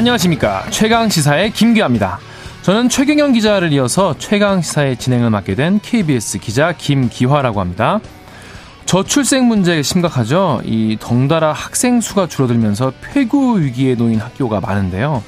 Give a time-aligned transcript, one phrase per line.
[0.00, 0.64] 안녕하십니까.
[0.70, 2.18] 최강시사의 김기아입니다.
[2.62, 8.00] 저는 최경영 기자를 이어서 최강시사의 진행을 맡게 된 KBS 기자 김기화라고 합니다.
[8.86, 10.62] 저출생 문제 심각하죠.
[10.64, 15.22] 이 덩달아 학생 수가 줄어들면서 폐교 위기에 놓인 학교가 많은데요.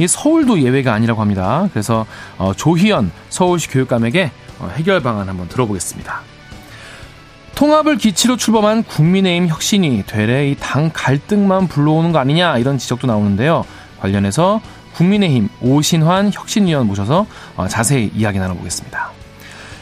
[0.00, 1.68] 이 서울도 예외가 아니라고 합니다.
[1.72, 2.04] 그래서
[2.36, 6.22] 어, 조희연 서울시 교육감에게 어, 해결 방안 한번 들어보겠습니다.
[7.54, 13.64] 통합을 기치로 출범한 국민의힘 혁신이 되레 이 당 갈등만 불러오는 거 아니냐 이런 지적도 나오는데요.
[14.06, 14.60] 관련해서
[14.94, 19.12] 국민의힘 오신환 혁신위원 모셔서 어, 자세히 이야기 나눠보겠습니다.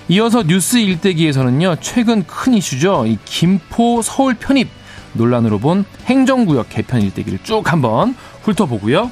[0.09, 3.07] 이어서 뉴스 일대기에서는요, 최근 큰 이슈죠.
[3.07, 4.69] 이 김포 서울 편입
[5.15, 9.11] 논란으로 본 행정구역 개편 일대기를 쭉 한번 훑어보고요.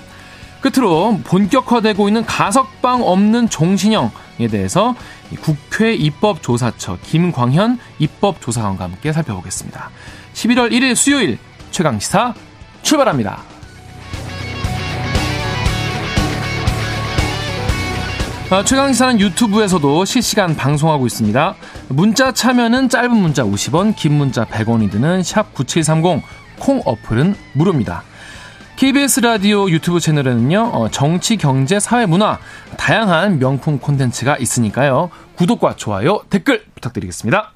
[0.61, 4.95] 끝으로 본격화되고 있는 가석방 없는 종신형에 대해서
[5.41, 9.91] 국회 입법조사처 김광현 입법조사관과 함께 살펴보겠습니다.
[10.35, 11.39] 11월 1일 수요일
[11.71, 12.35] 최강시사
[12.83, 13.52] 출발합니다.
[18.53, 21.55] 최강시사는 유튜브에서도 실시간 방송하고 있습니다.
[21.89, 26.23] 문자 참여는 짧은 문자 50원, 긴 문자 100원이 드는 샵 9730,
[26.59, 28.03] 콩 어플은 무료입니다.
[28.77, 32.39] KBS 라디오 유튜브 채널에는요, 어, 정치, 경제, 사회, 문화,
[32.77, 35.09] 다양한 명품 콘텐츠가 있으니까요.
[35.37, 37.53] 구독과 좋아요, 댓글 부탁드리겠습니다.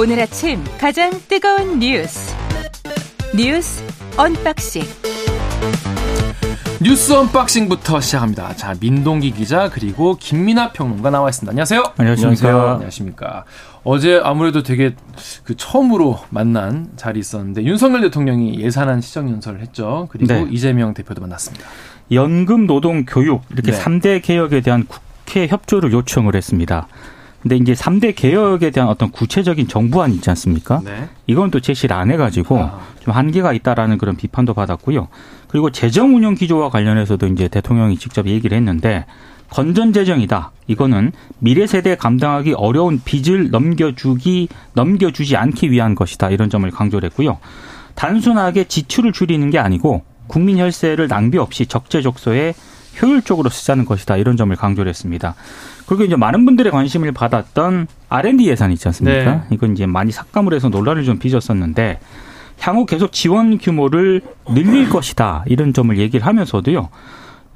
[0.00, 2.32] 오늘 아침 가장 뜨거운 뉴스
[3.36, 3.82] 뉴스
[4.16, 4.82] 언박싱
[6.80, 8.54] 뉴스 언박싱부터 시작합니다.
[8.54, 11.50] 자, 민동기 기자 그리고 김민아 평론가 나와 있습니다.
[11.50, 11.82] 안녕하세요.
[11.96, 12.72] 안녕하십니까.
[12.74, 13.44] 안녕하십니까.
[13.82, 14.94] 어제 아무래도 되게
[15.42, 20.06] 그 처음으로 만난 자리 있었는데 윤석열 대통령이 예산안 시정 연설을 했죠.
[20.12, 20.46] 그리고 네.
[20.48, 21.66] 이재명 대표도 만났습니다.
[22.12, 23.76] 연금, 노동, 교육 이렇게 네.
[23.76, 26.86] 삼 3대 개혁에 대한 국회 협조를 요청을 했습니다.
[27.48, 30.82] 근데 이제 3대 개혁에 대한 어떤 구체적인 정부안이 있지 않습니까?
[30.84, 31.08] 네.
[31.26, 32.80] 이건 또 제시를 안 해가지고 아.
[33.00, 35.08] 좀 한계가 있다라는 그런 비판도 받았고요.
[35.48, 39.06] 그리고 재정 운영 기조와 관련해서도 이제 대통령이 직접 얘기를 했는데
[39.48, 40.50] 건전 재정이다.
[40.66, 46.28] 이거는 미래 세대에 감당하기 어려운 빚을 넘겨주기 넘겨주지 않기 위한 것이다.
[46.28, 47.38] 이런 점을 강조를 했고요.
[47.94, 52.52] 단순하게 지출을 줄이는 게 아니고 국민 혈세를 낭비 없이 적재적소에
[53.00, 54.18] 효율적으로 쓰자는 것이다.
[54.18, 55.34] 이런 점을 강조를 했습니다.
[55.88, 59.34] 그리고 이제 많은 분들의 관심을 받았던 R&D 예산 있지 않습니까?
[59.36, 59.40] 네.
[59.50, 61.98] 이건 이제 많이 삭감을 해서 논란을 좀 빚었었는데
[62.60, 65.44] 향후 계속 지원 규모를 늘릴 것이다.
[65.46, 66.90] 이런 점을 얘기를 하면서도요.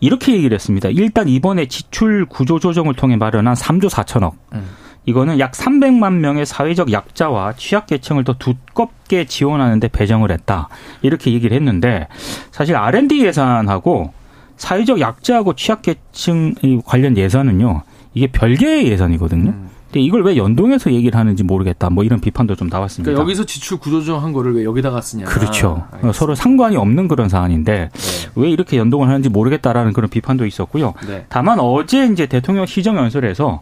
[0.01, 0.89] 이렇게 얘기를 했습니다.
[0.89, 4.33] 일단 이번에 지출 구조 조정을 통해 마련한 3조 4천억.
[4.55, 4.67] 음.
[5.05, 10.69] 이거는 약 300만 명의 사회적 약자와 취약계층을 더 두껍게 지원하는데 배정을 했다.
[11.03, 12.09] 이렇게 얘기를 했는데
[12.51, 14.15] 사실 R&D 예산하고
[14.57, 16.55] 사회적 약자하고 취약계층
[16.87, 17.83] 관련 예산은요.
[18.15, 19.51] 이게 별개의 예산이거든요.
[19.51, 19.71] 음.
[19.93, 21.91] 근데 이걸 왜 연동해서 얘기를 하는지 모르겠다.
[21.91, 23.11] 뭐 이런 비판도 좀 나왔습니다.
[23.11, 25.27] 그러니까 여기서 지출 구조조정한 거를 왜 여기다가 쓰냐.
[25.27, 25.85] 그렇죠.
[25.91, 26.13] 알겠습니다.
[26.19, 28.31] 서로 상관이 없는 그런 사안인데 네.
[28.35, 30.95] 왜 이렇게 연동을 하는지 모르겠다라는 그런 비판도 있었고요.
[31.07, 31.27] 네.
[31.29, 33.61] 다만 어제 이제 대통령 시정 연설에서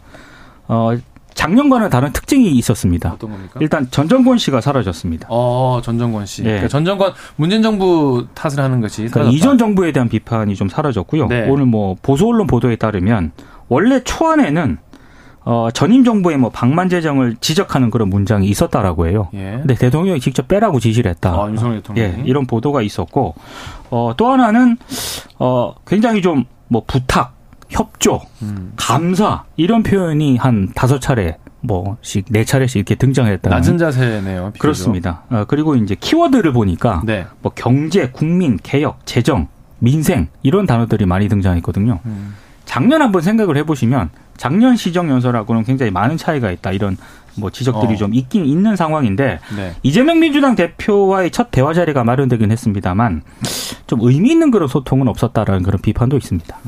[0.69, 0.93] 어
[1.34, 3.12] 작년과는 다른 특징이 있었습니다.
[3.15, 3.59] 어떤 겁니까?
[3.61, 5.27] 일단 전정권 씨가 사라졌습니다.
[5.31, 6.43] 어, 전정권 씨.
[6.43, 6.47] 예.
[6.47, 9.34] 그러니까 전정권 문재인 정부 탓을 하는 것이 그러니까.
[9.34, 11.27] 이전 정부에 대한 비판이 좀 사라졌고요.
[11.28, 11.49] 네.
[11.49, 13.32] 오늘 뭐 보수 언론 보도에 따르면
[13.70, 14.76] 원래 초안에는
[15.42, 19.31] 어 전임 정부의 뭐 방만 재정을 지적하는 그런 문장이 있었다라고 해요.
[19.32, 19.53] 예.
[19.53, 21.31] 근데 대통령이 직접 빼라고 지시를 했다.
[21.31, 22.19] 아, 윤석열 대통령이.
[22.19, 23.34] 예, 이런 보도가 있었고,
[23.88, 24.76] 어, 또 하나는,
[25.38, 27.32] 어, 굉장히 좀, 뭐, 부탁,
[27.70, 28.72] 협조, 음.
[28.76, 33.56] 감사, 이런 표현이 한 다섯 차례, 뭐씩, 네 차례씩 이렇게 등장했다는.
[33.56, 34.50] 낮은 자세네요.
[34.52, 34.58] 비교적.
[34.58, 35.22] 그렇습니다.
[35.31, 37.25] 어, 그리고 이제 키워드를 보니까, 네.
[37.41, 39.48] 뭐, 경제, 국민, 개혁, 재정,
[39.78, 42.00] 민생, 이런 단어들이 많이 등장했거든요.
[42.04, 42.34] 음.
[42.70, 46.70] 작년 한번 생각을 해보시면, 작년 시정 연설하고는 굉장히 많은 차이가 있다.
[46.70, 46.96] 이런
[47.34, 47.96] 뭐 지적들이 어.
[47.96, 49.75] 좀 있긴 있는 상황인데, 네.
[49.82, 53.22] 이재명 민주당 대표와의 첫 대화 자리가 마련되긴 했습니다만
[53.88, 56.58] 좀 의미 있는 그런 소통은 없었다라는 그런 비판도 있습니다.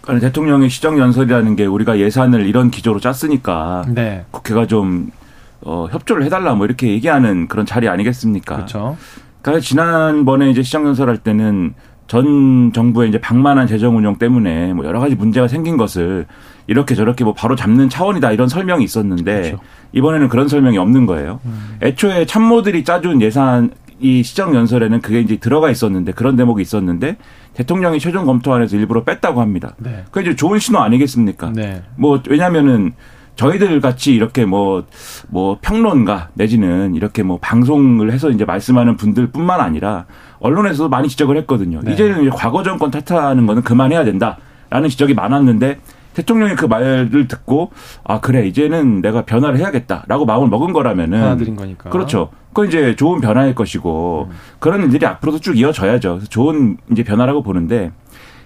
[0.00, 4.24] 그러니까 대통령의 시정 연설이라는 게 우리가 예산을 이런 기조로 짰으니까 네.
[4.32, 5.12] 국회가 좀
[5.60, 8.56] 어, 협조를 해달라 뭐 이렇게 얘기하는 그런 자리 아니겠습니까?
[8.56, 8.96] 그렇죠.
[9.40, 11.74] 그러니까 지난번에 이제 시정 연설할 때는
[12.12, 16.26] 전 정부의 이제 방만한 재정 운영 때문에 뭐 여러 가지 문제가 생긴 것을
[16.66, 19.58] 이렇게 저렇게 뭐 바로 잡는 차원이다 이런 설명이 있었는데 그렇죠.
[19.94, 21.40] 이번에는 그런 설명이 없는 거예요.
[21.80, 27.16] 애초에 참모들이 짜준 예산 이 시정 연설에는 그게 이제 들어가 있었는데 그런 대목이 있었는데
[27.54, 29.74] 대통령이 최종 검토안에서 일부러 뺐다고 합니다.
[29.78, 30.04] 네.
[30.10, 31.52] 그 이제 좋은 신호 아니겠습니까?
[31.54, 31.82] 네.
[31.96, 32.92] 뭐 왜냐면은
[33.36, 34.84] 저희들 같이 이렇게 뭐,
[35.28, 40.06] 뭐 평론가 내지는 이렇게 뭐 방송을 해서 이제 말씀하는 분들 뿐만 아니라
[40.40, 41.80] 언론에서도 많이 지적을 했거든요.
[41.82, 41.92] 네.
[41.92, 44.38] 이제는 이제 과거 정권 탓하는 거는 그만해야 된다
[44.70, 45.78] 라는 지적이 많았는데
[46.14, 47.70] 대통령이 그 말을 듣고
[48.04, 51.90] 아 그래 이제는 내가 변화를 해야겠다라고 마음을 먹은 거라면은 받아들인 거니까.
[51.90, 52.30] 그렇죠.
[52.48, 54.36] 그건 이제 좋은 변화일 것이고 음.
[54.58, 56.20] 그런 일들이 앞으로도 쭉 이어져야죠.
[56.28, 57.92] 좋은 이제 변화라고 보는데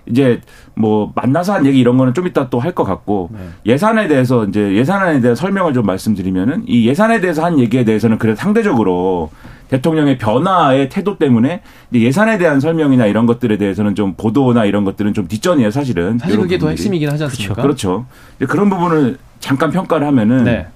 [0.08, 0.40] 이제
[0.74, 3.38] 뭐 만나서 한 얘기 이런 거는 좀 이따 또 할 것 같고 네.
[3.66, 8.36] 예산에 대해서 이제 예산안에 대한 설명을 좀 말씀드리면은 이 예산에 대해서 한 얘기에 대해서는 그래도
[8.36, 9.30] 상대적으로
[9.68, 11.62] 대통령의 변화의 태도 때문에
[11.92, 16.18] 예산에 대한 설명이나 이런 것들에 대해서는 좀 보도나 이런 것들은 좀 뒷전이에요, 사실은.
[16.18, 17.62] 사실 그게 더 핵심이긴 하지 않습니까?
[17.62, 18.06] 그렇죠.
[18.38, 18.52] 그렇죠.
[18.52, 20.66] 그런 부분을 잠깐 평가를 하면은 네.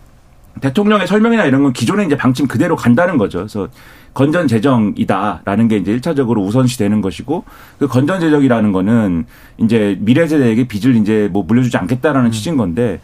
[0.61, 3.38] 대통령의 설명이나 이런 건 기존의 이제 방침 그대로 간다는 거죠.
[3.38, 3.69] 그래서
[4.12, 7.45] 건전 재정이다라는 게 이제 일차적으로 우선시 되는 것이고
[7.79, 9.27] 그 건전 재정이라는 거는
[9.59, 12.33] 이제 미래 세대에게 빚을 이제 뭐 물려주지 않겠다라는 음.
[12.33, 13.01] 취지인 건데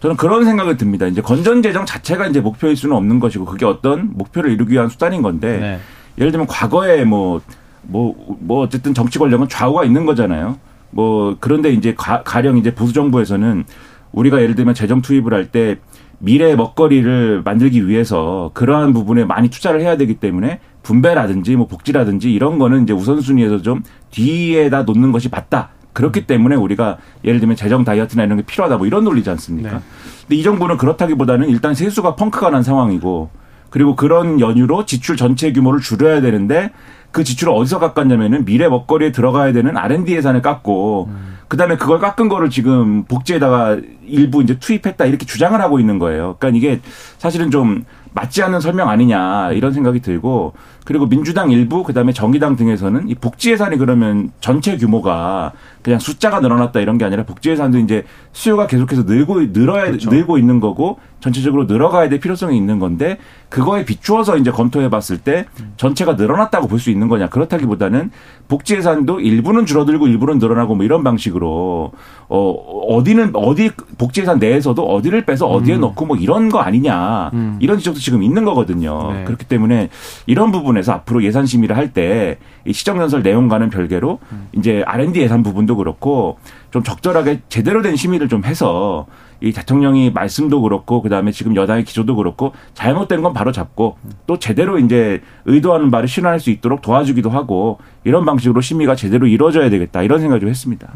[0.00, 1.06] 저는 그런 생각이 듭니다.
[1.06, 5.22] 이제 건전 재정 자체가 이제 목표일 수는 없는 것이고 그게 어떤 목표를 이루기 위한 수단인
[5.22, 5.80] 건데 네.
[6.18, 7.40] 예를 들면 과거에 뭐
[7.82, 10.58] 뭐, 뭐 어쨌든 정치 권력은 좌우가 있는 거잖아요.
[10.90, 13.64] 뭐 그런데 이제 가, 가령 이제 보수 정부에서는
[14.12, 15.76] 우리가 예를 들면 재정 투입을 할 때
[16.18, 22.58] 미래 먹거리를 만들기 위해서 그러한 부분에 많이 투자를 해야 되기 때문에 분배라든지 뭐 복지라든지 이런
[22.58, 25.70] 거는 이제 우선순위에서 좀 뒤에다 놓는 것이 맞다.
[25.92, 29.70] 그렇기 때문에 우리가 예를 들면 재정 다이어트나 이런 게 필요하다 뭐 이런 논리지 않습니까?
[29.70, 29.78] 네.
[30.22, 33.30] 근데 이 정부는 그렇다기보다는 일단 세수가 펑크가 난 상황이고
[33.70, 36.70] 그리고 그런 연유로 지출 전체 규모를 줄여야 되는데
[37.10, 41.37] 그 지출을 어디서 깎았냐면은 미래 먹거리에 들어가야 되는 R&D 예산을 깎고 음.
[41.48, 46.36] 그다음에 그걸 깎은 거를 지금 복지에다가 일부 이제 투입했다 이렇게 주장을 하고 있는 거예요.
[46.38, 46.80] 그러니까 이게
[47.18, 50.54] 사실은 좀 맞지 않는 설명 아니냐 이런 생각이 들고
[50.88, 55.52] 그리고 민주당 일부 그다음에 정의당 등에서는 이 복지 예산이 그러면 전체 규모가
[55.82, 60.08] 그냥 숫자가 늘어났다 이런 게 아니라 복지 예산도 이제 수요가 계속해서 늘고 늘어야 그렇죠.
[60.08, 63.18] 늘고 있는 거고 전체적으로 늘어가야 될 필요성이 있는 건데
[63.48, 65.46] 그거에 비추어서 이제 검토해 봤을 때
[65.76, 68.12] 전체가 늘어났다고 볼 수 있는 거냐 그렇다기보다는
[68.46, 71.90] 복지 예산도 일부는 줄어들고 일부는 늘어나고 뭐 이런 방식으로
[72.28, 72.50] 어
[72.88, 75.80] 어디는 어디 복지 예산 내에서도 어디를 빼서 어디에 음.
[75.80, 77.56] 넣고 뭐 이런 거 아니냐 음.
[77.60, 79.12] 이런 지적도 지금 있는 거거든요.
[79.12, 79.24] 네.
[79.24, 79.88] 그렇기 때문에
[80.26, 82.38] 이런 부분에 서 앞으로 예산 심의를 할 때
[82.68, 84.48] 이 시정연설 내용과는 별개로 음.
[84.52, 86.38] 이제 R&D 예산 부분도 그렇고
[86.70, 89.06] 좀 적절하게 제대로 된 심의를 좀 해서
[89.40, 93.96] 이 대통령이 말씀도 그렇고 그다음에 지금 여당의 기조도 그렇고 잘못된 건 바로 잡고
[94.26, 99.70] 또 제대로 이제 의도하는 바를 실현할 수 있도록 도와주기도 하고 이런 방식으로 심의가 제대로 이루어져야
[99.70, 100.92] 되겠다 이런 생각을 좀 했습니다.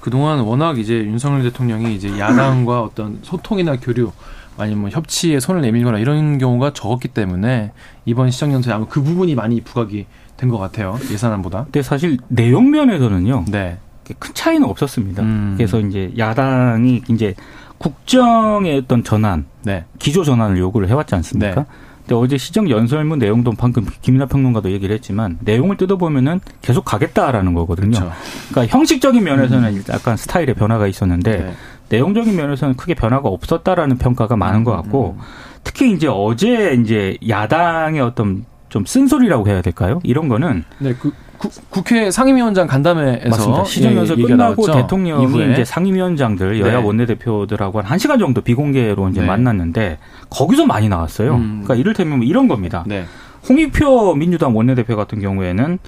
[0.00, 4.10] 그동안 워낙 이제 윤석열 대통령이 이제 야당과 어떤 소통이나 교류
[4.58, 7.72] 아니면 뭐 협치에 손을 내밀거나 이런 경우가 적었기 때문에
[8.04, 10.06] 이번 시정연설에 아마 그 부분이 많이 부각이
[10.36, 11.64] 된 것 같아요 예산안보다.
[11.64, 13.46] 근데 사실 내용 면에서는요.
[13.48, 13.78] 네.
[14.18, 15.22] 큰 차이는 없었습니다.
[15.22, 15.54] 음.
[15.56, 17.34] 그래서 이제 야당이 이제
[17.78, 19.84] 국정의 어떤 전환, 네.
[19.98, 21.54] 기조 전환을 요구를 해왔지 않습니까?
[21.62, 21.66] 네.
[22.00, 27.98] 근데 어제 시정 연설문 내용도 방금 김민하 평론가도 얘기를 했지만 내용을 뜯어보면은 계속 가겠다라는 거거든요.
[27.98, 28.12] 그렇죠.
[28.50, 29.82] 그러니까 형식적인 면에서는 음.
[29.90, 31.52] 약간 스타일의 변화가 있었는데 네.
[31.88, 35.22] 내용적인 면에서는 크게 변화가 없었다라는 평가가 많은 것 같고 음.
[35.64, 40.00] 특히 이제 어제 이제 야당의 어떤 좀 쓴소리라고 해야 될까요?
[40.02, 44.72] 이런 거는 네, 그 구, 국회 상임위원장 간담회에서 시정연설 예, 끝나고.
[44.72, 45.52] 대통령이 이후에.
[45.52, 46.84] 이제 상임위원장들 여야 네.
[46.84, 49.26] 원내대표들하고 한 1시간 정도 비공개로 이제 네.
[49.26, 49.98] 만났는데
[50.30, 51.34] 거기서 많이 나왔어요.
[51.34, 51.62] 음.
[51.62, 52.84] 그러니까 이를테면 뭐 이런 겁니다.
[52.86, 53.04] 네.
[53.48, 55.78] 홍익표 민주당 원내대표 같은 경우에는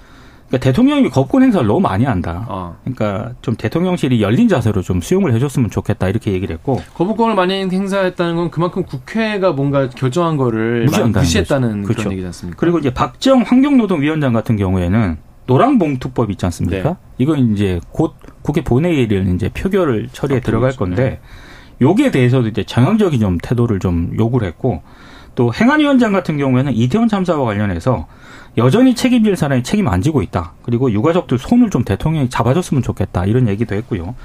[0.48, 2.46] 그러니까 대통령이 거권 행사를 너무 많이 한다.
[2.48, 2.76] 어.
[2.82, 8.36] 그러니까 좀 대통령실이 열린 자세로 좀 수용을 해줬으면 좋겠다 이렇게 얘기를 했고 거부권을 많이 행사했다는
[8.36, 12.00] 건 그만큼 국회가 뭔가 결정한 거를 무시했다는 그렇죠.
[12.00, 12.58] 그런 얘기지 않습니까?
[12.58, 16.88] 그리고 이제 박정 환경노동위원장 같은 경우에는 노랑봉투법 있지 않습니까?
[16.90, 16.96] 네.
[17.18, 20.78] 이건 이제 곧 국회 본회의를 이제 표결을 처리에 아, 들어갈 그렇죠.
[20.78, 21.20] 건데 네.
[21.80, 24.82] 여기에 대해서도 이제 정형적인 좀 태도를 좀 요구를 했고
[25.38, 28.08] 또 행안위원장 같은 경우에는 이태원 참사와 관련해서
[28.56, 30.54] 여전히 책임질 사람이 책임 안 지고 있다.
[30.62, 33.24] 그리고 유가족들 손을 좀 대통령이 잡아줬으면 좋겠다.
[33.24, 34.16] 이런 얘기도 했고요.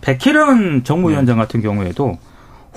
[0.00, 1.42] 백혜련 정무위원장 네.
[1.42, 2.16] 같은 경우에도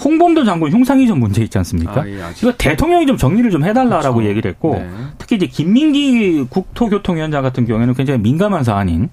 [0.03, 2.01] 홍범도 장군 흉상 이전 문제 있지 않습니까?
[2.01, 4.29] 아, 예, 이거 대통령이 좀 정리를 좀 해달라라고 그렇죠.
[4.29, 4.89] 얘기를 했고 네.
[5.17, 9.07] 특히 이제 김민기 국토교통위원장 같은 경우에는 굉장히 민감한 사안인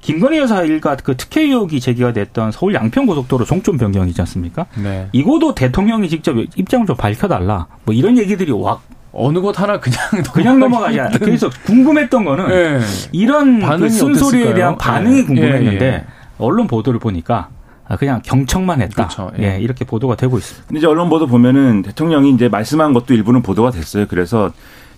[0.00, 4.66] 김건희 여사 일가 그 특혜 의혹이 제기가 됐던 서울 양평 고속도로 종점 변경이지 않습니까?
[4.82, 5.08] 네.
[5.12, 7.66] 이거도 대통령이 직접 입장을 좀 밝혀달라.
[7.84, 8.80] 뭐 이런 얘기들이 와
[9.12, 9.98] 어느 곳 하나 그냥
[10.32, 11.18] 그냥 넘어가지 않아.
[11.18, 12.80] 그래서 궁금했던 거는 네.
[13.12, 15.24] 이런 그 쓴소리에 대한 반응이 네.
[15.26, 16.04] 궁금했는데 예, 예.
[16.38, 17.48] 언론 보도를 보니까
[17.86, 19.08] 아, 그냥 경청만 했다.
[19.08, 19.32] 그렇죠.
[19.38, 19.56] 예.
[19.56, 19.60] 예.
[19.60, 20.68] 이렇게 보도가 되고 있습니다.
[20.68, 24.06] 근데 이제 언론 보도 보면은 대통령이 이제 말씀한 것도 일부는 보도가 됐어요.
[24.08, 24.52] 그래서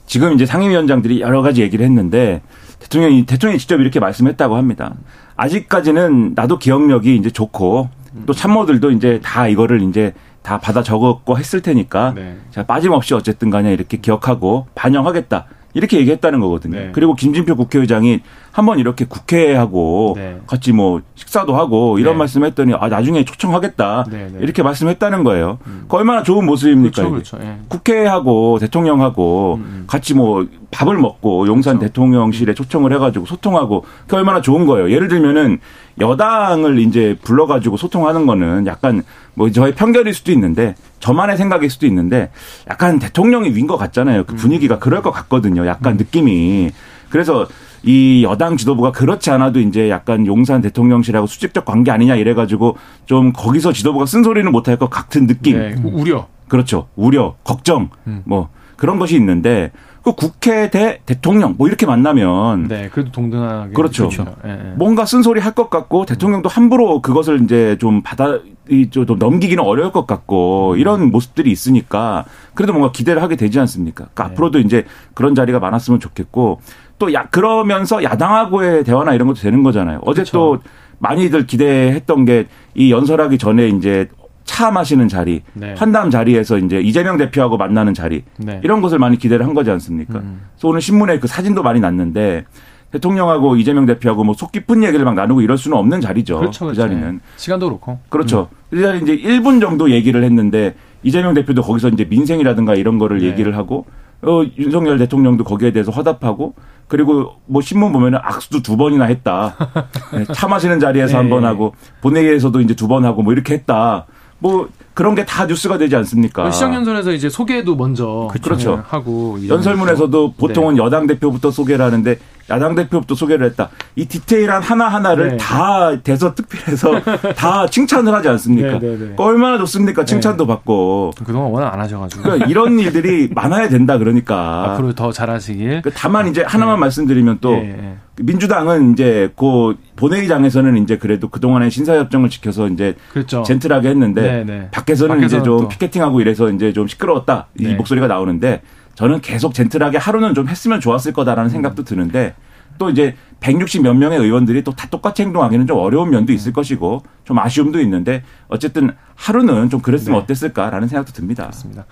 [0.07, 2.43] 지금 이제 상임위원장들이 여러 가지 얘기를 했는데
[2.83, 4.95] 대통령이 대통령이 직접 이렇게 말씀했다고 합니다.
[5.37, 7.89] 아직까지는 나도 기억력이 이제 좋고
[8.27, 10.13] 또 참모들도 이제 다 이거를 이제
[10.43, 12.37] 다 받아 적었고 했을 테니까 네.
[12.51, 15.47] 제가 빠짐없이 어쨌든 간에 이렇게 기억하고 반영하겠다.
[15.75, 16.79] 이렇게 얘기했다는 거거든요.
[16.79, 16.91] 네.
[16.93, 18.21] 그리고 김진표 국회의장이
[18.53, 20.39] 한번 이렇게 국회하고 네.
[20.47, 22.19] 같이 뭐 식사도 하고 이런 네.
[22.19, 24.39] 말씀했더니 아 나중에 초청하겠다 네, 네.
[24.41, 25.59] 이렇게 말씀했다는 거예요.
[25.67, 25.87] 음.
[25.89, 27.09] 그 얼마나 좋은 모습입니까?
[27.09, 27.39] 그렇죠, 그렇죠.
[27.43, 27.57] 예.
[27.69, 29.85] 국회하고 대통령하고 음, 음.
[29.87, 31.89] 같이 뭐 밥을 먹고 용산 그렇죠.
[31.93, 34.91] 대통령실에 초청을 해가지고 소통하고 그 얼마나 좋은 거예요.
[34.91, 35.59] 예를 들면은
[36.01, 39.03] 여당을 이제 불러가지고 소통하는 거는 약간
[39.35, 42.31] 뭐 저의 편견일 수도 있는데 저만의 생각일 수도 있는데
[42.69, 44.25] 약간 대통령이 윈 것 같잖아요.
[44.25, 44.37] 그 음.
[44.37, 45.67] 분위기가 그럴 것 같거든요.
[45.67, 45.97] 약간 음.
[45.97, 46.71] 느낌이.
[47.09, 47.47] 그래서
[47.85, 53.73] 이 여당 지도부가 그렇지 않아도 이제 약간 용산 대통령실하고 수직적 관계 아니냐 이래가지고 좀 거기서
[53.73, 55.59] 지도부가 쓴소리는 못할 것 같은 느낌.
[55.59, 56.27] 네, 우려.
[56.49, 56.89] 그렇죠.
[56.97, 58.23] 우려, 걱정, 음.
[58.25, 59.73] 뭐 그런 것이 있는데
[60.03, 64.09] 그 국회 대 대통령 뭐 이렇게 만나면 네 그래도 동등하게 그렇죠.
[64.09, 64.35] 그렇죠.
[64.45, 64.73] 예.
[64.77, 68.39] 뭔가 쓴소리 할 것 같고 대통령도 함부로 그것을 이제 좀 받아
[68.71, 70.79] 이좀 넘기기는 어려울 것 같고 음.
[70.79, 74.05] 이런 모습들이 있으니까 그래도 뭔가 기대를 하게 되지 않습니까?
[74.15, 74.33] 그러니까 네.
[74.33, 76.61] 앞으로도 이제 그런 자리가 많았으면 좋겠고
[76.99, 80.01] 또 야, 그러면서 야당하고의 대화나 이런 것도 되는 거잖아요.
[80.05, 80.33] 어제 그렇죠.
[80.33, 80.59] 또
[80.99, 84.09] 많이들 기대했던 게 이 연설하기 전에 이제
[84.45, 85.75] 차 마시는 자리, 네.
[85.77, 88.61] 환담 자리에서 이제 이재명 대표하고 만나는 자리 네.
[88.65, 90.19] 이런 것을 많이 기대를 한 거지 않습니까?
[90.19, 90.43] 음.
[90.55, 92.45] 그래서 오늘 신문에 그 사진도 많이 났는데
[92.91, 96.39] 대통령하고 이재명 대표하고 뭐 속 깊은 얘기를 막 나누고 이럴 수는 없는 자리죠.
[96.39, 96.83] 그렇죠, 그 그렇죠.
[96.89, 98.49] 자리는 시간도 그렇고 그렇죠.
[98.53, 98.57] 음.
[98.71, 103.27] 그 자리 이제 1분 정도 얘기를 했는데 이재명 대표도 거기서 이제 민생이라든가 이런 거를 네.
[103.29, 103.87] 얘기를 하고
[104.23, 106.55] 어, 윤석열 대통령도 거기에 대해서 화답하고
[106.87, 109.57] 그리고 뭐 신문 보면은 악수도 두 번이나 했다.
[110.13, 111.17] 네, 차 마시는 자리에서 네.
[111.17, 114.07] 한번 하고 본회의에서도 이제 두 번 하고 뭐 이렇게 했다.
[114.43, 116.51] 뭐 그런 게 다 뉴스가 되지 않습니까?
[116.51, 118.77] 시장연설에서 이제 소개도 먼저 그렇죠.
[118.77, 120.83] 네, 하고 연설문에서도 보통은 네.
[120.83, 122.19] 여당 대표부터 소개를 하는데
[122.53, 123.71] 야당 대표부터 소개를 했다.
[123.97, 125.37] 이 디테일한 하나 하나를 네.
[125.39, 127.01] 다 대서 특필해서
[127.35, 128.79] 다 칭찬을 하지 않습니까?
[128.79, 129.15] 네, 네, 네.
[129.17, 130.05] 얼마나 좋습니까?
[130.05, 135.83] 칭찬도 받고 그동안 워낙 안 하셔가지고 그러니까 이런 일들이 많아야 된다 그러니까 앞으로 더 잘하시길.
[135.83, 137.97] 그 다만 이제 하나만 말씀드리면 또 예, 예.
[138.21, 143.43] 민주당은 이제 그 본회의장에서는 이제 그래도 그동안의 신사협정을 지켜서 이제 그렇죠.
[143.43, 145.69] 젠틀하게 했는데 네, 밖에서는, 밖에서는, 이제 좀 또.
[145.69, 147.75] 피켓팅하고 이래서 이제 좀 시끄러웠다 이 네.
[147.75, 148.61] 목소리가 나오는데
[148.95, 151.53] 저는 계속 젠틀하게 하루는 좀 했으면 좋았을 거다라는 음.
[151.53, 152.35] 생각도 드는데
[152.79, 156.53] 또 이제 160 몇 명의 의원들이 또 다 똑같이 행동하기는 좀 어려운 면도 있을 음.
[156.55, 160.23] 것이고 좀 아쉬움도 있는데 어쨌든 하루는 좀 그랬으면 네.
[160.25, 161.45] 어땠을까라는 생각도 듭니다.
[161.45, 161.85] 그렇습니다.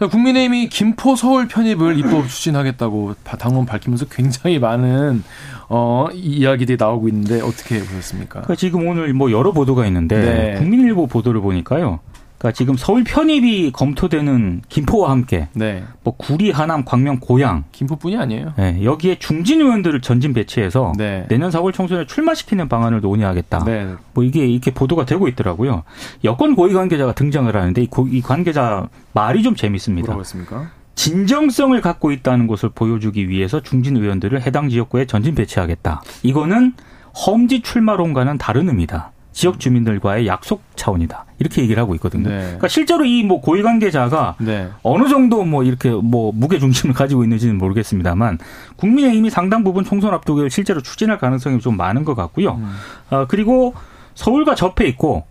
[0.00, 5.22] 국민의힘이 김포 서울 편입을 입법 추진하겠다고 당론 밝히면서 굉장히 많은
[5.68, 8.40] 어, 이야기들이 나오고 있는데 어떻게 보셨습니까?
[8.40, 10.54] 그러니까 지금 오늘 뭐 여러 보도가 있는데 네.
[10.58, 12.00] 국민일보 보도를 보니까요.
[12.42, 15.84] 그러니까 지금 서울 편입이 검토되는 김포와 함께 네.
[16.02, 18.54] 뭐 구리, 하남, 광명, 고양 김포뿐이 아니에요.
[18.56, 21.24] 네, 여기에 중진 의원들을 전진 배치해서 네.
[21.28, 23.64] 내년 4월 총선에 출마시키는 방안을 논의하겠다.
[23.64, 23.94] 네.
[24.12, 25.84] 뭐 이게 이렇게 보도가 되고 있더라고요.
[26.24, 30.06] 여권 고위 관계자가 등장을 하는데 이, 고, 이 관계자 말이 좀 재밌습니다.
[30.06, 30.70] 뭐라고 했습니까?
[30.96, 36.02] 진정성을 갖고 있다는 것을 보여주기 위해서 중진 의원들을 해당 지역구에 전진 배치하겠다.
[36.24, 36.72] 이거는
[37.14, 39.12] 험지 출마론과는 다른 의미다.
[39.32, 41.24] 지역 주민들과의 약속 차원이다.
[41.38, 42.28] 이렇게 얘기를 하고 있거든요.
[42.28, 42.38] 네.
[42.38, 44.68] 그러니까 실제로 이 뭐 고위 관계자가 네.
[44.82, 48.38] 어느 정도 뭐 이렇게 뭐 무게 중심을 가지고 있는지는 모르겠습니다만
[48.76, 52.52] 국민의힘이 상당 부분 총선 앞두고 실제로 추진할 가능성이 좀 많은 것 같고요.
[52.54, 52.74] 음.
[53.10, 53.74] 어, 그리고
[54.14, 55.24] 서울과 접해 있고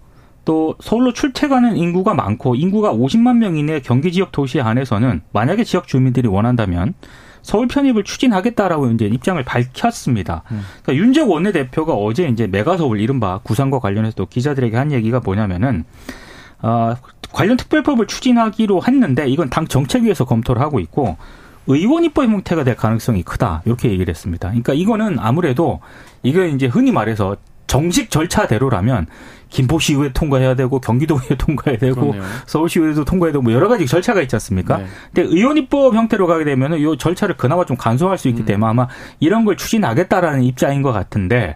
[0.43, 5.87] 또 서울로 출퇴가는 인구가 많고 인구가 50만 명 이내 경기 지역 도시에 한해서는 만약에 지역
[5.87, 6.93] 주민들이 원한다면
[7.41, 10.43] 서울 편입을 추진하겠다라고 이제 입장을 밝혔습니다.
[10.51, 10.61] 음.
[10.83, 15.85] 그러니까 윤재욱 원내대표가 어제 이제 메가서울 이른바 구상과 관련해서 또 기자들에게 한 얘기가 뭐냐면은
[16.61, 16.95] 어,
[17.31, 21.17] 관련 특별법을 추진하기로 했는데 이건 당 정책위에서 검토를 하고 있고
[21.67, 24.49] 의원 입법 형태가 될 가능성이 크다 이렇게 얘기를 했습니다.
[24.49, 25.79] 그러니까 이거는 아무래도
[26.23, 27.37] 이게 이제 흔히 말해서
[27.71, 29.07] 정식 절차대로라면
[29.49, 32.21] 김포시의회 통과해야 되고 경기도의회 통과해야 되고 그러네요.
[32.45, 34.79] 서울시의회도 통과해야 되고 뭐 여러 가지 절차가 있지 않습니까?
[34.79, 34.85] 네.
[35.13, 38.45] 근데 의원 입법 형태로 가게 되면은 이 절차를 그나마 좀 간소화할 수 있기 음.
[38.45, 38.89] 때문에 아마
[39.21, 41.55] 이런 걸 추진하겠다라는 입장인 것 같은데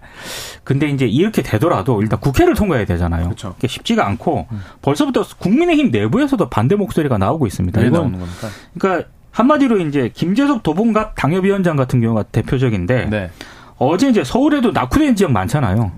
[0.63, 3.25] 근데 이제 이렇게 되더라도 일단 국회를 통과해야 되잖아요.
[3.25, 3.53] 그렇죠.
[3.55, 4.61] 그게 쉽지가 않고 음.
[4.81, 7.81] 벌써부터 국민의힘 내부에서도 반대 목소리가 나오고 있습니다.
[7.81, 8.47] 왜 나오는 겁니까?
[8.79, 13.31] 그러니까 한마디로 이제 김재섭 도봉갑 당협위원장 같은 경우가 대표적인데 네.
[13.77, 15.91] 어제 이제 서울에도 낙후된 지역 많잖아요.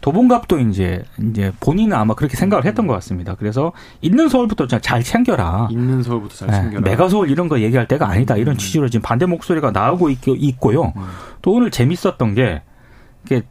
[0.00, 3.34] 도봉갑도 이제 이제 본인은 아마 그렇게 생각을 했던 것 같습니다.
[3.34, 5.68] 그래서 있는 서울부터 잘 챙겨라.
[5.70, 6.80] 있는 서울부터 잘 챙겨라.
[6.82, 8.36] 네, 메가 서울 이런 거 얘기할 때가 아니다.
[8.36, 8.58] 이런 음.
[8.58, 10.20] 취지로 지금 반대 목소리가 나오고 있,
[10.60, 11.02] 고요 음.
[11.42, 12.62] 또 오늘 재밌었던 게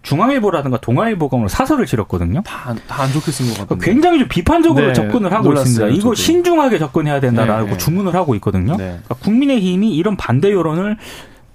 [0.01, 2.41] 중앙일보라든가 동아일보가 오늘 사설을 실었거든요.
[2.43, 3.77] 다 안 좋게 쓴 것 같아요.
[3.77, 5.87] 굉장히 좀 비판적으로 네, 접근을 하고 몰랐어요, 있습니다.
[5.93, 6.15] 이거 저도.
[6.15, 7.77] 신중하게 접근해야 된다라고 네, 네.
[7.77, 8.71] 주문을 하고 있거든요.
[8.77, 8.85] 네.
[9.03, 10.97] 그러니까 국민의힘이 이런 반대 여론을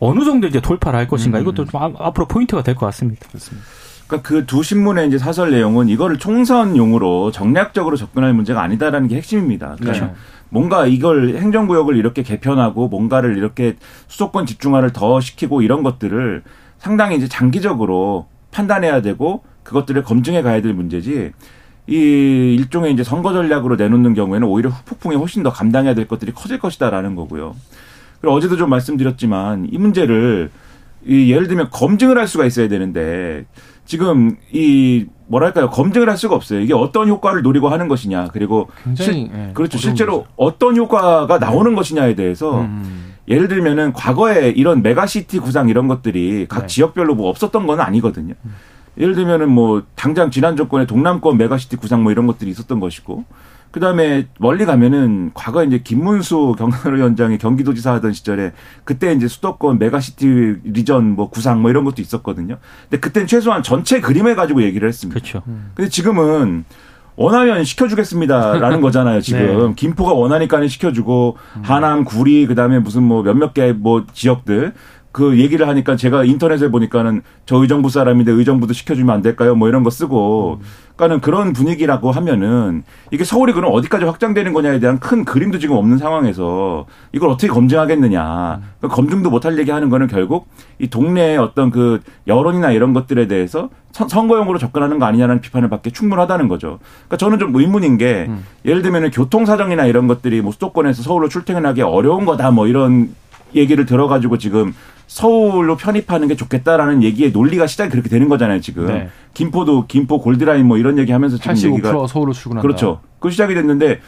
[0.05, 1.43] 어느 정도 이제 돌파를 할 것인가 음.
[1.43, 3.29] 이것도 좀 앞으로 포인트가 될 것 같습니다.
[3.29, 3.65] 그렇습니다.
[4.09, 9.77] 그러니까 그 두 신문의 이제 사설 내용은 이거를 총선용으로 정략적으로 접근할 문제가 아니다라는 게 핵심입니다.
[9.79, 10.13] 그러니까 네.
[10.49, 13.77] 뭔가 이걸 행정구역을 이렇게 개편하고 뭔가를 이렇게
[14.09, 16.43] 수도권 집중화를 더 시키고 이런 것들을
[16.79, 21.31] 상당히 이제 장기적으로 판단해야 되고 그것들을 검증해 가야 될 문제지
[21.87, 21.95] 이
[22.59, 27.15] 일종의 이제 선거 전략으로 내놓는 경우에는 오히려 후폭풍이 훨씬 더 감당해야 될 것들이 커질 것이다라는
[27.15, 27.55] 거고요.
[28.23, 30.51] 그리고 어제도 좀 말씀드렸지만 이 문제를
[31.05, 33.45] 이 예를 들면 검증을 할 수가 있어야 되는데
[33.85, 36.61] 지금 이 뭐랄까요 검증을 할 수가 없어요.
[36.61, 40.33] 이게 어떤 효과를 노리고 하는 것이냐 그리고 굉장히 실, 네, 그렇죠 실제로 거죠.
[40.37, 41.75] 어떤 효과가 나오는 네.
[41.75, 43.15] 것이냐에 대해서 음.
[43.27, 46.67] 예를 들면은 과거에 이런 메가시티 구상 이런 것들이 각 네.
[46.69, 48.35] 지역별로 뭐 없었던 건 아니거든요.
[48.45, 48.55] 음.
[48.99, 53.25] 예를 들면은 뭐 당장 지난 정권에 동남권 메가시티 구상 뭐 이런 것들이 있었던 것이고
[53.73, 58.53] 그다음에 멀리 가면은 과거 이제 김문수 경사노위원장이 경기도지사 하던 시절에
[58.85, 62.59] 그때 이제 수도권 메가시티 리전 뭐 구상 뭐 이런 것도 있었거든요.
[62.89, 65.19] 근데 그때는 최소한 전체 그림을 가지고 얘기를 했습니다.
[65.19, 65.43] 그렇죠.
[65.75, 66.65] 근데 지금은
[67.17, 69.21] 원하면 시켜주겠습니다라는 거잖아요.
[69.21, 69.75] 지금 네.
[69.77, 74.73] 김포가 원하니까는 시켜주고 하남, 구리 그다음에 무슨 뭐 몇몇 개 뭐 지역들
[75.13, 79.55] 그 얘기를 하니까 제가 인터넷에 보니까는 저 의정부 사람인데 의정부도 시켜주면 안 될까요?
[79.55, 80.61] 뭐 이런 거 쓰고.
[80.97, 85.99] 그러니까는 그런 분위기라고 하면은 이게 서울이 그럼 어디까지 확장되는 거냐에 대한 큰 그림도 지금 없는
[85.99, 88.61] 상황에서 이걸 어떻게 검증하겠느냐.
[88.81, 93.69] 그 검증도 못할 얘기 하는 거는 결국 이 동네의 어떤 그 여론이나 이런 것들에 대해서
[93.93, 96.79] 선거용으로 접근하는 거 아니냐는 비판을 받기 충분하다는 거죠.
[97.07, 98.45] 그러니까 저는 좀 의문인 게 음.
[98.65, 103.15] 예를 들면 교통 사정이나 이런 것들이 뭐 수도권에서 서울로 출퇴근하기 어려운 거다 뭐 이런
[103.55, 104.75] 얘기를 들어가지고 지금
[105.13, 108.87] 서울로 편입하는 게 좋겠다라는 얘기의 논리가 시작이 그렇게 되는 거잖아요, 지금.
[108.87, 109.09] 네.
[109.35, 112.63] 김포도 김포 골드라인 뭐 이런 얘기 하면서 지금 얘기가 서울로 출근한다.
[112.63, 113.01] 그렇죠.
[113.19, 114.01] 그 시작이 됐는데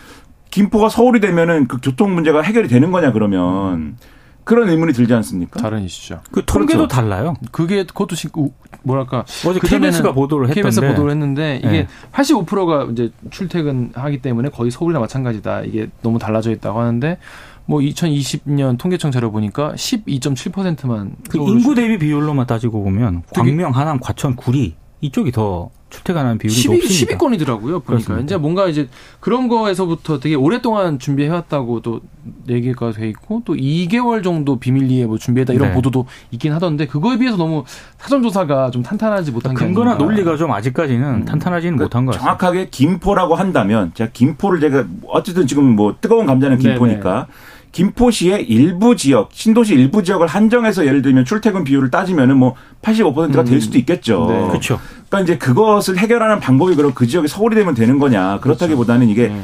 [0.51, 3.99] 김포가 서울이 되면은 그 교통 문제가 해결이 되는 거냐 그러면
[4.45, 5.61] 그런 의문이 들지 않습니까?
[5.61, 6.21] 다른 이슈죠.
[6.31, 6.95] 그 통계도 그렇죠.
[6.95, 7.35] 달라요.
[7.53, 8.49] 그게 그것도 지금
[8.83, 11.89] 뭐랄까 어제 KBS가 보도를 했던데 KBS 보도를 했는데 이게 네.
[12.13, 15.63] 85%가 이제 출퇴근하기 때문에 거의 서울이나 마찬가지다.
[15.63, 17.19] 이게 너무 달라져 있다고 하는데
[17.67, 24.37] 뭐 2020년 통계청 자료 보니까 12.7%만 그 인구 대비 비율로만 따지고 보면 광명, 하남, 과천,
[24.37, 27.19] 구리 이쪽이 더 출퇴근하는 비율이 12, 높습니다.
[27.19, 27.85] 10위권이더라고요.
[27.85, 28.89] 보니까 이제 뭔가 이제
[29.21, 32.01] 그런 거에서부터 되게 오랫동안 준비해왔다고 또
[32.49, 35.75] 얘기가 돼 있고 또 2개월 정도 비밀리에 뭐 준비했다 이런 네.
[35.75, 37.65] 보도도 있긴 하던데 그거에 비해서 너무
[37.99, 41.25] 사전 조사가 좀 탄탄하지 못한 게 근거나 논리가 좀 아직까지는 음.
[41.25, 42.39] 탄탄하지는 그러니까 못한 것 같습니다.
[42.39, 47.54] 정확하게 김포라고 한다면 제가 김포를 제가 어쨌든 지금 뭐 뜨거운 감자는 김포니까 네네.
[47.75, 53.55] 김포시의 일부 지역, 신도시 일부 지역을 한정해서 예를 들면 출퇴근 비율을 따지면은 뭐 85%가 될
[53.55, 53.61] 음.
[53.61, 54.27] 수도 있겠죠.
[54.31, 54.47] 네.
[54.47, 54.81] 그렇죠.
[55.09, 58.39] 그러니까 이제 그것을 해결하는 방법이 그럼 그 지역이 서울이 되면 되는 거냐.
[58.41, 59.43] 그렇다기보다는 이게 네.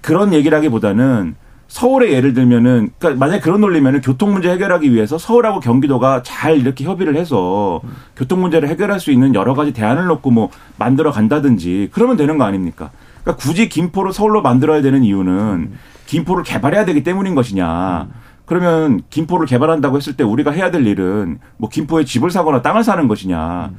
[0.00, 1.36] 그런 얘기라기보다는
[1.68, 6.58] 서울에 예를 들면은 그러니까 만약 에 그런 논리면은 교통 문제 해결하기 위해서 서울하고 경기도가 잘
[6.58, 7.90] 이렇게 협의를 해서 음.
[8.16, 12.44] 교통 문제를 해결할 수 있는 여러 가지 대안을 놓고 뭐 만들어 간다든지 그러면 되는 거
[12.44, 12.90] 아닙니까?
[13.22, 15.78] 그러니까 굳이 김포를 서울로 만들어야 되는 이유는 음.
[16.06, 18.08] 김포를 개발해야 되기 때문인 것이냐.
[18.46, 23.08] 그러면 김포를 개발한다고 했을 때 우리가 해야 될 일은 뭐 김포에 집을 사거나 땅을 사는
[23.08, 23.70] 것이냐.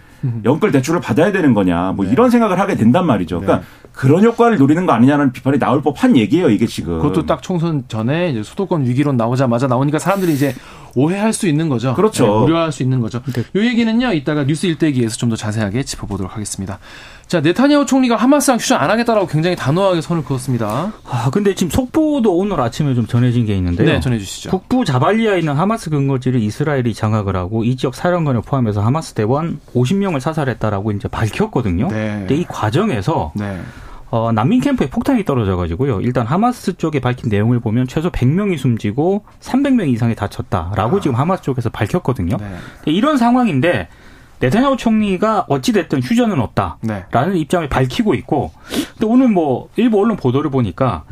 [0.43, 1.91] 연끌 대출을 받아야 되는 거냐.
[1.91, 2.11] 뭐 네.
[2.11, 3.41] 이런 생각을 하게 된단 말이죠.
[3.41, 3.89] 그러니까 네.
[3.91, 6.97] 그런 효과를 노리는 거 아니냐는 비판이 나올 법한 얘기예요, 이게 지금.
[6.97, 10.55] 그것도 딱 총선 전에 이제 수도권 위기론 나오자마자 나오니까 사람들이 이제
[10.95, 11.93] 오해할 수 있는 거죠.
[11.93, 12.25] 그렇죠.
[12.25, 13.21] 네, 우려할 수 있는 거죠.
[13.21, 13.43] 네.
[13.53, 16.79] 이 얘기는요, 이따가 뉴스 일대기에서 좀 더 자세하게 짚어보도록 하겠습니다.
[17.27, 20.93] 자, 네타냐후 총리가 하마스랑 휴전 안 하겠다라고 굉장히 단호하게 선을 그었습니다.
[21.09, 23.87] 아, 근데 지금 속보도 오늘 아침에 좀 전해진 게 있는데요.
[23.87, 24.51] 네, 전해주시죠.
[24.51, 30.19] 북부 자발리아에 있는 하마스 근거지를 이스라엘이 장악을 하고 이 지역 사령관을 포함해서 하마스 대원 50명을
[30.19, 31.87] 사살했다라고 이제 밝혔거든요.
[31.87, 32.17] 네.
[32.19, 33.59] 근데 이 과정에서 네.
[34.11, 36.01] 어, 난민 캠프에 폭탄이 떨어져가지고요.
[36.01, 40.99] 일단 하마스 쪽에 밝힌 내용을 보면 최소 100명이 숨지고 300명 이상이 다쳤다라고 아.
[41.01, 42.37] 지금 하마스 쪽에서 밝혔거든요.
[42.37, 42.55] 네.
[42.85, 43.89] 이런 상황인데
[44.39, 47.39] 네타냐후 총리가 어찌됐든 휴전은 없다라는 네.
[47.39, 48.51] 입장을 밝히고 있고
[48.93, 51.03] 근데 오늘 뭐 일부 언론 보도를 보니까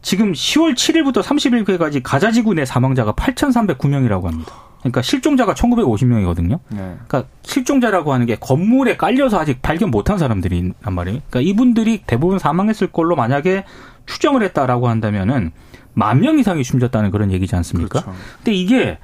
[0.00, 4.52] 지금 10월 7일부터 30일까지 가자 지구 내 사망자가 8,309명이라고 합니다.
[4.80, 6.58] 그러니까 실종자가 1,950명이거든요.
[6.70, 6.96] 네.
[7.06, 11.20] 그러니까 실종자라고 하는 게 건물에 깔려서 아직 발견 못한 사람들이란 말이에요.
[11.30, 13.64] 그러니까 이분들이 대부분 사망했을 걸로 만약에
[14.06, 15.52] 추정을 했다라고 한다면은
[15.94, 18.00] 만 명 이상이 숨졌다는 그런 얘기지 않습니까?
[18.00, 18.18] 그렇죠.
[18.38, 18.98] 근데 이게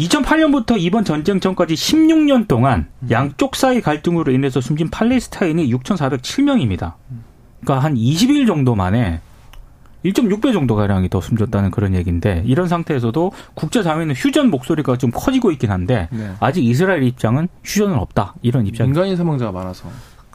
[0.00, 6.94] 2008년부터 이번 전쟁 전까지 16년 동안 양쪽 사이 갈등으로 인해서 숨진 팔레스타인이 6,407명입니다.
[7.60, 9.20] 그러니까 한 20일 정도 만에
[10.04, 15.50] 1.6배 정도 가량이 더 숨졌다는 그런 얘기인데 이런 상태에서도 국제 사회는 휴전 목소리가 좀 커지고
[15.52, 16.32] 있긴 한데 네.
[16.40, 18.86] 아직 이스라엘 입장은 휴전은 없다 이런 입장.
[18.86, 19.88] 인간인 사망자가 많아서.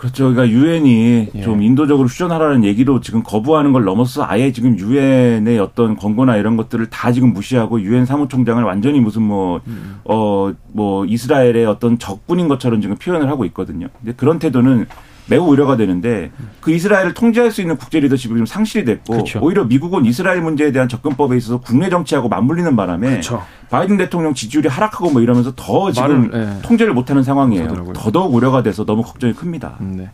[0.05, 0.33] 그렇죠.
[0.33, 1.41] 그러니까 유엔이 예.
[1.41, 6.85] 좀 인도적으로 휴전하라는 얘기도 지금 거부하는 걸 넘어서 아예 지금 유엔의 어떤 권고나 이런 것들을
[6.89, 9.99] 다 지금 무시하고 유엔 사무총장을 완전히 무슨 뭐 음.
[10.05, 13.87] 어 뭐 이스라엘의 어떤 적군인 것처럼 지금 표현을 하고 있거든요.
[13.99, 14.87] 근데 그런 태도는
[15.27, 19.39] 매우 우려가 되는데 그 이스라엘을 통제할 수 있는 국제 리더십이 좀 상실이 됐고 그렇죠.
[19.41, 23.43] 오히려 미국은 이스라엘 문제에 대한 접근법에 있어서 국내 정치하고 맞물리는 바람에 그렇죠.
[23.69, 26.61] 바이든 대통령 지지율이 하락하고 뭐 이러면서 더 지금 말을, 네.
[26.61, 27.63] 통제를 못하는 상황이에요.
[27.63, 27.93] 그러더라고요.
[27.93, 29.77] 더더욱 우려가 돼서 너무 걱정이 큽니다.
[29.81, 30.09] 음, 네.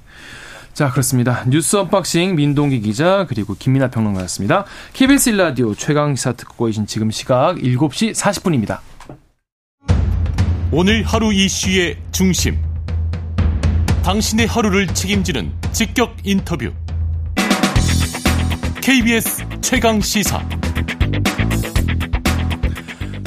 [0.73, 1.43] 자, 그렇습니다.
[1.47, 4.65] 뉴스 언박싱 민동기 기자 그리고 김민아 평론가였습니다.
[4.93, 8.79] KBS 라디오 최강 시사 듣고 계신 지금 시각 7시 40분입니다.
[10.71, 12.70] 오늘 하루 이슈의 중심.
[14.03, 16.71] 당신의 하루를 책임지는 직격 인터뷰.
[18.81, 20.41] KBS 최강 시사.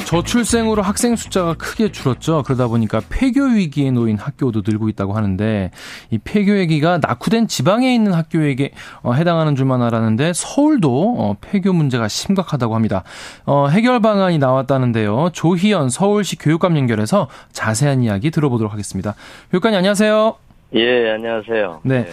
[0.05, 2.43] 저출생으로 학생 숫자가 크게 줄었죠.
[2.43, 5.71] 그러다 보니까 폐교 위기에 놓인 학교도 늘고 있다고 하는데
[6.11, 12.09] 이 폐교 위기가 낙후된 지방에 있는 학교에게 어, 해당하는 줄만 알았는데 서울도 어, 폐교 문제가
[12.09, 13.03] 심각하다고 합니다.
[13.45, 15.29] 어, 해결 방안이 나왔다는데요.
[15.31, 19.15] 조희연 서울시 교육감 연결해서 자세한 이야기 들어보도록 하겠습니다.
[19.51, 20.44] 교육관님 안녕하세요.
[20.73, 21.81] 예, 안녕하세요.
[21.83, 22.03] 네.
[22.03, 22.09] 네.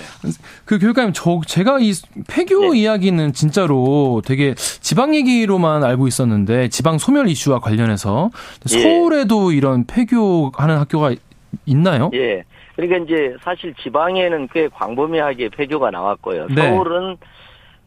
[0.64, 1.92] 그 교육감님, 저, 제가 이
[2.28, 2.80] 폐교 네.
[2.80, 8.30] 이야기는 진짜로 되게 지방 얘기로만 알고 있었는데, 지방 소멸 이슈와 관련해서
[8.72, 8.78] 예.
[8.78, 11.14] 서울에도 이런 폐교하는 학교가
[11.66, 12.10] 있나요?
[12.14, 12.44] 예.
[12.76, 16.46] 그러니까 이제 사실 지방에는 꽤 광범위하게 폐교가 나왔고요.
[16.48, 16.68] 네.
[16.68, 17.16] 서울은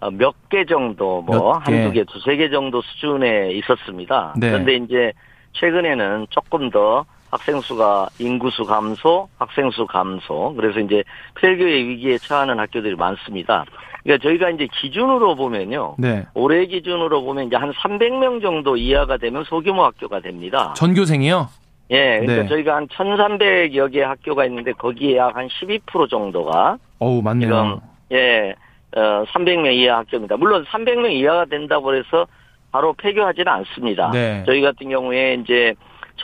[0.02, 4.36] 어, 몇개 정도, 뭐, 한두 개, 두세 개 정도 수준에 있었습니다.
[4.38, 4.52] 네.
[4.52, 5.14] 그런데 이제
[5.54, 10.54] 최근에는 조금 더 학생 수가 인구수 감소, 학생 수 감소.
[10.56, 11.04] 그래서 이제
[11.36, 13.66] 폐교의 위기에 처하는 학교들이 많습니다.
[14.04, 15.96] 그러니까 저희가 이제 기준으로 보면요.
[15.98, 16.26] 네.
[16.34, 20.74] 올해 기준으로 보면 이제 한 300명 정도 이하가 되면 소규모 학교가 됩니다.
[20.78, 21.50] 전교생이요?
[21.92, 22.48] 예, 그러니까 네.
[22.48, 27.50] 저희가 한 1,300여 개 학교가 있는데 거기에 약 한 12% 정도가 어우, 맞네요.
[27.50, 27.80] 지금
[28.14, 28.56] 예,
[28.96, 30.38] 어, 300명 이하 학교입니다.
[30.38, 32.26] 물론 300명 이하가 된다고 해서
[32.72, 34.12] 바로 폐교하지는 않습니다.
[34.12, 34.44] 네.
[34.46, 35.74] 저희 같은 경우에 이제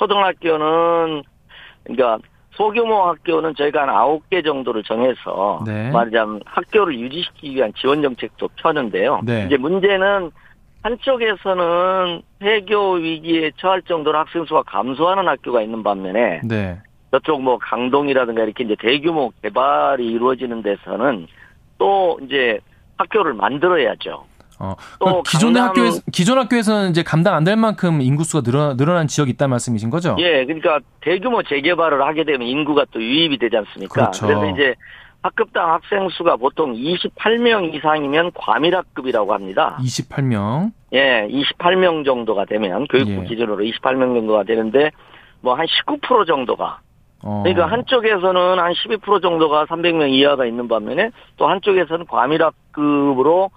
[0.01, 1.21] 초등학교는
[1.83, 2.17] 그러니까
[2.51, 5.91] 소규모 학교는 저희가 한 아홉 개 정도를 정해서 네.
[5.91, 9.21] 말하자면 학교를 유지시키기 위한 지원 정책도 펴는데요.
[9.23, 9.45] 네.
[9.45, 10.31] 이제 문제는
[10.81, 16.79] 한쪽에서는 폐교 위기에 처할 정도로 학생 수가 감소하는 학교가 있는 반면에 네.
[17.11, 21.27] 저쪽 뭐 강동이라든가 이렇게 이제 대규모 개발이 이루어지는 데서는
[21.77, 22.59] 또 이제
[22.97, 24.25] 학교를 만들어야죠.
[24.61, 29.31] 어, 또 기존의 학교에 기존 학교에서는 이제 감당 안 될 만큼 인구수가 늘어, 늘어난 지역이
[29.31, 30.15] 있다는 말씀이신 거죠?
[30.19, 33.93] 예, 그러니까 대규모 재개발을 하게 되면 인구가 또 유입이 되지 않습니까?
[33.93, 34.27] 그렇죠.
[34.27, 34.75] 그래서 이제
[35.23, 39.77] 학급당 학생 수가 보통 28명 이상이면 과밀학급이라고 합니다.
[39.81, 40.71] 28명?
[40.93, 43.27] 예, 28명 정도가 되면 교육부 예.
[43.27, 44.91] 기준으로 28명 정도가 되는데
[45.41, 46.79] 뭐 한 19% 정도가
[47.23, 47.41] 어.
[47.43, 53.49] 그러니까 한쪽에서는 한 12% 정도가 300명 이하가 있는 반면에 또 한쪽에서는 과밀학급으로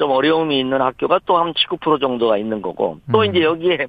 [0.00, 3.24] 좀 어려움이 있는 학교가 또 한 19% 정도가 있는 거고 또 음.
[3.26, 3.86] 이제 여기에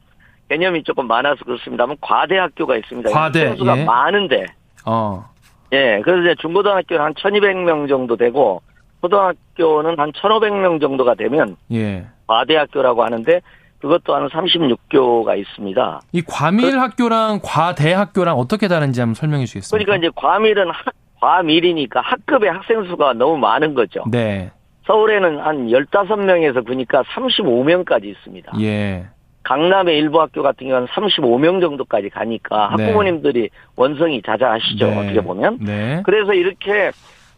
[0.50, 3.10] 개념이 조금 많아서 그렇습니다만 과대 학교가 있습니다.
[3.10, 3.86] 과대 수가 예.
[3.86, 4.46] 많은데.
[4.86, 5.26] 어.
[5.72, 8.62] 예, 그래서 이제 중고등학교는 한 1,200명 정도 되고
[9.02, 12.06] 초등학교는 한 1,500명 정도가 되면 예.
[12.28, 13.42] 과대 학교라고 하는데
[13.80, 16.02] 그것도 한 36교가 있습니다.
[16.12, 19.86] 이 과밀 그, 학교랑 과대 학교랑 어떻게 다른지 한번 설명해 주시겠습니까?
[19.86, 24.04] 그러니까 이제 과밀은 학, 과밀이니까 학급의 학생 수가 너무 많은 거죠.
[24.12, 24.52] 네.
[24.88, 28.54] 서울에는 한 15명에서 보니까 35명까지 있습니다.
[28.62, 29.06] 예.
[29.44, 32.86] 강남의 일부 학교 같은 경우는 35명 정도까지 가니까 네.
[32.86, 34.88] 학부모님들이 원성이 자자하시죠.
[34.88, 34.98] 네.
[35.00, 35.58] 어떻게 보면.
[35.62, 36.02] 네.
[36.06, 36.92] 그래서 이렇게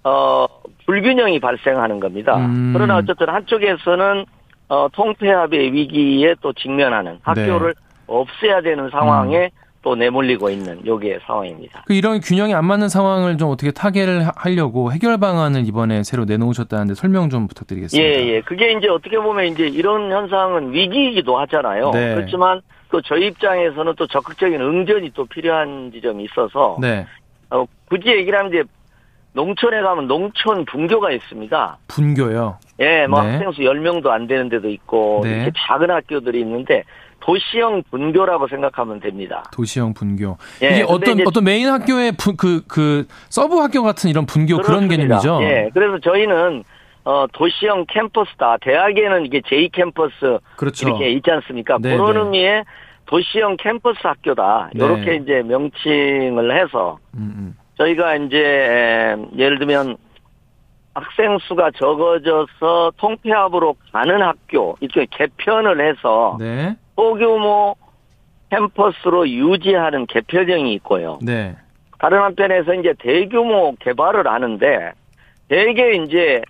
[0.03, 0.45] 어
[0.85, 2.35] 불균형이 발생하는 겁니다.
[2.37, 2.73] 음.
[2.73, 4.25] 그러나 어쨌든 한쪽에서는
[4.67, 7.81] 어 통폐합의 위기에 또 직면하는 학교를 네.
[8.07, 9.62] 없애야 되는 상황에 음.
[9.83, 11.83] 또 내몰리고 있는 요게 상황입니다.
[11.85, 16.95] 그 이런 균형이 안 맞는 상황을 좀 어떻게 타개를 하려고 해결 방안을 이번에 새로 내놓으셨다는데
[16.95, 18.09] 설명 좀 부탁드리겠습니다.
[18.09, 18.41] 예, 예.
[18.41, 21.91] 그게 이제 어떻게 보면 이제 이런 현상은 위기이기도 하잖아요.
[21.91, 22.15] 네.
[22.15, 27.05] 그렇지만 또 저희 입장에서는 또 적극적인 응전이 또 필요한 지점이 있어서 네.
[27.49, 28.63] 어, 굳이 얘기를 하면 이제
[29.33, 31.77] 농촌에 가면 농촌 분교가 있습니다.
[31.87, 32.57] 분교요?
[32.79, 33.31] 예, 뭐 네.
[33.31, 35.35] 학생 수 10명도 안 되는 데도 있고 네.
[35.35, 36.83] 이렇게 작은 학교들이 있는데
[37.23, 39.43] 도시형 분교라고 생각하면 됩니다.
[39.53, 40.37] 도시형 분교.
[40.61, 44.87] 예, 이게 어떤 어떤 메인 학교의 그그 그 서브 학교 같은 이런 분교 그렇습니다.
[44.87, 45.39] 그런 개념이죠.
[45.43, 45.69] 예.
[45.73, 46.65] 그래서 저희는
[47.05, 48.57] 어 도시형 캠퍼스다.
[48.61, 50.89] 대학에는 이게 제2 캠퍼스 그렇죠.
[50.89, 51.77] 이렇게 있지 않습니까?
[51.81, 52.19] 네, 그런 네.
[52.19, 52.65] 의미의
[53.05, 54.71] 도시형 캠퍼스 학교다.
[54.73, 55.15] 이렇게 네.
[55.15, 57.57] 이제 명칭을 해서 음, 음.
[57.77, 59.95] 저희가 이제 예를 들면
[60.93, 66.75] 학생 수가 적어져서 통폐합으로 가는 학교 이렇게 개편을 해서 네.
[66.95, 67.75] 소규모
[68.49, 71.19] 캠퍼스로 유지하는 개표령이 있고요.
[71.21, 71.55] 네.
[71.99, 74.91] 다른 한편에서 이제 대규모 개발을 하는데
[75.47, 76.41] 대개 이제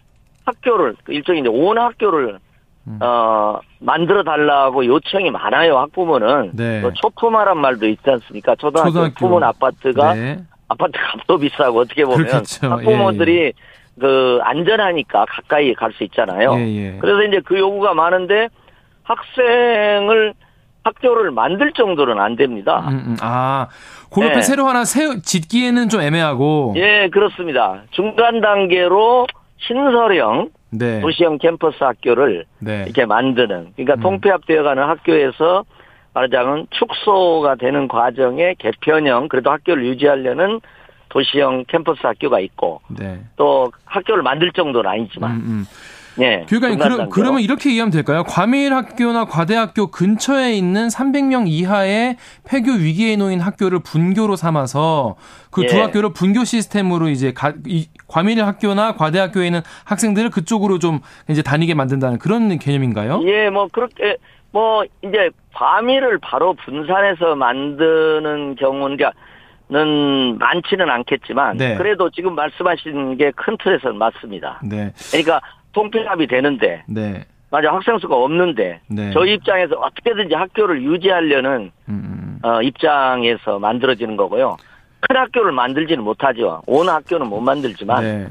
[0.46, 2.40] 학교를 일종의 이제 온 학교를
[2.88, 3.00] 음.
[3.02, 6.82] 어 만들어 달라고 요청이 많아요 학부모는 네.
[6.96, 9.14] 초품화란 말도 있지 않습니까 초등학교, 초등학교.
[9.16, 10.40] 품은 아파트가 네.
[10.68, 12.68] 아파트 값도 비싸고 어떻게 보면 그렇죠.
[12.68, 13.54] 학부모들이 예, 예.
[14.00, 16.56] 그 안전하니까 가까이 갈 수 있잖아요.
[16.58, 16.98] 예, 예.
[17.00, 18.50] 그래서 이제 그 요구가 많은데
[19.04, 20.34] 학생을
[20.84, 22.86] 학교를 만들 정도는 안 됩니다.
[22.90, 23.18] 음, 음.
[23.22, 23.68] 아,
[24.12, 24.42] 그 옆에 네.
[24.42, 26.74] 새로 하나 세, 짓기에는 좀 애매하고.
[26.76, 27.84] 예, 그렇습니다.
[27.92, 29.28] 중간 단계로
[29.60, 31.00] 신설형 네.
[31.02, 32.84] 도시형 캠퍼스 학교를 네.
[32.86, 34.00] 이렇게 만드는 그러니까 음.
[34.02, 35.64] 통폐합되어가는 학교에서
[36.14, 40.60] 말하자면 축소가 되는 과정에 개편형 그래도 학교를 유지하려는
[41.10, 43.22] 도시형 캠퍼스 학교가 있고 네.
[43.36, 45.66] 또 학교를 만들 정도는 아니지만 음, 음.
[46.20, 46.46] 예.
[46.48, 48.24] 교육관님, 그러, 그러면 이렇게 이해하면 될까요?
[48.24, 55.16] 과밀 학교나 과대학교 근처에 있는 300명 이하의 폐교 위기에 놓인 학교를 분교로 삼아서
[55.52, 55.82] 그두 예.
[55.82, 61.00] 학교를 분교 시스템으로 이제 가, 이, 과밀 학교나 과대학교에 있는 학생들을 그쪽으로 좀
[61.30, 63.22] 이제 다니게 만든다는 그런 개념인가요?
[63.26, 64.18] 예, 뭐 그렇게
[64.52, 68.98] 뭐 이제 과밀을 바로 분산해서 만드는 경우는
[69.70, 71.76] 는 많지는 않겠지만 네.
[71.76, 74.60] 그래도 지금 말씀하신 게 큰 틀에서는 맞습니다.
[74.62, 74.92] 네.
[75.10, 75.42] 그러니까
[75.74, 77.26] 통폐합이 되는데 네.
[77.52, 79.12] 맞아 학생 수가 없는데 네.
[79.12, 81.90] 저희 입장에서 어떻게든지 학교를 유지하려는 음.
[81.90, 82.40] 음.
[82.44, 84.58] 어, 입장에서 만들어지는 거고요.
[85.02, 86.62] 큰 학교를 만들지는 못하죠.
[86.66, 88.28] 온 학교는 못 만들지만 네.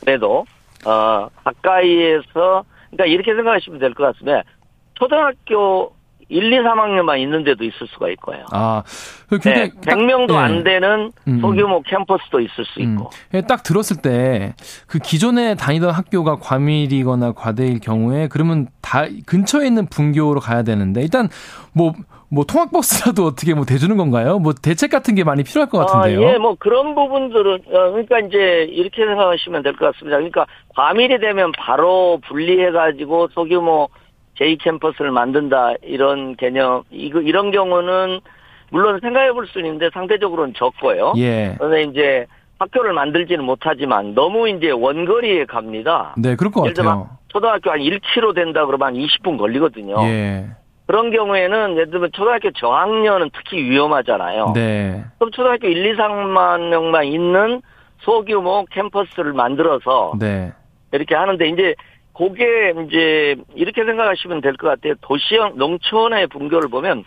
[0.00, 0.44] 그래도
[0.86, 4.42] 어 가까이에서 그러니까 이렇게 생각하시면 될 것 같습니다.
[4.94, 5.93] 초등학교
[6.28, 8.44] 1, 2, 3학년만 있는 데도 있을 수가 있고요.
[8.52, 8.82] 아,
[9.30, 11.40] 네, 100명도 딱, 안 되는 음.
[11.40, 13.10] 소규모 캠퍼스도 있을 수 있고.
[13.34, 13.42] 음.
[13.46, 14.54] 딱 들었을 때
[14.86, 21.28] 그 기존에 다니던 학교가 과밀이거나 과대일 경우에 그러면 다 근처에 있는 분교로 가야 되는데 일단
[21.72, 21.92] 뭐뭐
[22.30, 24.38] 뭐 통학버스라도 어떻게 뭐 대주는 건가요?
[24.38, 26.28] 뭐 대책 같은 게 많이 필요할 것 같은데요.
[26.28, 30.16] 아, 예, 뭐 그런 부분들은 어, 그러니까 이제 이렇게 생각하시면 될 것 같습니다.
[30.16, 33.88] 그러니까 과밀이 되면 바로 분리해 가지고 소규모
[34.38, 38.20] 제2 캠퍼스를 만든다 이런 개념 이거 이런 경우는
[38.70, 41.14] 물론 생각해 볼수 있는데 상대적으로는 적고요.
[41.16, 41.54] 예.
[41.58, 42.26] 그런데 이제
[42.58, 46.14] 학교를 만들지는 못하지만 너무 이제 원거리에 갑니다.
[46.16, 47.08] 네, 그럴 것 같아요.
[47.28, 49.96] 초등학교 한 1km 된다 그러면 한 20분 걸리거든요.
[50.04, 50.46] 예.
[50.86, 54.52] 그런 경우에는 예를 들면 초등학교 저학년은 특히 위험하잖아요.
[54.54, 55.04] 네.
[55.18, 57.62] 그럼 초등학교 1, 2, 3만 명만 있는
[58.00, 60.52] 소규모 캠퍼스를 만들어서 네.
[60.92, 61.74] 이렇게 하는데 이제
[62.16, 64.94] 그게 이제 이렇게 생각하시면 될 것 같아요.
[65.00, 67.04] 도시형 농촌의 분교를 보면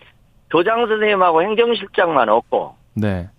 [0.52, 3.30] 교장 선생님하고 행정실장만 없고 네.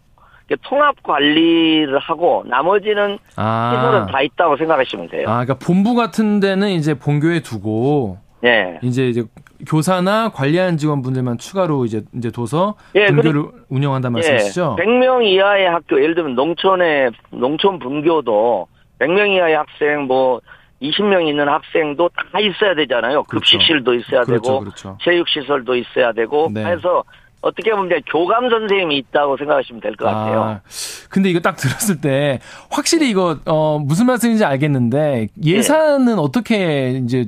[0.65, 3.73] 통합 관리를 하고 나머지는 아.
[3.75, 5.29] 시설은 다 있다고 생각하시면 돼요.
[5.29, 8.79] 아, 그러니까 본부 같은 데는 이제 본교에 두고 네.
[8.83, 9.25] 이제 이제
[9.69, 14.77] 교사나 관리하는 직원분들만 추가로 이제 이제 둬서 예, 분교를 운영한다 말씀이시죠?
[14.79, 18.69] 예, 100명 이하의 학교 예를 들면 농촌의 농촌 분교도
[19.01, 20.41] 100명 이하의 학생 뭐
[20.83, 23.25] 20명 있는 학생도 다 있어야 되잖아요.
[23.25, 23.41] 그렇죠.
[23.41, 24.99] 급식실도 있어야 그렇죠, 되고 그렇죠.
[25.03, 26.65] 체육시설도 있어야 되고 네.
[26.65, 27.03] 해서
[27.41, 30.41] 어떻게 보면 교감 선생님이 있다고 생각하시면 될 것 같아요.
[30.43, 30.61] 아,
[31.09, 36.21] 근데 이거 딱 들었을 때 확실히 이거 어 무슨 말씀인지 알겠는데 예산은 네.
[36.21, 37.27] 어떻게 이제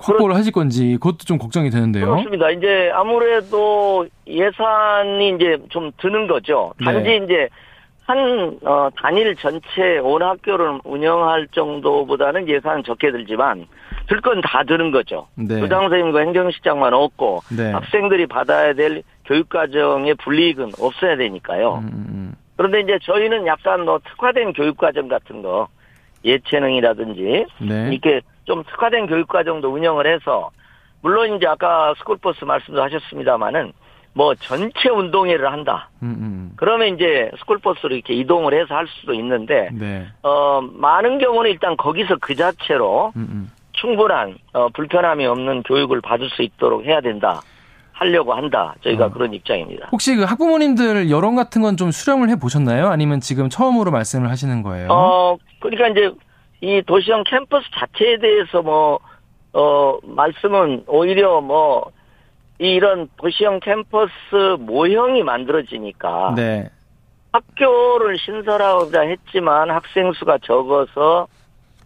[0.00, 2.06] 확보를 하실 건지 그것도 좀 걱정이 되는데요.
[2.06, 2.50] 그렇습니다.
[2.50, 6.72] 이제 아무래도 예산이 이제 좀 드는 거죠.
[6.82, 7.16] 단지 네.
[7.24, 7.48] 이제
[8.10, 13.66] 한 어, 단일 전체 온 학교를 운영할 정도보다는 예산은 적게 들지만
[14.08, 15.28] 들 건 다 드는 거죠.
[15.36, 15.60] 네.
[15.60, 17.70] 교장 선생님과 행정실장만 없고 네.
[17.70, 21.74] 학생들이 받아야 될 교육과정의 불이익은 없어야 되니까요.
[21.76, 22.34] 음, 음, 음.
[22.56, 25.68] 그런데 이제 저희는 약간 뭐 특화된 교육과정 같은 거
[26.24, 27.88] 예체능이라든지 네.
[27.92, 30.50] 이렇게 좀 특화된 교육과정도 운영을 해서
[31.02, 33.72] 물론 이제 아까 스쿨버스 말씀도 하셨습니다마는
[34.12, 35.88] 뭐 전체 운동회를 한다.
[36.02, 36.52] 음, 음.
[36.56, 40.06] 그러면 이제 스쿨버스로 이렇게 이동을 해서 할 수도 있는데 네.
[40.22, 46.28] 어 많은 경우는 일단 거기서 그 자체로 음, 음, 충분한 어 불편함이 없는 교육을 받을
[46.30, 47.40] 수 있도록 해야 된다.
[47.92, 48.74] 하려고 한다.
[48.82, 49.10] 저희가 어.
[49.10, 49.88] 그런 입장입니다.
[49.92, 52.88] 혹시 그 학부모님들 여론 같은 건 좀 수렴을 해 보셨나요?
[52.88, 54.88] 아니면 지금 처음으로 말씀을 하시는 거예요?
[54.90, 56.10] 어 그러니까 이제
[56.62, 58.98] 이 도시형 캠퍼스 자체에 대해서 뭐
[59.52, 61.90] 어, 말씀은 오히려 뭐,
[62.66, 64.12] 이런 도시형 캠퍼스
[64.58, 66.68] 모형이 만들어지니까 네.
[67.32, 71.26] 학교를 신설하고자 했지만 학생 수가 적어서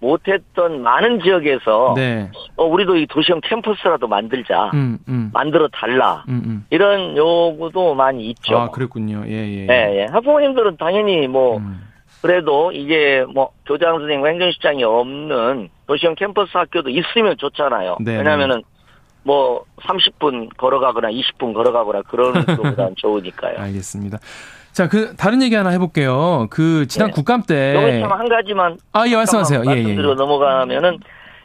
[0.00, 2.28] 못했던 많은 지역에서 네.
[2.56, 5.30] 어, 우리도 이 도시형 캠퍼스라도 만들자 음, 음.
[5.32, 8.58] 만들어 달라 음, 음, 이런 요구도 많이 있죠.
[8.58, 9.22] 아 그랬군요.
[9.26, 9.66] 예예.
[9.66, 9.66] 예.
[9.70, 10.06] 예, 예.
[10.10, 11.80] 학부모님들은 당연히 뭐 음.
[12.20, 17.98] 그래도 이게 뭐 교장 선생님과 행정실장이 없는 도시형 캠퍼스 학교도 있으면 좋잖아요.
[18.00, 18.18] 네, 네.
[18.18, 18.62] 왜냐하면은
[19.24, 23.58] 뭐 30분 걸어가거나 20분 걸어가거나 그런 것보다는 좋으니까요.
[23.58, 24.18] 알겠습니다.
[24.72, 26.46] 자, 그 다른 얘기 하나 해볼게요.
[26.50, 27.12] 그 지난 네.
[27.14, 29.62] 국감 때한 가지만 아, 예, 말씀하세요.
[29.68, 29.94] 예, 예, 예.
[29.94, 30.98] 넘어가면은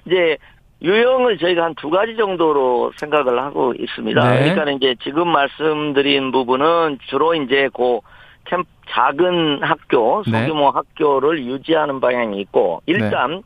[0.06, 0.38] 이제
[0.82, 4.32] 유형을 저희가 한 두 가지 정도로 생각을 하고 있습니다.
[4.32, 4.54] 네.
[4.54, 8.02] 그러니까 이제 지금 말씀드린 부분은 주로 이제 고
[8.46, 10.42] 캠 작은 학교, 네.
[10.48, 10.72] 소규모 네.
[10.74, 13.42] 학교를 유지하는 방향이 있고 일단 네.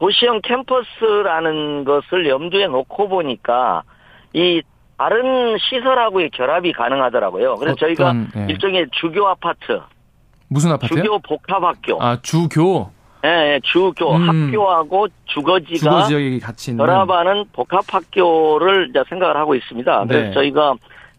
[0.00, 3.82] 도시형 캠퍼스라는 것을 염두에 놓고 보니까
[4.32, 4.62] 이
[4.96, 7.56] 다른 시설하고의 결합이 가능하더라고요.
[7.56, 8.46] 그래서 어떤, 저희가 네.
[8.50, 9.80] 일종의 주교 아파트
[10.48, 11.02] 무슨 아파트요?
[11.02, 12.02] 주교 복합학교.
[12.02, 12.90] 아 주교.
[13.22, 14.28] 예, 네, 주교 음.
[14.28, 20.04] 학교하고 주거지가 주거 지역이 같이 있는 결합하는 복합학교를 이제 생각을 하고 있습니다.
[20.06, 20.32] 그래서 네.
[20.32, 20.74] 저희가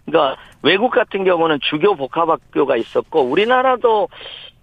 [0.06, 4.10] 그러니까 외국 같은 경우는 주교 복합학교가 있었고 우리나라도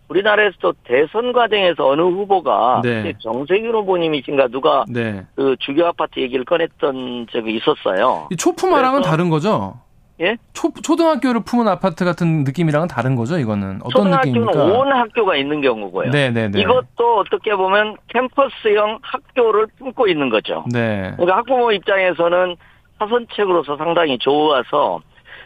[0.08, 3.12] 우리나라에서도 대선 과정에서 어느 후보가 네.
[3.18, 5.24] 정세균 후보님이신가 누가 네.
[5.34, 8.28] 그 주교 아파트 얘기를 꺼냈던 적이 있었어요.
[8.30, 9.80] 이 초품화랑은 다른 거죠?
[10.20, 10.36] 예?
[10.52, 13.80] 초, 초등학교를 품은 아파트 같은 느낌이랑은 다른 거죠, 이거는?
[13.84, 14.64] 어떤 초등학교는 느낌입니까?
[14.64, 16.10] 온 학교가 있는 경우고요.
[16.10, 16.48] 네네네.
[16.48, 16.60] 네, 네.
[16.60, 20.64] 이것도 어떻게 보면 캠퍼스형 학교를 품고 있는 거죠.
[20.72, 21.12] 네.
[21.16, 22.56] 그러니까 학부모 입장에서는
[22.98, 25.00] 사선책으로서 상당히 좋아서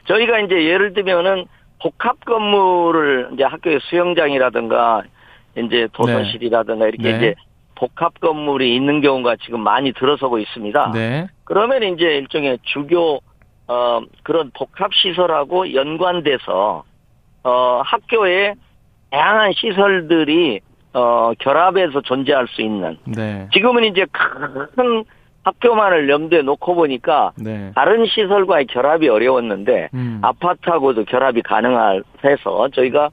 [0.09, 1.45] 저희가 이제 예를 들면은
[1.83, 5.03] 복합 건물을 이제 학교의 수영장이라든가
[5.57, 7.17] 이제 도서실이라든가 이렇게 네.
[7.17, 7.35] 이제
[7.75, 10.93] 복합 건물이 있는 경우가 지금 많이 들어서고 있습니다.
[10.95, 11.27] 네.
[11.45, 13.21] 그러면 이제 일종의 주교
[13.67, 16.85] 어 그런 복합 시설하고 연관돼서
[17.43, 18.55] 어 학교에
[19.11, 20.61] 다양한 시설들이
[20.93, 23.49] 어 결합해서 존재할 수 있는 네.
[23.53, 25.05] 지금은 이제 큰
[25.45, 27.73] 학교만을 염두에 놓고 보니까 네.
[27.75, 30.21] 다른 시설과의 결합이 어려웠는데 음.
[30.23, 33.11] 아파트하고도 결합이 가능해서 저희가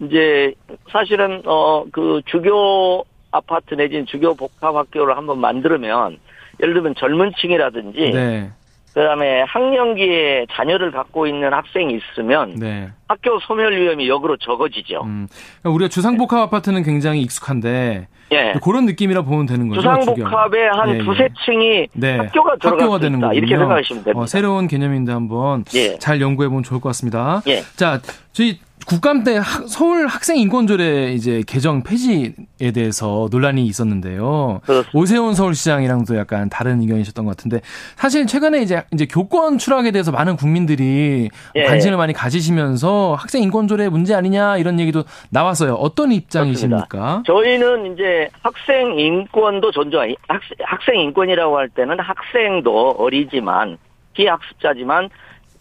[0.00, 0.54] 이제
[0.90, 6.18] 사실은 어 그 주교 아파트 내지는 주교 복합 학교를 한번 만들면
[6.60, 8.50] 예를 들면 젊은 층이라든지 네.
[8.96, 12.88] 그다음에 학령기에 자녀를 갖고 있는 학생이 있으면 네.
[13.06, 15.02] 학교 소멸 위험이 역으로 적어지죠.
[15.04, 15.28] 음.
[15.60, 18.54] 그러니까 우리가 주상복합 아파트는 굉장히 익숙한데 예.
[18.64, 19.82] 그런 느낌이라 보면 되는 거죠.
[19.82, 22.16] 주상복합에 한 예, 두세 층이 네.
[22.16, 24.18] 학교가 들어가 되는 거 이렇게 생각하시면 됩니다.
[24.18, 25.98] 어, 새로운 개념인데 한번 예.
[25.98, 27.42] 잘 연구해 보면 좋을 것 같습니다.
[27.48, 27.60] 예.
[27.76, 28.00] 자,
[28.32, 32.32] 저희 국감 때 서울 학생 인권조례 이제 개정 폐지에
[32.72, 34.60] 대해서 논란이 있었는데요.
[34.64, 34.90] 그렇습니다.
[34.94, 37.60] 오세훈 서울시장이랑도 약간 다른 의견이셨던 것 같은데
[37.96, 41.64] 사실 최근에 이제 이제 교권 추락에 대해서 많은 국민들이 예.
[41.64, 45.74] 관심을 많이 가지시면서 학생 인권조례 문제 아니냐 이런 얘기도 나왔어요.
[45.74, 46.86] 어떤 입장이십니까?
[46.86, 47.22] 그렇습니다.
[47.26, 53.78] 저희는 이제 학생 인권도 존중, 학생, 학생 인권이라고 할 때는 학생도 어리지만
[54.12, 55.10] 피학습자지만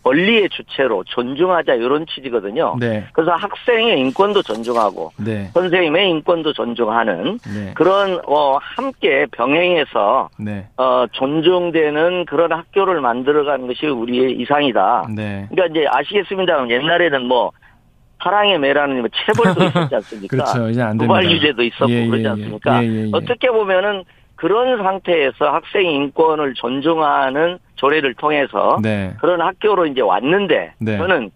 [0.06, 2.76] 권리의 주체로 존중하자 이런 취지거든요.
[2.80, 3.08] 네.
[3.12, 5.50] 그래서 학생의 인권도 존중하고 네.
[5.54, 7.74] 선생님의 인권도 존중하는 네.
[7.74, 10.68] 그런 어 함께 병행해서 네.
[10.78, 15.08] 어 존중되는 그런 학교를 만들어가는 것이 우리의 이상이다.
[15.16, 15.48] 네.
[15.50, 17.52] 그러니까 이제 아시겠습니다만 옛날에는 뭐
[18.24, 20.30] 사랑의 매라는 뭐 체벌도 있었지 않습니까?
[20.38, 20.70] 그렇죠.
[20.70, 21.24] 이제 안 됩니다.
[21.24, 22.30] 유죄도 있었고 예, 예, 그러지 예.
[22.30, 22.84] 않습니까?
[22.84, 24.04] 예, 예, 예, 어떻게 보면은
[24.36, 29.14] 그런 상태에서 학생 인권을 존중하는 조례를 통해서 네.
[29.20, 30.98] 그런 학교로 이제 왔는데 네.
[30.98, 31.32] 저는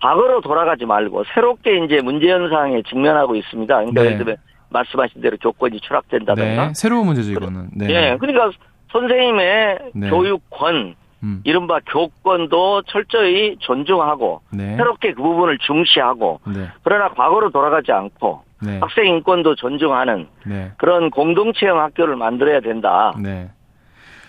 [0.00, 3.74] 과거로 돌아가지 말고 새롭게 이제 문제 현상에 직면하고 있습니다.
[3.74, 4.06] 그러니까 네.
[4.06, 4.36] 예를 들면
[4.70, 6.72] 말씀하신 대로 교권이 추락된다든가 네.
[6.74, 7.70] 새로운 문제죠 이거는.
[7.74, 7.86] 네.
[7.90, 8.50] 예, 그러니까
[8.92, 10.10] 선생님의 네.
[10.10, 11.40] 교육권 음.
[11.44, 14.76] 이른바 교권도 철저히 존중하고 네.
[14.76, 16.68] 새롭게 그 부분을 중시하고 네.
[16.84, 18.78] 그러나 과거로 돌아가지 않고 네.
[18.80, 20.72] 학생 인권도 존중하는 네.
[20.78, 23.14] 그런 공동체형 학교를 만들어야 된다.
[23.20, 23.50] 네.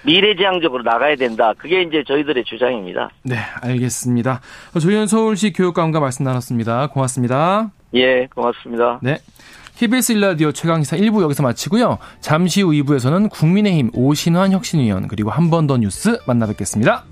[0.05, 1.53] 미래지향적으로 나가야 된다.
[1.57, 3.09] 그게 이제 저희들의 주장입니다.
[3.23, 4.39] 네, 알겠습니다.
[4.79, 6.87] 조현 서울시 교육감과 말씀 나눴습니다.
[6.87, 7.71] 고맙습니다.
[7.95, 8.99] 예, 고맙습니다.
[9.01, 9.17] 네.
[9.77, 11.97] KBS 일라디오 최강시사 1부 여기서 마치고요.
[12.19, 17.03] 잠시 후 2부에서는 국민의힘 오신환 혁신위원 그리고 한 번 더 뉴스 만나 뵙겠습니다.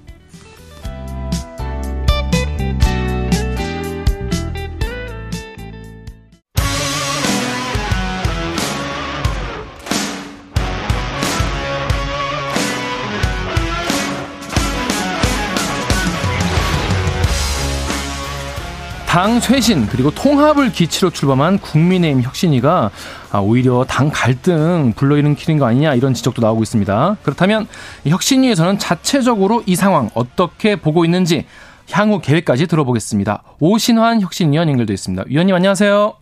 [19.17, 22.91] 당 쇄신 그리고 통합을 기치로 출범한 국민의힘 혁신위가
[23.31, 27.17] 아, 오히려 당 갈등 불러일으키는 거 아니냐 이런 지적도 나오고 있습니다.
[27.23, 27.65] 그렇다면
[28.05, 31.47] 혁신위에서는 자체적으로 이 상황 어떻게 보고 있는지
[31.89, 33.41] 향후 계획까지 들어보겠습니다.
[33.59, 35.23] 오신환 혁신위원 연결돼 있습니다.
[35.25, 36.13] 위원님 안녕하세요.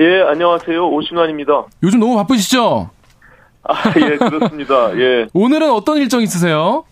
[0.00, 0.90] 예, 안녕하세요.
[0.90, 1.64] 오신환입니다.
[1.84, 2.90] 요즘 너무 바쁘시죠?
[3.62, 4.94] 아, 예, 그렇습니다.
[4.98, 5.26] 예.
[5.32, 6.84] 오늘은 어떤 일정 있으세요?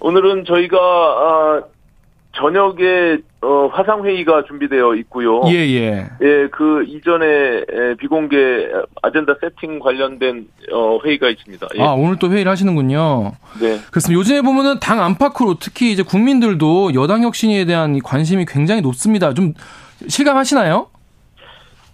[0.00, 1.62] 오늘은 저희가 아,
[2.36, 5.42] 저녁에 어, 화상 회의가 준비되어 있고요.
[5.48, 6.06] 예, 예.
[6.20, 8.36] 예, 그 이전에 비공개
[9.02, 11.66] 아젠다 세팅 관련된 어, 회의가 있습니다.
[11.76, 11.82] 예.
[11.82, 13.32] 아, 오늘 또 회의를 하시는군요.
[13.60, 13.78] 네.
[13.90, 14.18] 그렇습니다.
[14.18, 19.32] 요즘에 보면은 당 안팎으로 특히 이제 국민들도 여당 혁신에 대한 관심이 굉장히 높습니다.
[19.32, 19.54] 좀
[20.08, 20.88] 실감하시나요?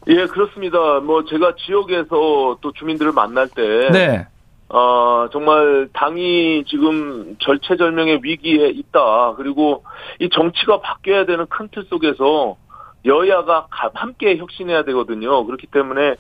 [0.09, 1.01] 예, 그렇습니다.
[1.01, 4.26] 뭐 제가 지역에서 또 주민들을 만날 때 네.
[4.74, 9.34] 어, 정말 당이 지금 절체절명의 위기에 있다.
[9.36, 9.84] 그리고
[10.18, 12.56] 이 정치가 바뀌어야 되는 큰 틀 속에서
[13.04, 15.44] 여야가 함께 혁신해야 되거든요.
[15.44, 16.14] 그렇기 때문에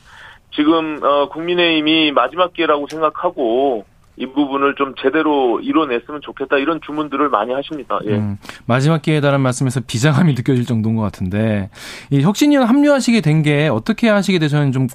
[0.54, 3.86] 지금 어, 국민의힘이 마지막 기회라고 생각하고
[4.16, 7.98] 이 부분을 좀 제대로 이뤄냈으면 좋겠다 이런 주문들을 많이 하십니다.
[8.04, 8.10] 예.
[8.16, 8.36] 음,
[8.66, 11.70] 마지막 기회다라는 말씀에서 비장함이 느껴질 정도인 것 같은데
[12.10, 14.86] 이 혁신위원 합류하시게 된 게 어떻게 하시게 되셨는지 좀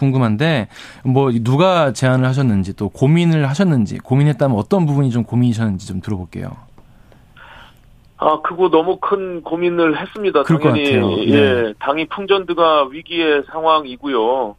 [0.00, 0.68] 궁금한데
[1.04, 6.50] 뭐 누가 제안을 하셨는지 또 고민을 하셨는지 고민했다면 어떤 부분이 좀 고민이셨는지 좀 들어볼게요.
[8.16, 10.42] 아, 크고 너무 큰 고민을 했습니다.
[10.42, 11.32] 당연히 네.
[11.32, 14.56] 예, 당이 풍전드가 위기의 상황이고요.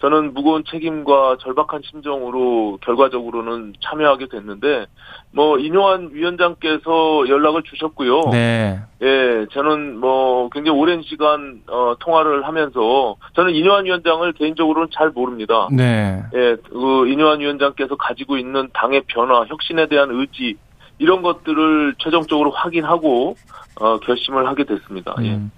[0.00, 4.86] 저는 무거운 책임과 절박한 심정으로 결과적으로는 참여하게 됐는데
[5.30, 8.30] 뭐 인요한 위원장께서 연락을 주셨고요.
[8.32, 8.80] 네.
[9.02, 15.68] 예, 저는 뭐 굉장히 오랜 시간 어, 통화를 하면서 저는 인요한 위원장을 개인적으로는 잘 모릅니다.
[15.70, 16.22] 네.
[16.34, 20.56] 예, 그 인요한 위원장께서 가지고 있는 당의 변화, 혁신에 대한 의지
[20.98, 23.36] 이런 것들을 최종적으로 확인하고
[23.80, 25.14] 어, 결심을 하게 됐습니다.
[25.22, 25.34] 예.
[25.34, 25.50] 음.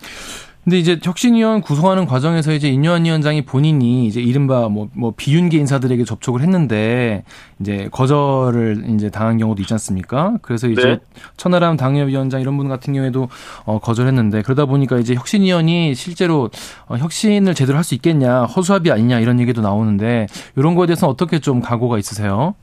[0.65, 6.05] 근데 이제 혁신위원 구성하는 과정에서 이제 인요한 위원장이 본인이 이제 이른바 뭐, 뭐 비윤계 인사들에게
[6.05, 7.25] 접촉을 했는데
[7.59, 10.39] 이제 거절을 이제 당한 경우도 있지 않습니까?
[10.41, 10.99] 그래서 이제 네.
[11.37, 13.29] 천하람 당협위원장 이런 분 같은 경우에도
[13.65, 16.49] 어, 거절했는데 그러다 보니까 이제 혁신위원이 실제로
[16.87, 21.41] 어, 혁신을 제대로 할 수 있겠냐 허수아비 아니냐 이런 얘기도 나오는데 이런 거에 대해서 어떻게
[21.41, 22.55] 좀 각오가 있으세요?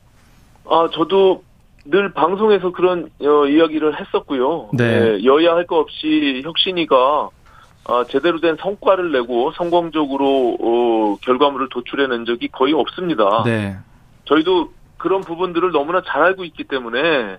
[0.64, 1.42] 아 저도
[1.84, 4.70] 늘 방송에서 그런 어, 이야기를 했었고요.
[4.72, 5.00] 네.
[5.18, 7.28] 네 여야 할거 없이 혁신이가
[7.84, 13.42] 어, 제대로 된 성과를 내고 성공적으로 어, 결과물을 도출해낸 적이 거의 없습니다.
[13.44, 13.76] 네.
[14.26, 17.38] 저희도 그런 부분들을 너무나 잘 알고 있기 때문에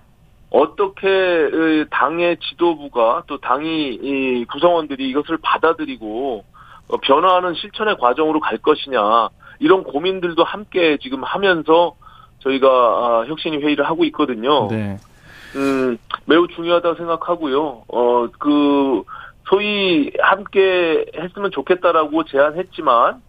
[0.49, 6.43] 어떻게 당의 지도부가 또 당이 구성원들이 이것을 받아들이고
[6.89, 9.29] 어, 변화하는 실천의 과정으로 갈 것이냐
[9.59, 11.95] 이런 고민들도 함께 지금 하면서
[12.39, 14.67] 저희가 아, 혁신이 회의를 하고 있거든요.
[14.67, 14.97] 네.
[15.55, 17.83] 음, 매우 중요하다고 생각하고요.
[17.87, 19.03] 어, 그,
[19.52, 23.22] 소위 함께 했으면 좋겠다라고 제안했지만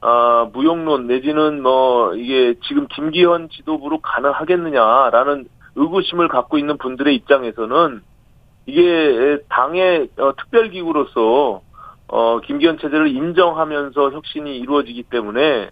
[0.00, 8.02] 아, 무용론 내지는 뭐 이게 지금 김기현 지도부로 가능하겠느냐라는 의구심을 갖고 있는 분들의 입장에서는
[8.64, 11.60] 이게 당의 어, 특별기구로서
[12.08, 15.70] 어, 김기현 체제를 인정하면서 혁신이 이루어지기 때문에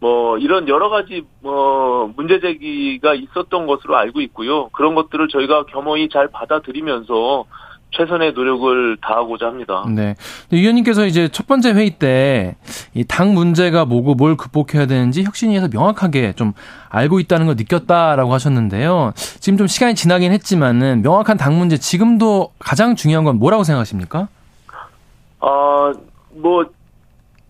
[0.00, 4.68] 뭐 이런 여러 가지 뭐 문제 제기가 있었던 것으로 알고 있고요.
[4.70, 7.44] 그런 것들을 저희가 겸허히 잘 받아들이면서
[7.92, 9.84] 최선의 노력을 다하고자 합니다.
[9.88, 10.14] 네.
[10.50, 12.54] 위원님께서 이제 첫 번째 회의 때
[12.94, 16.52] 이 당 문제가 뭐고 뭘 극복해야 되는지 혁신위에서 명확하게 좀
[16.88, 19.12] 알고 있다는 걸 느꼈다라고 하셨는데요.
[19.40, 24.28] 지금 좀 시간이 지나긴 했지만은 명확한 당 문제 지금도 가장 중요한 건 뭐라고 생각하십니까?
[25.40, 25.92] 아,
[26.34, 26.64] 뭐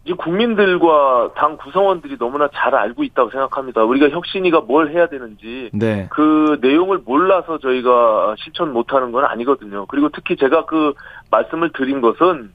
[0.07, 3.83] 이제 국민들과 당 구성원들이 너무나 잘 알고 있다고 생각합니다.
[3.83, 6.07] 우리가 혁신이가 뭘 해야 되는지 네.
[6.11, 9.87] 그 내용을 몰라서 저희가 실천 못하는 건 아니거든요.
[9.87, 10.95] 그리고 특히 제가 그
[11.33, 12.53] 말씀을 드린 것은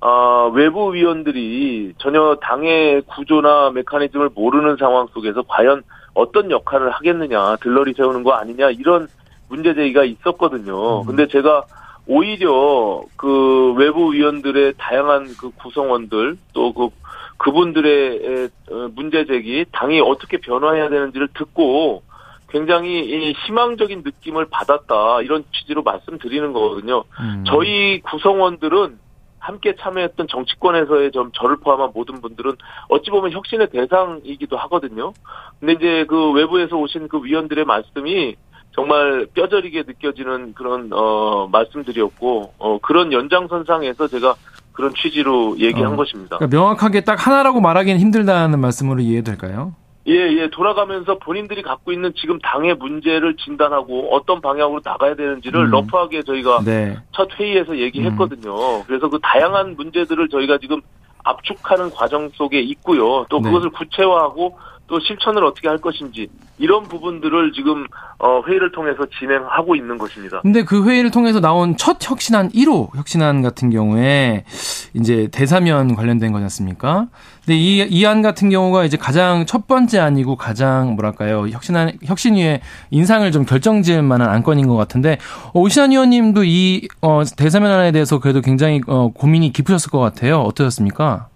[0.00, 5.82] 어, 외부 위원들이 전혀 당의 구조나 메커니즘을 모르는 상황 속에서 과연
[6.14, 9.08] 어떤 역할을 하겠느냐, 들러리 세우는 거 아니냐 이런
[9.48, 11.02] 문제 제기가 있었거든요.
[11.02, 11.06] 음.
[11.06, 11.64] 근데 제가
[12.06, 16.90] 오히려 그 외부 위원들의 다양한 그 구성원들 또 그
[17.36, 22.02] 그분들의 어, 문제 제기 당이 어떻게 변화해야 되는지를 듣고
[22.48, 27.04] 굉장히 희망적인 느낌을 받았다 이런 취지로 말씀드리는 거거든요.
[27.20, 27.44] 음.
[27.46, 28.98] 저희 구성원들은
[29.40, 32.52] 함께 참여했던 정치권에서의 좀 저를 포함한 모든 분들은
[32.88, 35.12] 어찌 보면 혁신의 대상이기도 하거든요.
[35.60, 38.36] 근데 이제 그 외부에서 오신 그 위원들의 말씀이
[38.74, 44.34] 정말 뼈저리게 느껴지는 그런 어 말씀들이었고 어 그런 연장선상에서 제가
[44.72, 46.38] 그런 취지로 얘기한 어, 것입니다.
[46.38, 49.74] 그러니까 명확하게 딱 하나라고 말하기는 힘들다는 말씀으로 이해될까요?
[50.06, 55.70] 예, 예, 돌아가면서 본인들이 갖고 있는 지금 당의 문제를 진단하고 어떤 방향으로 나가야 되는지를 음.
[55.70, 56.98] 러프하게 저희가 네.
[57.12, 58.52] 첫 회의에서 얘기했거든요.
[58.52, 58.82] 음.
[58.86, 60.82] 그래서 그 다양한 문제들을 저희가 지금
[61.22, 63.24] 압축하는 과정 속에 있고요.
[63.30, 63.44] 또 네.
[63.48, 63.78] 그것을 네.
[63.78, 66.28] 구체화하고 또 실천을 어떻게 할 것인지
[66.58, 67.86] 이런 부분들을 지금
[68.18, 70.40] 어, 회의를 통해서 진행하고 있는 것입니다.
[70.42, 74.44] 근데 그 회의를 통해서 나온 첫 혁신안 1호 혁신안 같은 경우에
[74.92, 77.06] 이제 대사면 관련된 거지 않습니까?
[77.44, 82.60] 근데 이 이 안 같은 경우가 이제 가장 첫 번째 아니고 가장 뭐랄까요 혁신안 혁신위의
[82.90, 85.18] 인상을 좀 결정지을 만한 안건인 것 같은데
[85.54, 90.40] 어, 오시안 의원님도 이 어, 대사면 안에 대해서 그래도 굉장히 어, 고민이 깊으셨을 것 같아요.
[90.42, 91.28] 어떠셨습니까?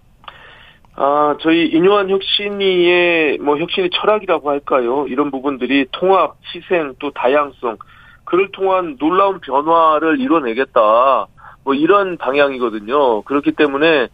[1.01, 5.07] 아, 저희 인요한 혁신이의 뭐 혁신의 철학이라고 할까요?
[5.07, 7.77] 이런 부분들이 통합, 희생, 또 다양성,
[8.25, 11.27] 그를 통한 놀라운 변화를 이뤄내겠다.
[11.63, 13.21] 뭐 이런 방향이거든요.
[13.21, 14.09] 그렇기 때문에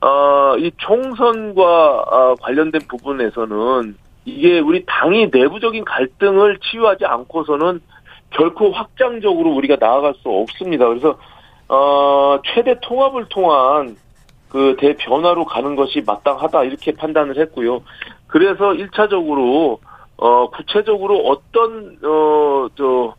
[0.00, 7.82] 어, 이 총선과 어, 관련된 부분에서는 이게 우리 당이 내부적인 갈등을 치유하지 않고서는
[8.30, 10.88] 결코 확장적으로 우리가 나아갈 수 없습니다.
[10.88, 11.18] 그래서
[11.68, 13.96] 어, 최대 통합을 통한
[14.50, 17.82] 그 대변화로 가는 것이 마땅하다 이렇게 판단을 했고요.
[18.26, 19.78] 그래서 1차적으로
[20.16, 23.14] 어 구체적으로 어떤 어저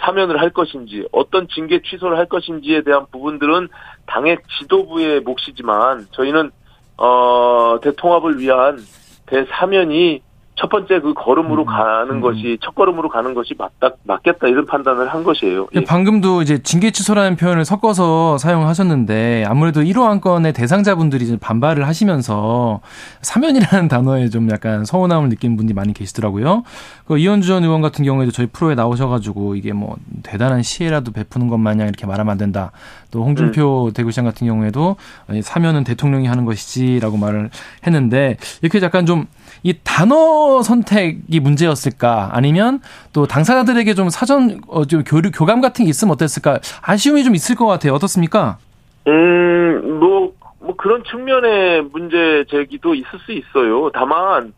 [0.00, 3.68] 사면을 할 것인지 어떤 징계 취소를 할 것인지에 대한 부분들은
[4.06, 6.50] 당의 지도부의 몫이지만 저희는
[6.98, 8.78] 어 대통합을 위한
[9.26, 10.20] 대사면이
[10.62, 12.20] 첫 번째 그 걸음으로 음, 가는 음.
[12.20, 15.66] 것이 첫 걸음으로 가는 것이 맞다 맞겠다 이런 판단을 한 것이에요.
[15.74, 15.82] 예.
[15.82, 22.80] 방금도 이제 징계 취소라는 표현을 섞어서 사용하셨는데 아무래도 1호 안건의 대상자분들이 좀 반발을 하시면서
[23.22, 26.62] 사면이라는 단어에 좀 약간 서운함을 느끼는 분들이 많이 계시더라고요.
[27.08, 31.58] 그 이현주 전 의원 같은 경우에도 저희 프로에 나오셔가지고 이게 뭐 대단한 시혜라도 베푸는 것
[31.58, 32.70] 마냥 이렇게 말하면 안 된다.
[33.10, 33.92] 또 홍준표 음.
[33.92, 34.94] 대구시장 같은 경우에도
[35.42, 37.50] 사면은 대통령이 하는 것이지라고 말을
[37.84, 39.26] 했는데 이렇게 약간 좀
[39.62, 42.80] 이 단어 선택이 문제였을까 아니면
[43.12, 47.54] 또 당사자들에게 좀 사전 어, 좀 교류 교감 같은 게 있으면 어땠을까 아쉬움이 좀 있을
[47.54, 47.94] 것 같아요.
[47.94, 48.58] 어떻습니까?
[49.06, 53.90] 음, 뭐, 뭐 그런 측면의 문제 제기도 있을 수 있어요.
[53.92, 54.52] 다만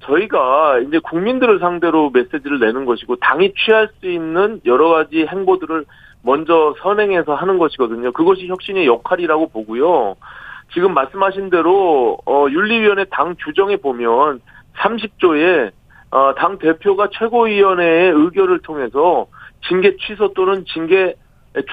[0.00, 5.84] 저희가 이제 국민들을 상대로 메시지를 내는 것이고 당이 취할 수 있는 여러 가지 행보들을
[6.22, 8.12] 먼저 선행해서 하는 것이거든요.
[8.12, 10.16] 그것이 혁신의 역할이라고 보고요.
[10.72, 14.40] 지금 말씀하신 대로 어 윤리위원회 당 규정에 보면
[14.76, 15.70] 30조에
[16.10, 19.26] 어, 당 대표가 최고위원회의 의결을 통해서
[19.66, 21.14] 징계 취소 또는 징계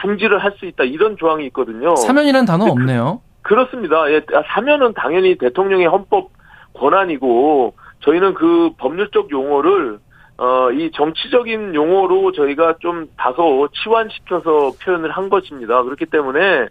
[0.02, 1.96] 중지를 할 수 있다 이런 조항이 있거든요.
[1.96, 3.22] 사면이란 단어 그, 없네요.
[3.42, 4.22] 그, 렇습니다 예,
[4.54, 6.30] 사면은 당연히 대통령의 헌법
[6.74, 10.00] 권한이고 저희는 그 법률적 용어를
[10.38, 15.84] 어, 이 정치적인 용어로 저희가 좀 다소 치환시켜서 표현을 한 것입니다.
[15.84, 16.68] 그렇기 때문에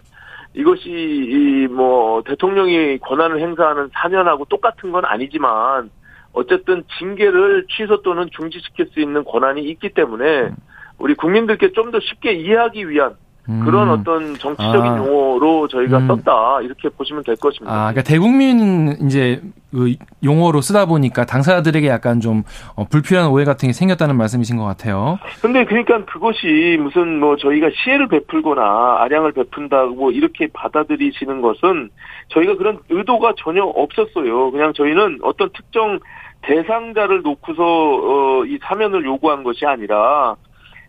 [0.54, 5.90] 이것이 이뭐 대통령이 권한을 행사하는 사면하고 똑같은 건 아니지만
[6.32, 10.50] 어쨌든 징계를 취소 또는 중지시킬 수 있는 권한이 있기 때문에
[10.98, 13.16] 우리 국민들께 좀 더 쉽게 이해하기 위한
[13.48, 13.62] 음.
[13.64, 14.98] 그런 어떤 정치적인 아.
[14.98, 16.06] 용어로 저희가 음.
[16.06, 17.72] 썼다 이렇게 보시면 될 것입니다.
[17.72, 19.40] 아, 그러니까 대국민 이제
[19.70, 22.42] 그 용어로 쓰다 보니까 당사자들에게 약간 좀
[22.76, 25.18] 어, 불필요한 오해 같은 게 생겼다는 말씀이신 것 같아요.
[25.40, 31.90] 근데 그러니까 그것이 무슨 뭐 저희가 시혜를 베풀거나 아량을 베푼다고 이렇게 받아들이시는 것은
[32.28, 34.50] 저희가 그런 의도가 전혀 없었어요.
[34.50, 35.98] 그냥 저희는 어떤 특정
[36.42, 40.36] 대상자를 놓고서 어, 이 사면을 요구한 것이 아니라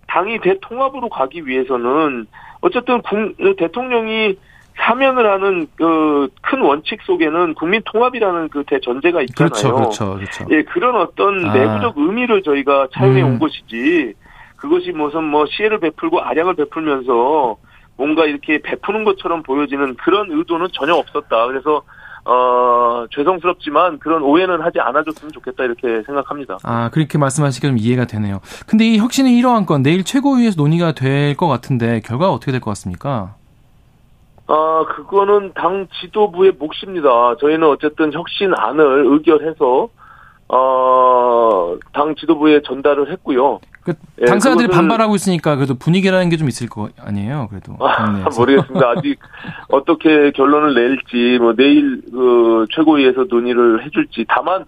[0.07, 2.27] 당이 대통합으로 가기 위해서는
[2.61, 4.37] 어쨌든 국, 대통령이
[4.75, 9.49] 사면을 하는 그 큰 원칙 속에는 국민 통합이라는 그 대전제가 있잖아요.
[9.49, 10.45] 그렇죠, 그렇죠, 그렇죠.
[10.49, 11.53] 예, 그런 어떤 아.
[11.53, 13.39] 내부적 의미를 저희가 차용해 온 음.
[13.39, 14.13] 것이지
[14.55, 17.57] 그것이 무슨 뭐 시혜를 베풀고 아량을 베풀면서
[17.97, 21.45] 뭔가 이렇게 베푸는 것처럼 보여지는 그런 의도는 전혀 없었다.
[21.47, 21.83] 그래서
[22.31, 26.57] 어, 죄송스럽지만 그런 오해는 하지 않아줬으면 좋겠다 이렇게 생각합니다.
[26.63, 28.39] 아, 그렇게 말씀하시기 좀 이해가 되네요.
[28.67, 32.69] 근데 이 혁신의 이러한 건 내일 최고위에서 논의가 될 것 같은데 결과가 어떻게 될 것
[32.71, 33.35] 같습니까?
[34.47, 37.35] 아, 그거는 당 지도부의 몫입니다.
[37.39, 39.89] 저희는 어쨌든 혁신안을 의결해서
[40.49, 43.59] 어, 당 지도부에 전달을 했고요.
[43.93, 47.75] 그 예, 당사자들이 예, 반발하고 있으니까 그래도 분위기라는 게 좀 있을 거 아니에요, 그래도.
[47.79, 48.89] 아, 모르겠습니다.
[48.95, 49.19] 아직
[49.69, 54.25] 어떻게 결론을 낼지, 뭐 내일 그 최고위에서 논의를 해줄지.
[54.29, 54.65] 다만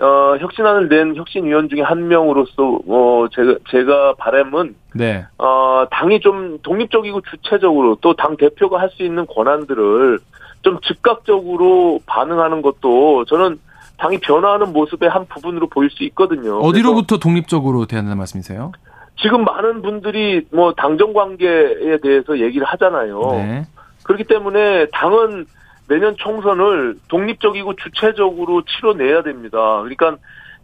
[0.00, 5.24] 어, 혁신안을 낸 혁신위원 중에 한 명으로서 어, 제가 제가 바람은 네.
[5.38, 10.18] 어, 당이 좀 독립적이고 주체적으로 또 당 대표가 할 수 있는 권한들을
[10.62, 13.58] 좀 즉각적으로 반응하는 것도 저는
[13.98, 16.58] 당이 변화하는 모습의 한 부분으로 보일 수 있거든요.
[16.58, 18.72] 어디로부터 독립적으로 대한다는 말씀이세요?
[19.16, 23.20] 지금 많은 분들이 뭐 당정 관계에 대해서 얘기를 하잖아요.
[23.32, 23.66] 네.
[24.02, 25.46] 그렇기 때문에 당은
[25.88, 29.80] 내년 총선을 독립적이고 주체적으로 치러내야 됩니다.
[29.82, 30.16] 그러니까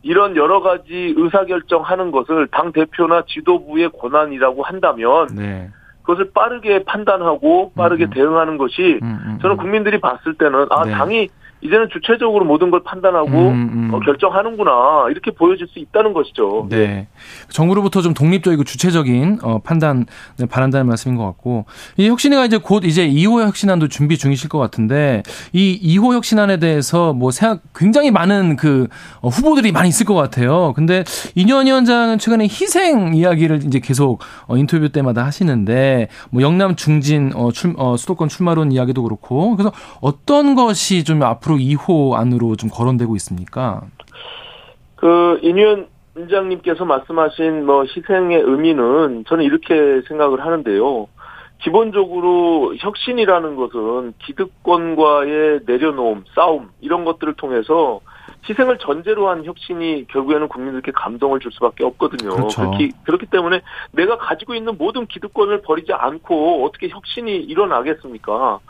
[0.02, 5.70] 이런 여러 가지 의사결정 하는 것을 당 대표나 지도부의 권한이라고 한다면 네.
[6.02, 8.10] 그것을 빠르게 판단하고 빠르게 음.
[8.10, 9.58] 대응하는 것이 음, 음, 저는 음.
[9.58, 10.92] 국민들이 봤을 때는 아 네.
[10.92, 11.28] 당이
[11.62, 13.90] 이제는 주체적으로 모든 걸 판단하고 음, 음.
[13.94, 16.66] 어, 결정하는구나 이렇게 보여질 수 있다는 것이죠.
[16.70, 17.08] 네,
[17.50, 20.06] 정부로부터 좀 독립적이고 주체적인 어, 판단을
[20.50, 25.22] 바란다는 말씀인 것 같고 이 혁신회가 이제 곧 이제 2호 혁신안도 준비 중이실 것 같은데
[25.52, 28.88] 이 2호 혁신안에 대해서 뭐 생각 굉장히 많은 그
[29.20, 30.72] 어, 후보들이 많이 있을 것 같아요.
[30.74, 31.04] 근데
[31.34, 37.52] 이년 위원장은 최근에 희생 이야기를 이제 계속 어, 인터뷰 때마다 하시는데 뭐 영남 중진 어,
[37.52, 42.70] 출, 어, 수도권 출마론 이야기도 그렇고 그래서 어떤 것이 좀 앞으로 앞으로 2호 안으로 좀
[42.70, 43.82] 거론되고 있습니까?
[44.96, 51.08] 그 인윤 원장님께서 말씀하신 뭐 희생의 의미는 저는 이렇게 생각을 하는데요.
[51.62, 58.00] 기본적으로 혁신이라는 것은 기득권과의 내려놓음, 싸움 이런 것들을 통해서
[58.48, 62.30] 희생을 전제로 한 혁신이 결국에는 국민들께 감동을 줄 수밖에 없거든요.
[62.30, 62.62] 그렇죠.
[62.62, 63.60] 그렇기, 그렇기 때문에
[63.92, 68.60] 내가 가지고 있는 모든 기득권을 버리지 않고 어떻게 혁신이 일어나겠습니까?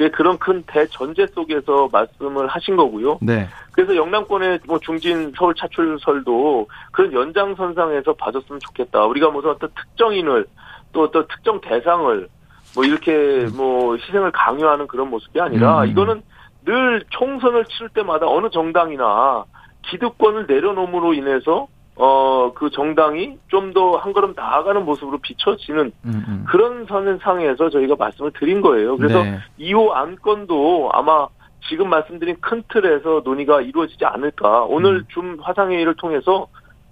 [0.00, 3.18] 예, 그런 큰 대전제 속에서 말씀을 하신 거고요.
[3.22, 3.48] 네.
[3.72, 9.04] 그래서 영남권의 뭐 중진 서울 차출설도 그런 연장선상에서 봐줬으면 좋겠다.
[9.04, 10.46] 우리가 무슨 어떤 특정인을
[10.92, 12.28] 또 어떤 특정 대상을
[12.74, 15.88] 뭐 이렇게 뭐 희생을 강요하는 그런 모습이 아니라 음.
[15.88, 16.22] 이거는
[16.64, 19.44] 늘 총선을 치를 때마다 어느 정당이나
[19.82, 26.44] 기득권을 내려놓음으로 인해서 어, 그 정당이 좀 더 한 걸음 나아가는 모습으로 비춰지는 음, 음.
[26.48, 28.96] 그런 선 상에서 저희가 말씀을 드린 거예요.
[28.96, 29.38] 그래서 네.
[29.60, 31.26] 2호 안건도 아마
[31.68, 34.64] 지금 말씀드린 큰 틀에서 논의가 이루어지지 않을까.
[34.64, 35.04] 오늘 음.
[35.08, 36.46] 줌 화상회의를 통해서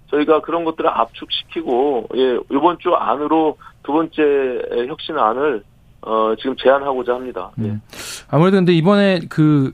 [0.09, 5.63] 저희가 그런 것들을 압축시키고, 예, 이번 주 안으로 두 번째 혁신안을
[6.01, 7.51] 어, 지금 제안하고자 합니다.
[7.59, 7.65] 예.
[7.69, 7.81] 음.
[8.29, 9.71] 아무래도 근데 이번에 그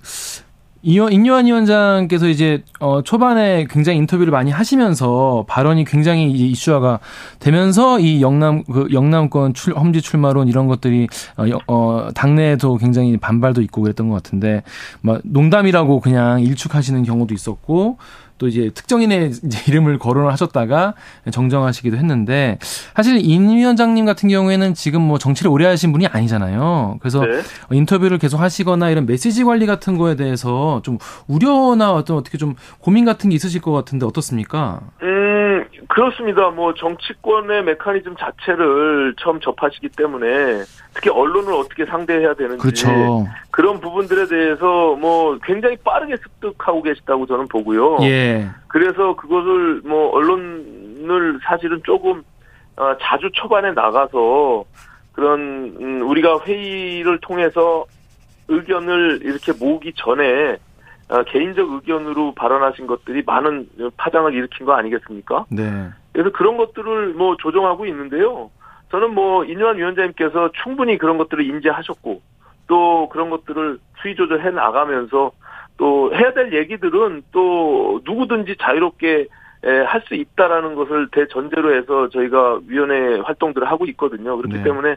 [0.82, 7.00] 임요한 위원장께서 이제 어 초반에 굉장히 인터뷰를 많이 하시면서 발언이 굉장히 이제 이슈화가
[7.40, 13.62] 되면서 이 영남 그 영남권 출 험지 출마론 이런 것들이 어, 어 당내에도 굉장히 반발도
[13.64, 14.64] 있고 그랬던 것 같은데
[15.02, 17.98] 막 농담이라고 그냥 일축하시는 경우도 있었고
[18.40, 20.96] 또 이제 특정인의 이제 이름을 거론을 하셨다가
[21.30, 22.58] 정정하시기도 했는데
[22.96, 26.98] 사실 임 위원장님 같은 경우에는 지금 뭐 정치를 오래 하신 분이 아니잖아요.
[27.00, 27.42] 그래서 네.
[27.72, 33.06] 인터뷰를 계속 하시거나 이런 메시지 관리 같은 거에 대해서 좀 우려나 어떤 어떻게 좀 고민
[33.06, 34.80] 같은 게 있으실 것 같은데 어떻습니까?
[35.04, 36.50] 음 그렇습니다.
[36.50, 40.64] 뭐 정치권의 메커니즘 자체를 처음 접하시기 때문에
[40.94, 43.28] 특히 언론을 어떻게 상대해야 되는지 그렇죠.
[43.52, 47.98] 그런 부분들에 대해서 뭐 굉장히 빠르게 습득하고 계시다고 저는 보고요.
[48.02, 48.48] 예.
[48.68, 52.24] 그래서 그것을 뭐 언론을 사실은 조금
[52.76, 54.66] 어, 자주 초반에 나가서
[55.12, 57.86] 그런 음, 우리가 회의를 통해서
[58.48, 60.58] 의견을 이렇게 모으기 전에
[61.10, 63.68] 어, 개인적 의견으로 발언하신 것들이 많은
[63.98, 65.46] 파장을 일으킨 거 아니겠습니까?
[65.50, 65.90] 네.
[66.14, 68.50] 그래서 그런 것들을 뭐 조정하고 있는데요.
[68.92, 72.22] 저는 뭐 인유한 위원장님께서 충분히 그런 것들을 인지하셨고
[72.68, 75.32] 또 그런 것들을 수위 조절해 나가면서
[75.78, 79.28] 또 해야 될 얘기들은 또 누구든지 자유롭게
[79.62, 84.38] 할 수 있다라는 것을 대전제로 해서 저희가 위원회 활동들을 하고 있거든요.
[84.38, 84.64] 그렇기 네.
[84.64, 84.96] 때문에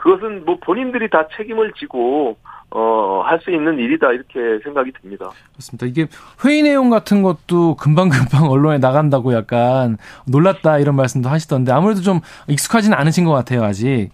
[0.00, 2.36] 그것은 뭐 본인들이 다 책임을 지고
[2.72, 5.28] 어, 할 수 있는 일이다, 이렇게 생각이 듭니다.
[5.52, 5.86] 그렇습니다.
[5.86, 6.06] 이게
[6.44, 9.98] 회의 내용 같은 것도 금방금방 언론에 나간다고 약간
[10.30, 14.10] 놀랐다, 이런 말씀도 하시던데, 아무래도 좀 익숙하지는 않으신 것 같아요, 아직.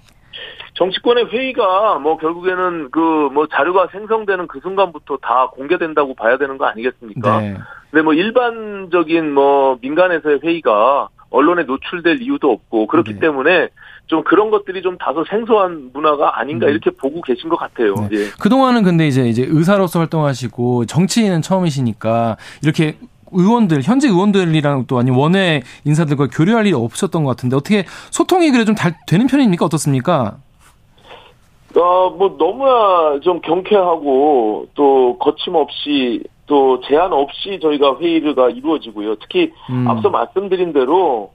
[0.74, 6.64] 정치권의 회의가 뭐 결국에는 그 뭐 자료가 생성되는 그 순간부터 다 공개된다고 봐야 되는 거
[6.66, 7.40] 아니겠습니까?
[7.40, 7.56] 네.
[7.90, 13.20] 근데 뭐 일반적인 뭐 민간에서의 회의가 언론에 노출될 이유도 없고 그렇기 네.
[13.20, 13.68] 때문에
[14.06, 16.70] 좀 그런 것들이 좀 다소 생소한 문화가 아닌가 음.
[16.70, 17.94] 이렇게 보고 계신 것 같아요.
[17.94, 18.08] 네.
[18.12, 18.24] 예.
[18.40, 22.96] 그동안은 근데 이제 이제 의사로서 활동하시고 정치인은 처음이시니까 이렇게
[23.32, 28.64] 의원들 현재 의원들이랑 또 아니 원외 인사들과 교류할 일이 없었던 것 같은데 어떻게 소통이 그래
[28.64, 30.36] 좀 잘 되는 편입니까 어떻습니까?
[31.74, 39.16] 어, 뭐 너무나 좀 경쾌하고 또 거침없이 또 제한 없이 저희가 회의가 이루어지고요.
[39.16, 39.88] 특히 음.
[39.88, 41.32] 앞서 말씀드린 대로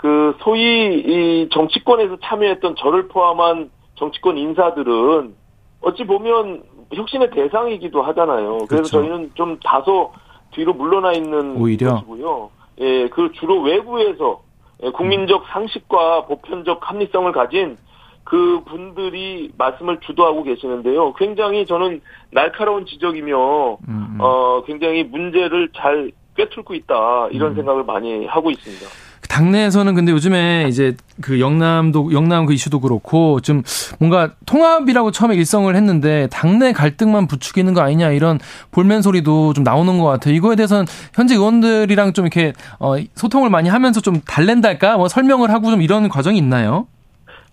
[0.00, 5.34] 그 소위 이 정치권에서 참여했던 저를 포함한 정치권 인사들은
[5.82, 8.58] 어찌 보면 혁신의 대상이기도 하잖아요.
[8.66, 8.88] 그래서 그렇죠.
[8.88, 10.12] 저희는 좀 다소
[10.52, 11.96] 뒤로 물러나 있는 오히려?
[11.96, 12.50] 것이고요.
[12.80, 14.40] 예, 그 주로 외부에서
[14.84, 17.76] 예, 국민적 상식과 보편적 합리성을 가진
[18.24, 21.12] 그 분들이 말씀을 주도하고 계시는데요.
[21.14, 24.18] 굉장히 저는 날카로운 지적이며 음, 음.
[24.18, 27.56] 어 굉장히 문제를 잘 꿰뚫고 있다 이런 음.
[27.56, 29.09] 생각을 많이 하고 있습니다.
[29.30, 33.62] 당내에서는 근데 요즘에 이제 그 영남도 영남 그 이슈도 그렇고 좀
[34.00, 38.40] 뭔가 통합이라고 처음에 일성을 했는데 당내 갈등만 부추기는 거 아니냐 이런
[38.72, 40.34] 볼멘 소리도 좀 나오는 것 같아요.
[40.34, 45.70] 이거에 대해서는 현재 의원들이랑 좀 이렇게 어 소통을 많이 하면서 좀 달랜달까 뭐 설명을 하고
[45.70, 46.88] 좀 이런 과정이 있나요?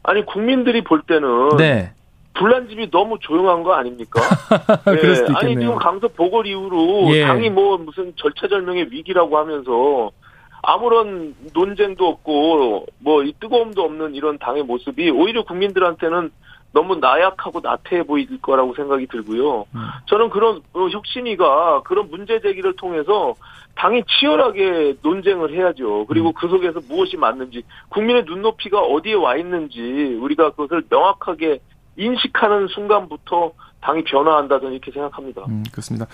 [0.01, 1.91] 아니 국민들이 볼 때는 네.
[2.33, 4.21] 불난집이 너무 조용한 거 아닙니까?
[4.85, 5.35] 네.
[5.35, 7.23] 아니 지금 강서 보궐 이후로 예.
[7.23, 10.11] 당이 뭐 무슨 절차절명의 위기라고 하면서
[10.67, 16.29] 아무런 논쟁도 없고 뭐 이 뜨거움도 없는 이런 당의 모습이 오히려 국민들한테는
[16.73, 19.61] 너무 나약하고 나태해 보일 거라고 생각이 들고요.
[19.73, 19.79] 음.
[20.07, 23.33] 저는 그런 어, 혁신이가 그런 문제 제기를 통해서
[23.75, 26.05] 당이 치열하게 논쟁을 해야죠.
[26.07, 26.33] 그리고 음.
[26.35, 31.59] 그 속에서 무엇이 맞는지 국민의 눈높이가 어디에 와 있는지 우리가 그것을 명확하게
[31.95, 35.43] 인식하는 순간부터 당이 변화한다 저는 이렇게 생각합니다.
[35.47, 36.07] 음, 그렇습니다.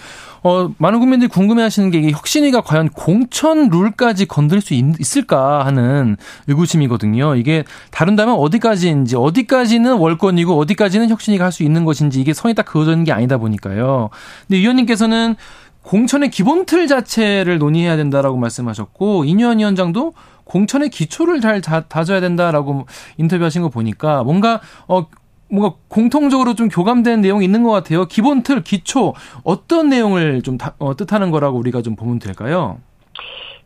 [0.44, 4.84] 어, 많은 국민들이 궁금해하시는 게 혁신위가 과연 공천 룰까지 건들 수 있,
[5.18, 7.36] 을까 하는 의구심이거든요.
[7.36, 12.92] 이게 다룬다면 어디까지인지 어디까지는 월권이고 어디까지는 혁신위가 할 수 있는 것인지 이게 선이 딱 그어져
[12.92, 14.10] 있는 게 아니다 보니까요.
[14.48, 15.36] 근데 위원님께서는
[15.84, 20.14] 공천의 기본 틀 자체를 논의해야 된다라고 말씀하셨고 이뉴한 위원장도
[20.46, 22.88] 공천의 기초를 잘 다져야 된다라고
[23.18, 25.08] 인터뷰하신 거 보니까 뭔가 어
[25.54, 28.06] 뭔가 공통적으로 좀 교감된 내용이 있는 것 같아요.
[28.06, 32.80] 기본 틀, 기초 어떤 내용을 좀 다, 어, 뜻하는 거라고 우리가 좀 보면 될까요?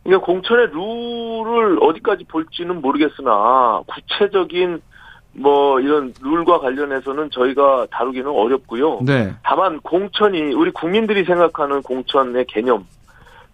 [0.04, 4.82] 그러니까 공천의 룰을 어디까지 볼지는 모르겠으나 구체적인
[5.32, 9.00] 뭐 이런 룰과 관련해서는 저희가 다루기는 어렵고요.
[9.06, 9.32] 네.
[9.42, 12.84] 다만 공천이 우리 국민들이 생각하는 공천의 개념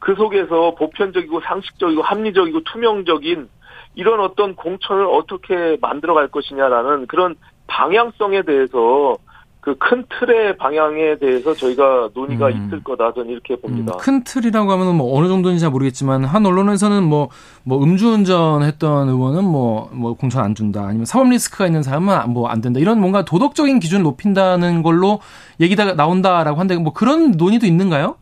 [0.00, 3.48] 그 속에서 보편적이고 상식적이고 합리적이고 투명적인
[3.94, 9.16] 이런 어떤 공천을 어떻게 만들어갈 것이냐라는 그런 방향성에 대해서
[9.64, 12.66] 그 큰 틀의 방향에 대해서 저희가 논의가 음.
[12.66, 13.94] 있을 거다 저는 이렇게 봅니다.
[13.94, 17.30] 음, 큰 틀이라고 하면 뭐 어느 정도인지 잘 모르겠지만 한 언론에서는 뭐뭐
[17.64, 22.48] 뭐 음주운전 했던 의원은 뭐뭐 뭐 공천 안 준다 아니면 사법 리스크가 있는 사람은 뭐
[22.48, 25.20] 안 된다 이런 뭔가 도덕적인 기준을 높인다는 걸로
[25.60, 28.16] 얘기가 나온다라고 한데 뭐 그런 논의도 있는가요?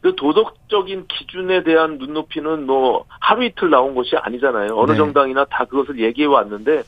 [0.00, 4.76] 그 도덕적인 기준에 대한 눈높이는 뭐 하루 이틀 나온 것이 아니잖아요.
[4.76, 4.96] 어느 네.
[4.96, 6.82] 정당이나 다 그것을 얘기해 왔는데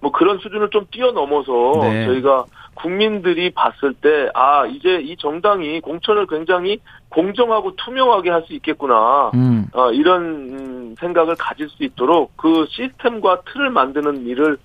[0.00, 2.06] 뭐 그런 수준을 좀 뛰어넘어서 네.
[2.06, 2.44] 저희가
[2.74, 6.78] 국민들이 봤을 때, 아, 이제 이 정당이 공천을 굉장히
[7.10, 9.30] 공정하고 투명하게 할 수 있겠구나.
[9.34, 9.66] 음.
[9.74, 14.56] 어, 이런 생각을 가질 수 있도록 그 시스템과 틀을 만드는 일을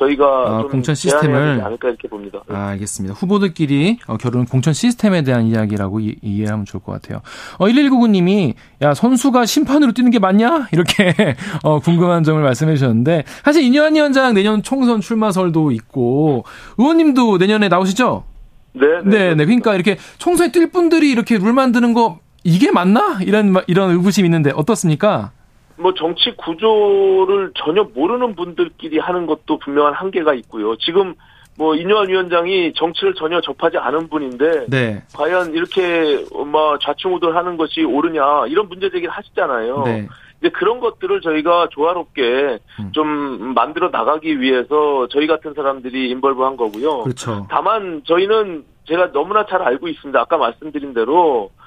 [0.00, 2.42] 저희가 아, 공천 시스템을 않을까 이렇게 봅니다.
[2.48, 3.14] 아, 알겠습니다.
[3.14, 7.20] 후보들끼리 어, 결혼 공천 시스템에 대한 이야기라고 이, 해하면 좋을 것 같아요.
[7.58, 11.14] 어, 1199님이 야 선수가 심판으로 뛰는 게 맞냐 이렇게
[11.62, 16.44] 어, 궁금한 점을 말씀해 주셨는데 사실 이뇨한 위원장 내년 총선 출마설도 있고
[16.78, 18.24] 의원님도 내년에 나오시죠?
[18.72, 19.44] 네, 네, 네.
[19.44, 24.50] 그러니까 이렇게 총선에 뛸 분들이 이렇게 룰 만드는 거 이게 맞나 이런 이런 의구심이 있는데
[24.54, 25.32] 어떻습니까?
[25.80, 30.76] 뭐 정치 구조를 전혀 모르는 분들끼리 하는 것도 분명한 한계가 있고요.
[30.76, 31.14] 지금
[31.56, 35.02] 뭐 이뇨한 위원장이 정치를 전혀 접하지 않은 분인데 네.
[35.14, 39.82] 과연 이렇게 뭐 좌충우돌하는 것이 옳으냐 이런 문제 제기를 하시잖아요.
[39.84, 40.08] 네.
[40.40, 42.92] 이제 그런 것들을 저희가 조화롭게 음.
[42.92, 47.02] 좀 만들어 나가기 위해서 저희 같은 사람들이 인벌브한 거고요.
[47.02, 47.46] 그렇죠.
[47.50, 50.18] 다만 저희는 제가 너무나 잘 알고 있습니다.
[50.18, 51.60] 아까 말씀드린 대로 이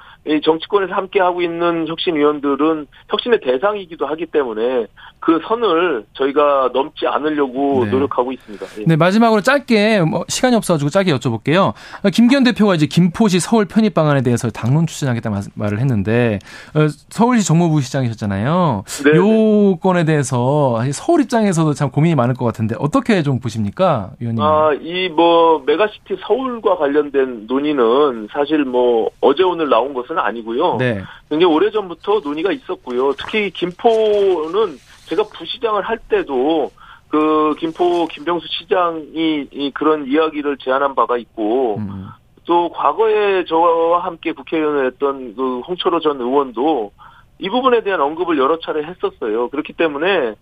[0.43, 4.87] 정치권에서 함께 하고 있는 혁신위원들은 혁신의 대상이기도 하기 때문에
[5.25, 7.91] 그 선을 저희가 넘지 않으려고 네.
[7.91, 8.65] 노력하고 있습니다.
[8.79, 8.83] 예.
[8.85, 11.73] 네 마지막으로 짧게 뭐 시간이 없어가지고 짧게 여쭤볼게요.
[12.13, 16.39] 김기현 대표가 이제 김포시 서울 편입 방안에 대해서 당론 추진하겠다 말을 했는데
[16.75, 18.83] 어, 서울시 정무부시장이셨잖아요.
[19.05, 19.17] 네.
[19.17, 24.43] 요 건에 대해서 서울 입장에서도 참 고민이 많을 것 같은데 어떻게 좀 보십니까, 위원님?
[24.43, 30.75] 아 이 뭐 메가시티 서울과 관련된 논의는 사실 뭐 어제 오늘 나온 것은 것은 아니고요.
[30.79, 31.01] 네.
[31.29, 33.13] 굉장히 오래 전부터 논의가 있었고요.
[33.13, 36.71] 특히 김포는 제가 부시장을 할 때도
[37.09, 42.07] 그 김포 김병수 시장이 그런 이야기를 제안한 바가 있고 음.
[42.45, 46.91] 또 과거에 저와 함께 국회의원을 했던 그 홍철호 전 의원도
[47.39, 49.49] 이 부분에 대한 언급을 여러 차례 했었어요.
[49.49, 50.33] 그렇기 때문에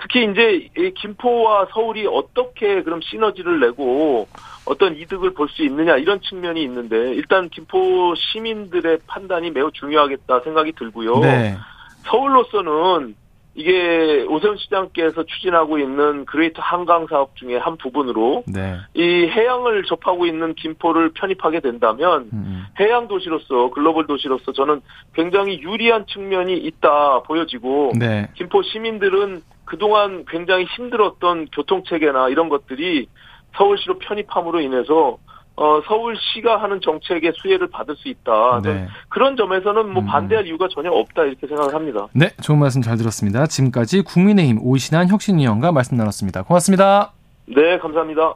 [0.00, 4.28] 특히 이제 김포와 서울이 어떻게 그럼 시너지를 내고
[4.64, 10.72] 어떤 이득을 볼 수 있느냐 이런 측면이 있는데 일단 김포 시민들의 판단이 매우 중요하겠다 생각이
[10.72, 11.20] 들고요.
[11.20, 11.56] 네.
[12.04, 13.16] 서울로서는
[13.58, 18.76] 이게 오세훈 시장께서 추진하고 있는 그레이터 한강 사업 중에 한 부분으로 네.
[18.94, 22.66] 이 해양을 접하고 있는 김포를 편입하게 된다면 음.
[22.78, 24.80] 해양 도시로서 글로벌 도시로서 저는
[25.12, 28.28] 굉장히 유리한 측면이 있다 보여지고 네.
[28.34, 33.08] 김포 시민들은 그동안 굉장히 힘들었던 교통 체계나 이런 것들이
[33.56, 35.18] 서울시로 편입함으로 인해서
[35.58, 38.60] 어, 서울시가 하는 정책의 수혜를 받을 수 있다.
[38.62, 38.86] 네.
[39.08, 40.06] 그런 점에서는 뭐 음.
[40.06, 42.06] 반대할 이유가 전혀 없다 이렇게 생각을 합니다.
[42.12, 43.46] 네, 좋은 말씀 잘 들었습니다.
[43.46, 46.42] 지금까지 국민의힘 오신한 혁신위원과 말씀 나눴습니다.
[46.42, 47.12] 고맙습니다.
[47.46, 48.34] 네, 감사합니다.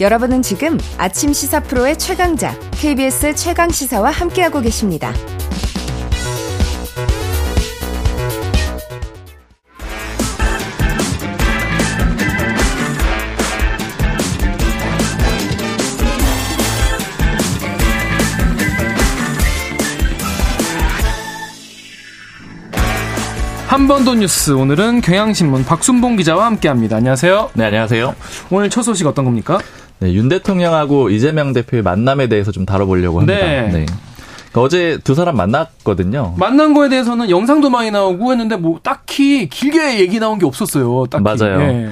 [0.00, 5.12] 여러분은 지금 아침 시사 프로의 최강자 KBS 최강 시사와 함께하고 계십니다.
[23.72, 26.96] 한 번 더 뉴스 오늘은 경향신문 박순봉 기자와 함께합니다.
[26.96, 27.52] 안녕하세요.
[27.54, 28.14] 네, 안녕하세요.
[28.50, 29.58] 오늘 첫 소식 어떤 겁니까?
[29.98, 33.38] 네, 윤 대통령하고 이재명 대표의 만남에 대해서 좀 다뤄보려고 합니다.
[33.40, 33.62] 네.
[33.62, 33.86] 네.
[34.50, 36.34] 그러니까 어제 두 사람 만났거든요.
[36.36, 41.06] 만난 거에 대해서는 영상도 많이 나오고 했는데 뭐 딱히 길게 얘기 나온 게 없었어요.
[41.08, 41.24] 딱히.
[41.24, 41.58] 맞아요.
[41.58, 41.90] 네.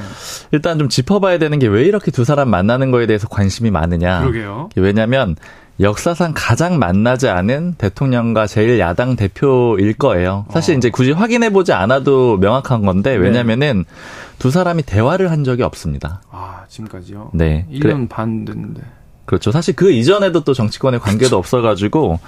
[0.52, 4.20] 일단 좀 짚어봐야 되는 게 왜 이렇게 두 사람 만나는 거에 대해서 관심이 많으냐.
[4.20, 4.68] 그러게요.
[4.76, 5.34] 왜냐하면
[5.80, 10.44] 역사상 가장 만나지 않은 대통령과 제일 야당 대표일 거예요.
[10.50, 10.78] 사실 어.
[10.78, 13.16] 이제 굳이 확인해 보지 않아도 명확한 건데 네.
[13.16, 13.84] 왜냐면은
[14.38, 16.22] 두 사람이 대화를 한 적이 없습니다.
[16.30, 17.30] 아, 지금까지요?
[17.34, 17.66] 네.
[17.72, 18.06] 1년 그래.
[18.08, 18.82] 반 됐는데.
[19.24, 19.52] 그렇죠.
[19.52, 21.38] 사실 그 이전에도 또 정치권의 관계도 그렇죠.
[21.38, 22.18] 없어가지고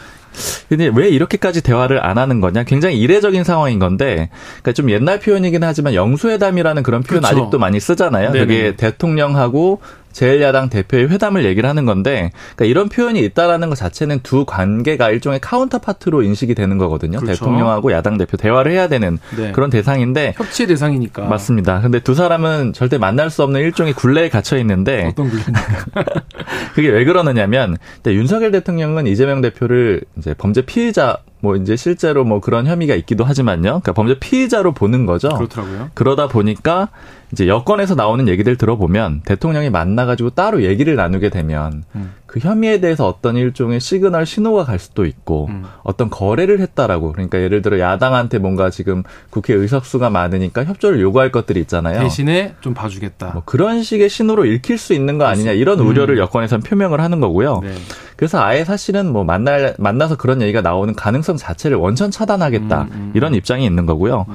[0.69, 2.65] 근데 왜 이렇게까지 대화를 안 하는 거냐?
[2.65, 4.31] 굉장히 이례적인 상황인 건데,
[4.63, 7.37] 그러니까 좀 옛날 표현이긴 하지만 영수회담이라는 그런 표현 그렇죠.
[7.37, 8.33] 아직도 많이 쓰잖아요.
[8.33, 8.47] 네네.
[8.47, 9.81] 그게 대통령하고
[10.13, 15.41] 제1야당 대표의 회담을 얘기를 하는 건데 그러니까 이런 표현이 있다라는 것 자체는 두 관계가 일종의
[15.41, 17.19] 카운터파트로 인식이 되는 거거든요.
[17.19, 17.39] 그렇죠.
[17.39, 19.53] 대통령하고 야당 대표 대화를 해야 되는 네.
[19.53, 21.25] 그런 대상인데 협치 대상이니까.
[21.25, 21.81] 맞습니다.
[21.81, 26.05] 근데 두 사람은 절대 만날 수 없는 일종의 굴레에 갇혀 있는데 어떤 굴레입니까?
[26.75, 32.69] 그게 왜 그러느냐면 윤석열 대통령은 이재명 대표를 이제 범죄 피해자 뭐 이제 실제로 뭐 그런
[32.69, 33.63] 혐의가 있기도 하지만요.
[33.63, 35.29] 그러니까 범죄 피의자로 보는 거죠.
[35.29, 35.91] 그렇더라고요.
[35.93, 36.89] 그러다 보니까
[37.33, 42.13] 이제 여권에서 나오는 얘기들 들어보면 대통령이 만나가지고 따로 얘기를 나누게 되면 음.
[42.27, 45.65] 그 혐의에 대해서 어떤 일종의 시그널 신호가 갈 수도 있고 음.
[45.83, 51.59] 어떤 거래를 했다라고 그러니까 예를 들어 야당한테 뭔가 지금 국회 의석수가 많으니까 협조를 요구할 것들이
[51.61, 51.99] 있잖아요.
[52.01, 53.33] 대신에 좀 봐주겠다.
[53.33, 55.89] 뭐 그런 식의 신호로 읽힐 수 있는 거 아니냐 이런 음.
[55.89, 57.61] 우려를 여권에서는 표명을 하는 거고요.
[57.65, 57.75] 네.
[58.23, 63.13] 그래서 아예 사실은 뭐 만날 만나서 그런 얘기가 나오는 가능성 자체를 원천 차단하겠다 음, 음.
[63.17, 64.27] 이런 입장이 있는 거고요.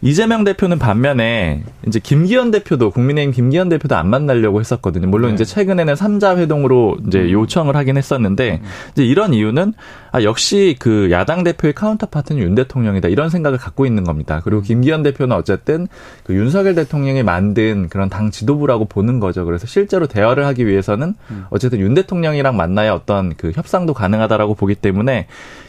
[0.00, 0.06] 음.
[0.06, 5.08] 이재명 대표는 반면에 이제 김기현 대표도 국민의힘 김기현 대표도 안 만나려고 했었거든요.
[5.08, 5.34] 물론 네.
[5.34, 7.30] 이제 최근에는 삼자 회동으로 이제 음.
[7.30, 8.68] 요청을 하긴 했었는데 음.
[8.92, 9.74] 이제 이런 이유는
[10.10, 14.40] 아 역시 그 야당 대표의 카운터파트는 윤 대통령이다 이런 생각을 갖고 있는 겁니다.
[14.44, 15.86] 그리고 김기현 대표는 어쨌든
[16.24, 19.44] 그 윤석열 대통령이 만든 그런 당 지도부라고 보는 거죠.
[19.44, 21.44] 그래서 실제로 대화를 하기 위해서는 음.
[21.50, 25.26] 어쨌든 윤 대통령이랑 만나야 어떤 그 협상도 가능하다라고 보기 때문에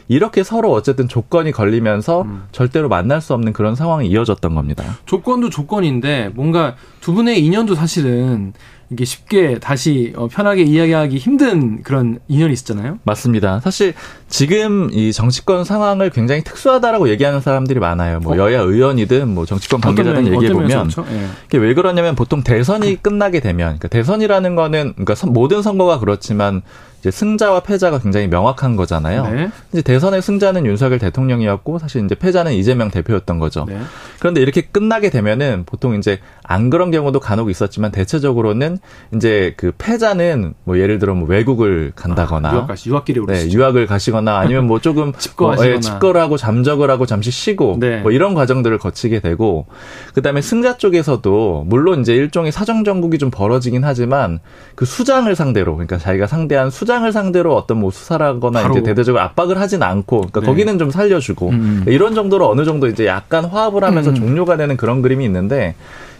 [0.10, 2.44] 이렇게 서로 어쨌든 조건이 걸리면서 음.
[2.52, 4.84] 절대로 만날 수 없는 그런 상황이 이어졌던 겁니다.
[5.06, 8.54] 조건도 조건인데 뭔가 두 분의 인연도 사실은
[8.92, 12.98] 이게 쉽게 다시 어, 편하게 이야기하기 힘든 그런 인연이 있었잖아요.
[13.04, 13.60] 맞습니다.
[13.60, 13.94] 사실
[14.28, 18.20] 지금 이 정치권 상황을 굉장히 특수하다라고 얘기하는 사람들이 많아요.
[18.20, 18.38] 뭐 어?
[18.38, 21.28] 여야 의원이든 뭐 정치권 관계자든 얘기해 보면 예.
[21.46, 26.64] 이게 왜 그러냐면 보통 대선이 끝나게 되면 그러니까 대선이라는 거는 그러니까 모든 선거가 그렇지만
[27.00, 29.24] 이제 승자와 패자가 굉장히 명확한 거잖아요.
[29.30, 29.52] 네.
[29.72, 33.66] 이제 대선의 승자는 윤석열 대통령이었고 사실 이제 패자는 이재명 대표였던 거죠.
[33.68, 33.80] 네.
[34.20, 36.20] 그런데 이렇게 끝나게 되면은 보통 이제
[36.52, 38.80] 안 그런 경우도 간혹 있었지만 대체적으로는
[39.16, 43.22] 이제 그 패자는 뭐 예를 들어 뭐 외국을 간다거나 아, 유학 가시 유학길에.
[43.26, 47.78] 네, 유학을 가시거나 아니면 뭐 조금 집거하시거나 뭐, 예, 집거를 하고 잠적을 하고 잠시 쉬고
[47.80, 48.02] 네.
[48.02, 49.68] 뭐 이런 과정들을 거치게 되고
[50.14, 54.40] 그다음에 승자 쪽에서도 물론 이제 일종의 사정 정국이 좀 벌어지긴 하지만
[54.76, 59.60] 그 수장을 상대로 그러니까 자기가 상대한 수 수장을 상대로 어떤 뭐 수사라거나 이제 대대적으로 압박을
[59.60, 60.46] 하진 않고 그러니까 네.
[60.48, 61.84] 거기는 좀 살려주고 음.
[61.88, 64.16] 이런 정도로 어느 정도 이제 약간 화합을 하면서 음.
[64.16, 65.76] 종료가 되는 그런 그림이 있는데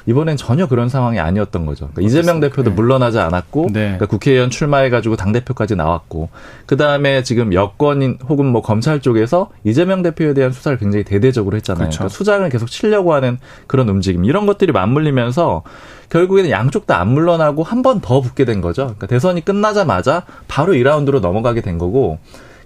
[0.10, 1.90] 이번엔 전혀 그런 상황이 아니었던 거죠.
[1.94, 2.76] 그러니까 이재명 대표도 네.
[2.76, 3.82] 물러나지 않았고 네.
[3.82, 6.30] 그러니까 국회의원 출마해가지고 당 대표까지 나왔고
[6.66, 11.84] 그 다음에 지금 여권인 혹은 뭐 검찰 쪽에서 이재명 대표에 대한 수사를 굉장히 대대적으로 했잖아요.
[11.84, 11.98] 그렇죠.
[12.00, 13.38] 그러니까 수장을 계속 치려고 하는
[13.68, 15.62] 그런 움직임 이런 것들이 맞물리면서
[16.10, 18.84] 결국에는 양쪽 다 안 물러나고 한 번 더 붙게 된 거죠.
[18.86, 22.18] 그러니까 대선이 끝나자마자 바로 2라운드로 넘어가게 된 거고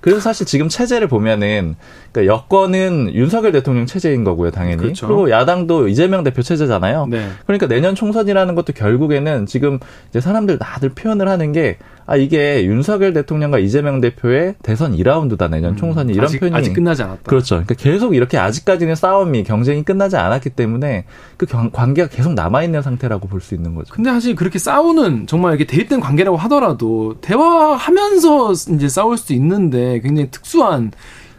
[0.04, 1.78] 그래서 사실 지금 체제를 보면은
[2.12, 4.76] 그러니까 여권은 윤석열 대통령 체제인 거고요, 당연히.
[4.76, 5.08] 그렇죠.
[5.08, 7.08] 그리고 야당도 이재명 대표 체제잖아요.
[7.10, 7.30] 네.
[7.46, 9.80] 그러니까 내년 총선이라는 것도 결국에는 지금
[10.10, 15.72] 이제 사람들 다들 표현을 하는 게 아 이게 윤석열 대통령과 이재명 대표의 대선 2라운드다 내년
[15.72, 17.22] 음, 총선이 이런 아직, 표현이 아직 끝나지 않았다.
[17.24, 17.56] 그렇죠.
[17.56, 21.06] 그러니까 계속 이렇게 아직까지는 싸움이 경쟁이 끝나지 않았기 때문에
[21.38, 23.94] 그 관계가 계속 남아 있는 상태라고 볼 수 있는 거죠.
[23.94, 30.30] 근데 사실 그렇게 싸우는 정말 이렇게 대립된 관계라고 하더라도 대화하면서 이제 싸울 수 있는데 굉장히
[30.32, 30.92] 특수한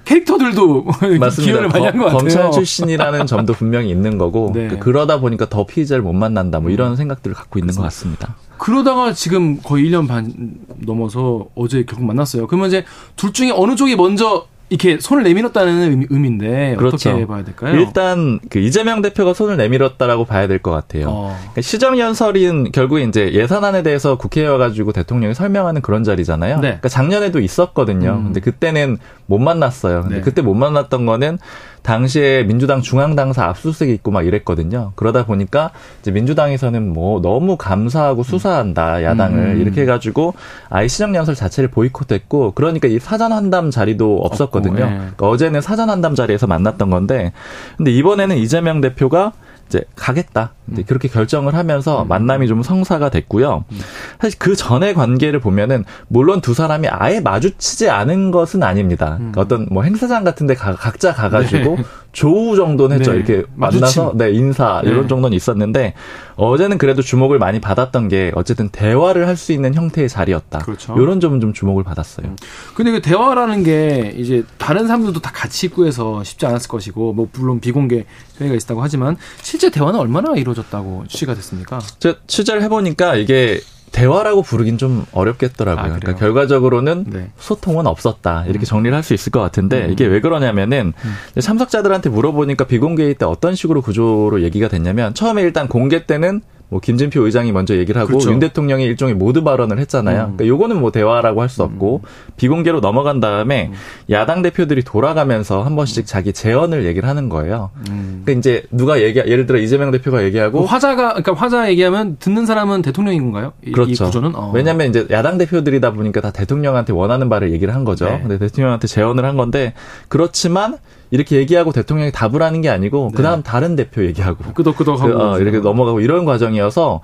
[0.05, 0.85] 캐릭터들도
[1.41, 2.19] 기여를 많이 한 것 같아요.
[2.19, 4.69] 검찰 출신이라는 점도 분명히 있는 거고 네.
[4.69, 8.37] 그 그러다 보니까 더 피의자를 못 만난다 뭐 이런 생각들을 갖고 있는 것 같습니다.
[8.65, 10.33] 그러다가 지금 거의 1년 반
[10.79, 12.47] 넘어서 어제 결국 만났어요.
[12.47, 12.83] 그러면 이제
[13.15, 17.11] 둘 중에 어느 쪽이 먼저 이렇게 손을 내밀었다는 의미 인데 그렇죠.
[17.11, 17.79] 어떻게 봐야 될까요?
[17.79, 21.09] 일단 그 이재명 대표가 손을 내밀었다라고 봐야 될 것 같아요.
[21.11, 21.37] 어.
[21.39, 26.57] 그러니까 시정 연설인 결국에 이제 예산안에 대해서 국회에 와가지고 대통령이 설명하는 그런 자리잖아요.
[26.57, 26.61] 네.
[26.69, 28.12] 그러니까 작년에도 있었거든요.
[28.12, 28.25] 음.
[28.25, 28.97] 근데 그때는
[29.27, 30.01] 못 만났어요.
[30.01, 30.21] 근데 네.
[30.23, 31.39] 그때 못 만났던 거는
[31.85, 34.93] 당시에 민주당 중앙당사 압수수색이 있고 막 이랬거든요.
[34.97, 35.70] 그러다 보니까
[36.01, 39.61] 이제 민주당에서는 뭐 너무 감사하고 수사한다 야당을 음.
[39.61, 40.32] 이렇게 해가지고
[40.70, 44.85] 아예 시정연설 자체를 보이콧했고 그러니까 이 사전 환담 자리도 없었거든요.
[44.87, 44.97] 네.
[44.97, 47.32] 그러니까 어제는 사전 환담 자리에서 만났던 건데
[47.76, 49.32] 근데 이번에는 이재명 대표가
[49.69, 50.53] 이제 가겠다.
[50.73, 50.85] 이제 음.
[50.87, 52.09] 그렇게 결정을 하면서 음.
[52.09, 53.65] 만남이 좀 성사가 됐고요.
[53.71, 53.79] 음.
[54.21, 59.19] 사실 그 전의 관계를 보면은 물론 두 사람이 아예 마주치지 않은 것은 아닙니다.
[59.21, 59.33] 음.
[59.37, 61.85] 어떤 뭐 행사장 같은데 각자 가가지고 네.
[62.15, 63.12] 조우 정도는 했죠.
[63.12, 63.19] 네.
[63.19, 64.91] 이렇게 만나서 네 인사 네.
[64.91, 65.93] 이런 정도는 있었는데
[66.37, 70.61] 어제는 그래도 주목을 많이 받았던 게 어쨌든 대화를 할 수 있는 형태의 자리였다.
[70.61, 70.95] 그렇죠.
[70.97, 72.29] 이런 점은 좀 주목을 받았어요.
[72.29, 72.37] 음.
[72.77, 77.29] 근데 그 대화라는 게 이제 다른 사람들도 다 같이 있고 해서 쉽지 않았을 것이고 뭐
[77.33, 78.05] 물론 비공개
[78.41, 81.81] 회의가 있다고 하지만 실제 대화는 얼마나 이루어졌다고 취재가 됐습니까?
[81.99, 83.61] 저 취재를 해보니까 이게
[83.95, 85.84] 대화라고 부르긴 좀 어렵겠더라고요.
[85.84, 87.30] 아, 그러니까 결과적으로는 네.
[87.38, 88.45] 소통은 없었다.
[88.47, 88.66] 이렇게 음.
[88.66, 89.92] 정리를 할 수 있을 것 같은데 음.
[89.92, 91.40] 이게 왜 그러냐면은 음.
[91.40, 97.25] 참석자들한테 물어보니까 비공개일 때 어떤 식으로 구조로 얘기가 됐냐면 처음에 일단 공개 때는 뭐 김진표
[97.25, 98.31] 의장이 먼저 얘기를 하고 그렇죠.
[98.31, 100.17] 윤 대통령이 일종의 모두 발언을 했잖아요.
[100.21, 100.37] 음.
[100.37, 102.09] 그러니까 요거는 뭐 대화라고 할 수 없고 음.
[102.37, 103.75] 비공개로 넘어간 다음에 음.
[104.11, 107.71] 야당 대표들이 돌아가면서 한 번씩 자기 재언을 얘기를 하는 거예요.
[107.91, 108.23] 음.
[108.25, 112.47] 그러니까 이제 누가 얘기 예를 들어 이재명 대표가 얘기하고 그 화자가 그러니까 화자 얘기하면 듣는
[112.47, 113.53] 사람은 대통령인 건가요?
[113.73, 113.91] 그렇죠.
[113.93, 114.51] 이 구조는 어.
[114.53, 118.07] 왜냐하면 이제 야당 대표들이다 보니까 다 대통령한테 원하는 바를 얘기를 한 거죠.
[118.07, 118.19] 네.
[118.21, 119.75] 근데 대통령한테 재언을 한 건데
[120.09, 120.79] 그렇지만
[121.15, 123.17] 이렇게 얘기하고 대통령이 답을 하는 게 아니고 네.
[123.17, 127.03] 그다음 다른 대표 얘기하고 끄덕끄덕하고 그, 어, 이렇게 넘어가고 이런 과정이어서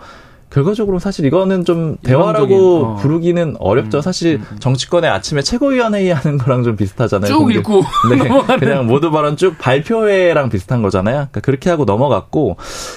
[0.51, 2.97] 결과적으로 사실 이거는 좀 대화라고 어.
[2.97, 3.99] 부르기는 어렵죠.
[3.99, 4.59] 음, 사실 음, 음.
[4.59, 7.31] 정치권의 아침에 최고위원회의 하는 거랑 좀 비슷하잖아요.
[7.31, 7.55] 쭉.
[7.55, 11.15] 읽고 네, 그냥 모두 발언 쭉 발표회랑 비슷한 거잖아요.
[11.31, 12.57] 그러니까 그렇게 하고 넘어갔고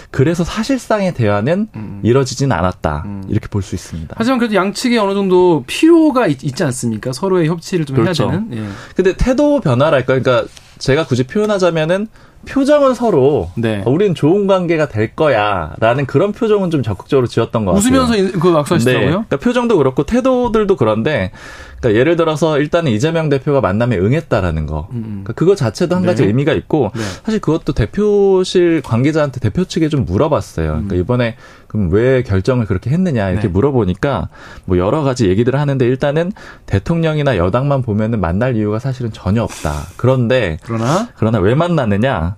[0.10, 1.80] 그래서 사실상의 대화는 음.
[1.80, 2.00] 음.
[2.04, 3.04] 이뤄지진 않았다.
[3.06, 3.24] 음.
[3.30, 4.16] 이렇게 볼 수 있습니다.
[4.18, 7.14] 하지만 그래도 양측에 어느 정도 필요가 있, 지 않습니까?
[7.14, 8.24] 서로의 협치를 좀 그렇죠.
[8.24, 8.48] 해야 되는.
[8.58, 8.68] 예.
[8.96, 10.20] 근데 태도 변화랄까.
[10.20, 10.46] 그러니까
[10.84, 12.08] 제가 굳이 표현하자면은
[12.46, 13.82] 표정은 서로 네.
[13.86, 18.02] 어, 우리는 좋은 관계가 될 거야라는 그런 표정은 좀 적극적으로 지었던 것 같아요.
[18.02, 19.06] 웃으면서 그 악수하시더라고요.
[19.06, 19.12] 네.
[19.12, 21.32] 그러니까 표정도 그렇고 태도들도 그런데
[21.80, 24.90] 그러니까 예를 들어서 일단은 이재명 대표가 만남에 응했다라는 거.
[24.92, 25.04] 음, 음.
[25.24, 26.28] 그러니까 그거 자체도 한 가지 네.
[26.28, 27.02] 의미가 있고 네.
[27.24, 30.68] 사실 그것도 대표실 관계자한테 대표 측에 좀 물어봤어요.
[30.68, 31.00] 그러니까 음.
[31.00, 31.38] 이번에
[31.74, 33.52] 그럼 왜 결정을 그렇게 했느냐 이렇게 네.
[33.52, 34.30] 물어보니까
[34.66, 36.32] 뭐 여러 가지 얘기들을 하는데 일단은
[36.68, 39.88] 대통령이나 여당만 보면은 만날 이유가 사실은 전혀 없다.
[39.98, 42.36] 그런데 그러나 그러나 왜 만났느냐?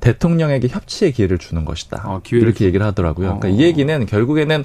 [0.00, 2.02] 대통령에게 협치의 기회를 주는 것이다.
[2.06, 3.28] 어, 이렇게 얘기를 하더라고요.
[3.30, 3.38] 어.
[3.38, 4.64] 그러니까 이 얘기는 결국에는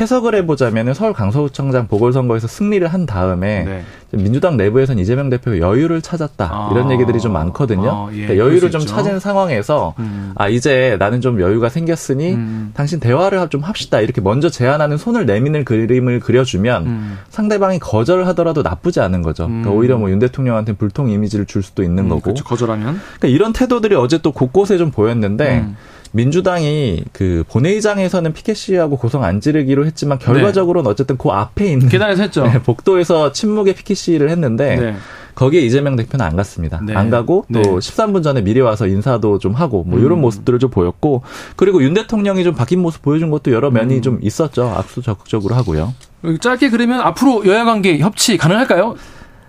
[0.00, 3.84] 해석을 해보자면 서울 강서구청장 보궐선거에서 승리를 한 다음에 네.
[4.12, 6.68] 민주당 내부에서는 이재명 대표가 여유를 찾았다 아.
[6.72, 7.90] 이런 얘기들이 좀 많거든요.
[7.90, 8.26] 아, 예.
[8.26, 10.32] 그러니까 여유를 좀 찾은 상황에서 음.
[10.36, 12.70] 아 이제 나는 좀 여유가 생겼으니 음.
[12.74, 17.18] 당신 대화를 좀 합시다 이렇게 먼저 제안하는 손을 내미는 그림을 그려주면 음.
[17.30, 19.46] 상대방이 거절을 하더라도 나쁘지 않은 거죠.
[19.46, 19.76] 그러니까 음.
[19.76, 22.20] 오히려 뭐 윤 대통령한테 불통 이미지를 줄 수도 있는 음, 거고.
[22.22, 22.44] 그렇죠.
[22.44, 23.00] 거절하면.
[23.18, 25.58] 그러니까 이런 태도들이 어제 또 곳곳에 좀 보였는데.
[25.60, 25.76] 음.
[26.14, 30.90] 민주당이 그 본회의장에서는 피켓 시위하고 고성 안 지르기로 했지만 결과적으로는 네.
[30.92, 32.44] 어쨌든 그 앞에 있는 계단에서 했죠.
[32.46, 34.94] 네, 복도에서 침묵의 피켓 시위를 했는데 네.
[35.34, 36.80] 거기에 이재명 대표는 안 갔습니다.
[36.86, 36.94] 네.
[36.94, 37.68] 안 가고 또 네.
[37.68, 40.20] 13분 전에 미리 와서 인사도 좀 하고 뭐 이런 음.
[40.20, 41.22] 모습들을 좀 보였고
[41.56, 44.02] 그리고 윤 대통령이 좀 바뀐 모습 보여준 것도 여러 면이 음.
[44.02, 44.68] 좀 있었죠.
[44.68, 45.94] 악수 적극적으로 하고요.
[46.40, 48.94] 짧게 그러면 앞으로 여야 관계 협치 가능할까요?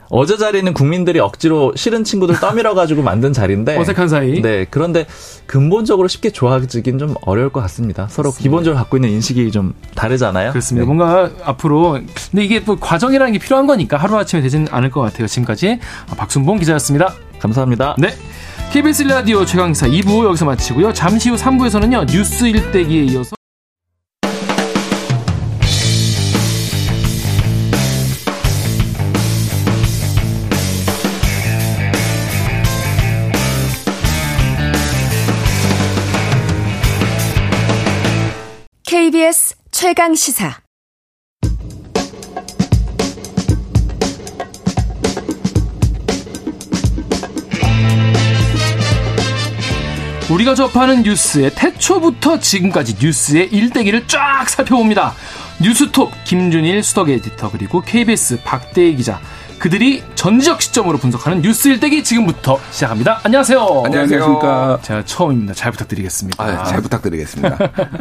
[0.10, 4.41] 어제 자리는 국민들이 억지로 싫은 친구들 떠밀어 가지고 만든 자리인데 어색한 사이.
[4.41, 4.66] 네.
[4.70, 5.06] 그런데
[5.45, 8.08] 근본적으로 쉽게 좋아지긴 좀 어려울 것 같습니다.
[8.10, 8.43] 서로 그렇습니다.
[8.43, 10.51] 기본적으로 갖고 있는 인식이 좀 다르잖아요.
[10.51, 10.84] 그렇습니다.
[10.84, 10.93] 네.
[10.93, 11.99] 뭔가 앞으로
[12.32, 15.28] 근데 이게 뭐 과정이라는 게 필요한 거니까 하루 아침에 되지는 않을 것 같아요.
[15.28, 15.80] 지금까지
[16.18, 17.14] 박순봉 기자였습니다.
[17.39, 17.95] 감사합니다.
[17.97, 18.10] 네.
[18.72, 20.91] KBS 라디오 최강기사 2부 여기서 마치고요.
[20.93, 22.08] 잠시 후 3부에서는요.
[22.08, 23.36] 뉴스 일대기에 이어서
[39.86, 40.51] 최강 시사.
[50.31, 55.13] 우리가 접하는 뉴스의 태초부터 지금까지 뉴스의 일대기를 쫙 살펴봅니다.
[55.61, 59.21] 뉴스톱 김준일 수덕 에디터 그리고 KBS 박대희 기자
[59.60, 63.22] 그들이 전지적 시점으로 분석하는 뉴스 일대기 지금부터 시작합니다.
[63.24, 63.84] 안녕하세요.
[63.86, 64.80] 안녕하십니까.
[64.82, 65.53] 제가 처음입니다.
[65.53, 66.43] 잘 부탁드리겠습니다.
[66.43, 67.58] 아, 잘 부탁드리겠습니다.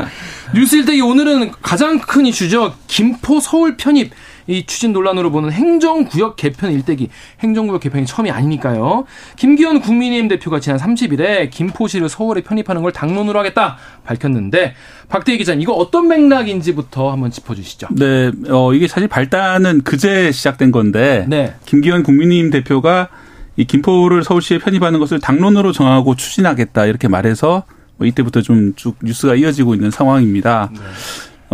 [0.54, 2.74] 뉴스 일대기 오늘은 가장 큰 이슈죠.
[2.86, 4.12] 김포 서울 편입
[4.46, 7.08] 이 추진 논란으로 보는 행정구역 개편 일대기,
[7.40, 9.04] 행정구역 개편이 처음이 아니니까요.
[9.36, 14.74] 김기현 국민의힘 대표가 지난 30일에 김포시를 서울에 편입하는 걸 당론으로 하겠다 밝혔는데
[15.08, 17.88] 박대희 기자님 이거 어떤 맥락인지부터 한번 짚어주시죠.
[17.92, 21.54] 네, 어, 이게 사실 발단은 그제 시작된 건데 네.
[21.66, 23.08] 김기현 국민의힘 대표가
[23.56, 27.64] 이 김포를 서울시에 편입하는 것을 당론으로 정하고 추진하겠다 이렇게 말해서
[27.96, 30.70] 뭐 이때부터 좀 쭉 뉴스가 이어지고 있는 상황입니다.
[30.72, 30.80] 네.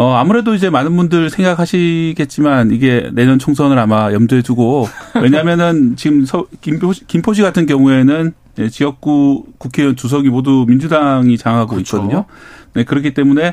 [0.01, 4.89] 어, 아무래도 이제 많은 분들 생각하시겠지만 이게 내년 총선을 아마 염두에 두고
[5.21, 8.33] 왜냐면은 지금 서, 김포시, 김포시 같은 경우에는
[8.71, 11.99] 지역구 국회의원 두석이 모두 민주당이 장하고 그렇죠.
[11.99, 12.25] 있거든요.
[12.73, 13.53] 네, 그렇기 때문에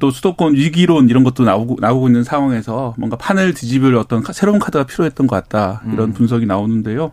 [0.00, 4.86] 또 수도권 위기론 이런 것도 나오고 나오고 있는 상황에서 뭔가 판을 뒤집을 어떤 새로운 카드가
[4.86, 6.14] 필요했던 것 같다 이런 음.
[6.14, 7.12] 분석이 나오는데요.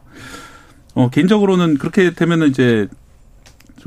[0.96, 2.88] 어, 개인적으로는 그렇게 되면은 이제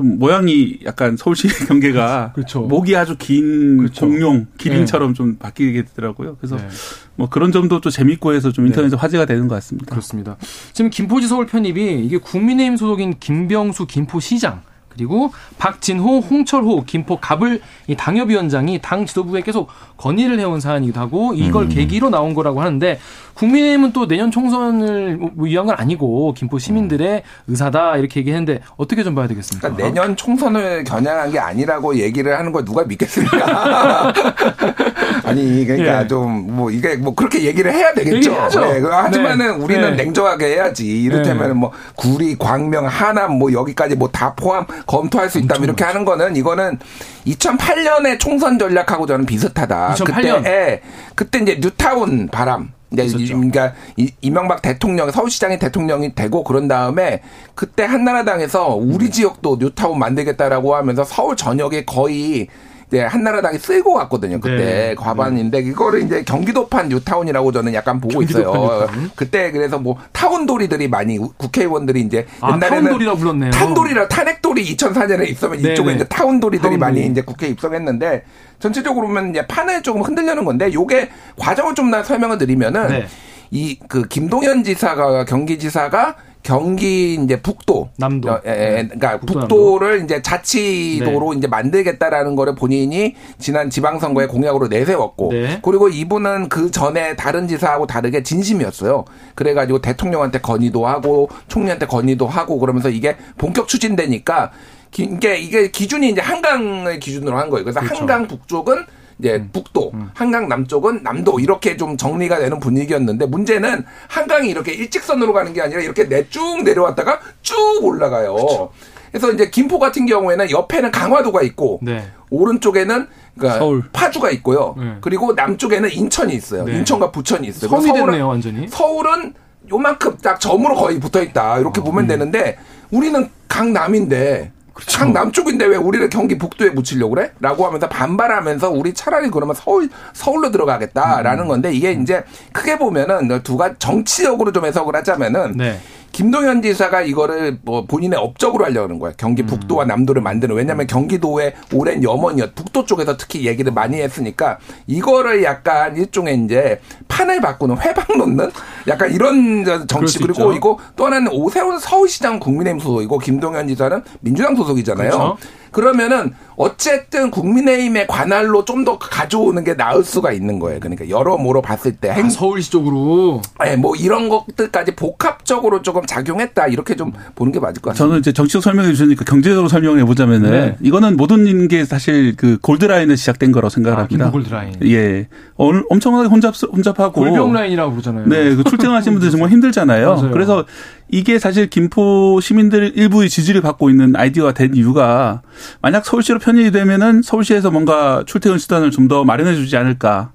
[0.01, 2.61] 좀 모양이 약간 서울시 경계가 그렇죠.
[2.61, 4.07] 목이 아주 긴 그렇죠.
[4.07, 5.13] 공룡 기린처럼 네.
[5.13, 6.37] 좀 바뀌게 되더라고요.
[6.37, 6.67] 그래서 네.
[7.15, 8.99] 뭐 그런 점도 또 재밌고 해서 좀 인터넷에 네.
[8.99, 9.89] 화제가 되는 것 같습니다.
[9.91, 10.37] 그렇습니다.
[10.73, 14.63] 지금 김포지 서울 편입이 이게 국민의힘 소속인 김병수 김포시장
[14.93, 21.65] 그리고 박진호, 홍철호, 김포 갑을 이 당협위원장이 당 지도부에 계속 건의를 해온 사안이기도 하고 이걸
[21.65, 21.69] 음.
[21.69, 22.99] 계기로 나온 거라고 하는데
[23.33, 29.15] 국민의힘은 또 내년 총선을 뭐 위한 건 아니고 김포 시민들의 의사다 이렇게 얘기했는데 어떻게 좀
[29.15, 29.69] 봐야 되겠습니까?
[29.73, 34.13] 그러니까 내년 총선을 겨냥한 게 아니라고 얘기를 하는 걸 누가 믿겠습니까?
[35.23, 36.07] 아니 그러니까 예.
[36.07, 38.31] 좀뭐 이게 뭐 그렇게 얘기를 해야 되겠죠.
[38.31, 39.63] 네, 하지만은 네.
[39.63, 40.03] 우리는 네.
[40.03, 40.85] 냉정하게 해야지.
[41.03, 41.53] 이를테면 네.
[41.53, 46.35] 뭐 구리, 광명, 하남 뭐 여기까지 뭐 다 포함 검토할 수 있다 이렇게 하는 거는
[46.35, 46.79] 이거는
[47.25, 49.95] 2008년의 총선 전략하고 저는 비슷하다.
[49.95, 50.37] 2008년.
[50.37, 50.81] 그때
[51.15, 53.73] 그때 이제 뉴타운 바람 네, 그러니까
[54.21, 57.21] 이명박 대통령 서울시장이 대통령이 되고 그런 다음에
[57.55, 59.11] 그때 한나라당에서 우리 음.
[59.11, 62.47] 지역도 뉴타운 만들겠다라고 하면서 서울 전역에 거의
[62.91, 64.37] 이제 한나라당이 쓸고 갔거든요.
[64.41, 64.95] 그때 네.
[64.95, 68.47] 과반인데 이거를 이제 경기도판 뉴타운이라고 저는 약간 보고 있어요.
[68.53, 69.11] 뉴타운.
[69.15, 73.51] 그때 그래서 뭐 타운돌이들이 많이 국회의원들이 이제 아, 옛날에는 타운돌이라 불렀네요.
[73.51, 75.95] 타운돌이라 탄핵돌이 2004년에 있으면 네, 이쪽에 네.
[75.95, 76.77] 이제 타운돌이들이 타운돌이.
[76.79, 78.25] 많이 이제 국회에 입성했는데
[78.59, 83.07] 전체적으로 보면 이제 판을 조금 흔들려는 건데 요게 과정을 좀 더 설명을 드리면은 네.
[83.51, 89.95] 이그 김동연 지사가 경기지사가 경기 이제 북도 남도 어, 예, 예, 그러니까 북도, 남도.
[90.03, 91.37] 이제 자치도로 네.
[91.37, 95.59] 이제 만들겠다라는 거를 본인이 지난 지방선거에 공약으로 내세웠고 네.
[95.61, 99.05] 그리고 이분은 그 전에 다른 지사하고 다르게 진심이었어요.
[99.35, 104.51] 그래가지고 대통령한테 건의도 하고 총리한테 건의도 하고 그러면서 이게 본격 추진되니까
[104.97, 107.63] 이게 이게 기준이 이제 한강을 기준으로 한 거예요.
[107.63, 107.99] 그래서 그렇죠.
[107.99, 108.85] 한강 북쪽은
[109.21, 109.49] 이제 음.
[109.53, 110.09] 북도, 음.
[110.15, 115.81] 한강 남쪽은 남도 이렇게 좀 정리가 되는 분위기였는데 문제는 한강이 이렇게 일직선으로 가는 게 아니라
[115.81, 118.33] 이렇게 내쭉 내려왔다가 쭉 올라가요.
[118.33, 118.71] 그렇죠.
[119.11, 122.07] 그래서 이제 김포 같은 경우에는 옆에는 강화도가 있고 네.
[122.29, 123.07] 오른쪽에는
[123.37, 123.83] 그러니까 서울.
[123.93, 124.75] 파주가 있고요.
[124.77, 124.95] 네.
[125.01, 126.63] 그리고 남쪽에는 인천이 있어요.
[126.63, 126.77] 네.
[126.77, 127.69] 인천과 부천이 있어요.
[127.69, 128.67] 섬이 서울은, 됐네요, 완전히.
[128.67, 129.33] 서울은
[129.69, 131.59] 요만큼 딱 점으로 거의 붙어 있다.
[131.59, 132.07] 이렇게 어, 보면 음.
[132.07, 132.57] 되는데
[132.89, 134.99] 우리는 강남인데 그렇죠.
[134.99, 137.31] 강 남쪽인데 왜 우리를 경기 북도에 묻히려고 그래?
[137.39, 141.47] 라고 하면서 반발하면서 우리 차라리 그러면 서울, 서울로 들어가겠다라는 음.
[141.47, 145.79] 건데 이게 이제 크게 보면은 두 가지 정치적으로 좀 해석을 하자면은 네.
[146.11, 149.13] 김동현 지사가 이거를 뭐 본인의 업적으로 하려는 거예요.
[149.17, 149.87] 경기 북도와 음.
[149.87, 150.55] 남도를 만드는.
[150.55, 152.55] 왜냐하면 경기도의 오랜 염원이었.
[152.55, 154.57] 북도 쪽에서 특히 얘기를 많이 했으니까
[154.87, 158.51] 이거를 약간 일종의 이제 판을 바꾸는 회방 놓는
[158.87, 165.09] 약간 이런 정치 그리고 이거 또 하나는 오세훈 서울시장 국민의힘 소속이고 김동현 지사는 민주당 소속이잖아요.
[165.09, 165.37] 그렇죠.
[165.71, 170.79] 그러면은 어쨌든 국민의힘의 관할로 좀 더 가져오는 게 나을 수가 있는 거예요.
[170.79, 176.95] 그러니까 여러모로 봤을 때 아, 서울시 쪽으로 네, 뭐 이런 것들까지 복합적으로 조금 작용했다 이렇게
[176.95, 178.07] 좀 보는 게 맞을 것 같아요.
[178.07, 180.77] 저는 이제 정치적 설명해 주시니까 경제적으로 설명해 보자면은 네.
[180.81, 184.31] 이거는 모든 게 사실 그 골드라인에 시작된 거라고 생각을 아, 합니다.
[184.31, 184.73] 골드라인.
[184.85, 185.27] 예.
[185.57, 188.25] 엄청나게 혼잡 혼잡하고 골병 라인이라고 그러잖아요.
[188.27, 190.29] 네, 그 출퇴근하시는 분들 정말 힘들잖아요.
[190.33, 190.65] 그래서
[191.09, 195.41] 이게 사실 김포 시민들 일부의 지지를 받고 있는 아이디어가 된 이유가
[195.81, 200.31] 만약 서울시로 편입이 되면은 서울시에서 뭔가 출퇴근 수단을 좀 더 마련해 주지 않을까.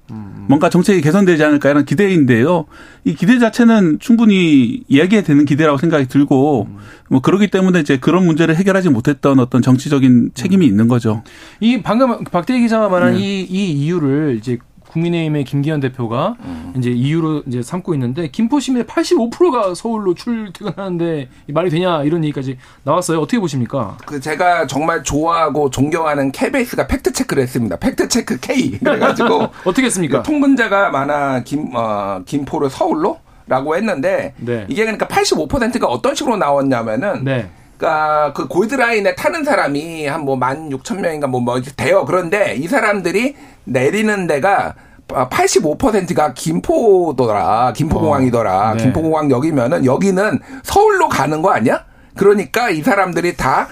[0.47, 2.65] 뭔가 정책이 개선되지 않을까 이런 기대인데요.
[3.05, 6.67] 이 기대 자체는 충분히 이야기가 되는 기대라고 생각이 들고
[7.09, 11.23] 뭐 그러기 때문에 이제 그런 문제를 해결하지 못했던 어떤 정치적인 책임이 있는 거죠.
[11.59, 13.19] 이 방금 박대기 기자가 말한 네.
[13.19, 14.57] 이, 이 이유를 이제
[14.89, 16.73] 국민의힘의 김기현 대표가 음.
[16.77, 23.19] 이제 이유로 이제 삼고 있는데 김포 시민의 85%가 서울로 출퇴근하는데 말이 되냐 이런 얘기까지 나왔어요.
[23.19, 23.97] 어떻게 보십니까?
[24.05, 27.75] 그 제가 정말 좋아하고 존경하는 KBS가 팩트 체크를 했습니다.
[27.77, 30.23] 팩트 체크 K 그래가지고 어떻게 했습니까?
[30.23, 33.19] 통근자가 많아 김 어, 김포를 서울로
[33.49, 34.65] 라고 했는데 네.
[34.67, 37.49] 이게 그러니까 85%가 어떤 식으로 나왔냐면은 네.
[37.77, 42.03] 그러니까 그 골드라인에 타는 사람이 한 뭐 만 육천 명인가 뭐, 뭐 돼요.
[42.05, 43.35] 그런데 이 사람들이
[43.67, 44.73] 내리는 데가
[45.07, 47.73] 85%가 김포더라.
[47.73, 48.71] 김포공항이더라.
[48.71, 48.83] 어, 네.
[48.83, 51.85] 김포공항역이면은 여기는 서울로 가는 거 아니야?
[52.15, 53.67] 그러니까 이 사람들이 다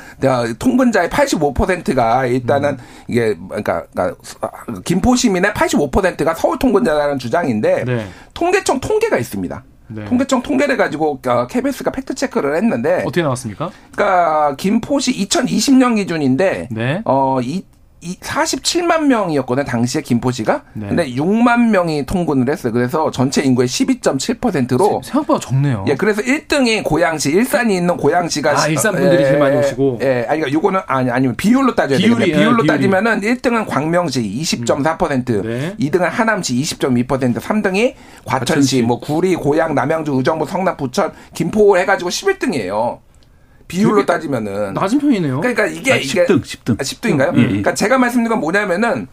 [0.59, 2.77] 통근자의 85%가 일단은 음.
[3.07, 4.17] 이게 그러니까, 그러니까
[4.85, 8.07] 김포 시민의 85%가 서울 통근자라는 주장인데 네.
[8.33, 9.63] 통계청 통계가 있습니다.
[9.87, 10.05] 네.
[10.05, 13.69] 통계청 통계를 가지고 KBS가 팩트 체크를 했는데 어떻게 나왔습니까?
[13.91, 17.01] 그러니까 김포시 2020년 기준인데 네.
[17.05, 17.63] 어, 이,
[18.01, 19.65] 47만 명이었거든요.
[19.65, 20.63] 당시에 김포시가.
[20.73, 20.87] 네.
[20.87, 22.71] 근데 6만 명이 통근을 했어요.
[22.71, 25.85] 그래서 전체 인구의 12.7%로 생각보다 적네요.
[25.87, 29.99] 예, 그래서 1등이 고양시, 일산이 있는 고양시가 아, 일산 분들이 예, 제일 많이 오시고.
[30.01, 32.37] 예, 아니 그러니까 요거는 아니 아니면 비율로 따져야 비율이, 되겠네.
[32.39, 35.41] 비율로 예, 따지면은 1등은 광명시 20.4%, 음.
[35.43, 35.75] 네.
[35.79, 37.93] 2등은 하남시 20.2%, 3등이
[38.25, 42.99] 과천시, 과천시, 뭐 구리, 고양, 남양주, 의정부, 성남, 부천, 김포 해 가지고 11등이에요.
[43.67, 45.41] 비율로 따지면은 낮은 편이네요.
[45.41, 46.79] 그러니까 이게 아, 10등, 10등.
[46.79, 47.29] 아, 10등인가요?
[47.29, 47.47] 음.
[47.47, 49.07] 그러니까 제가 말씀드린 건 뭐냐면은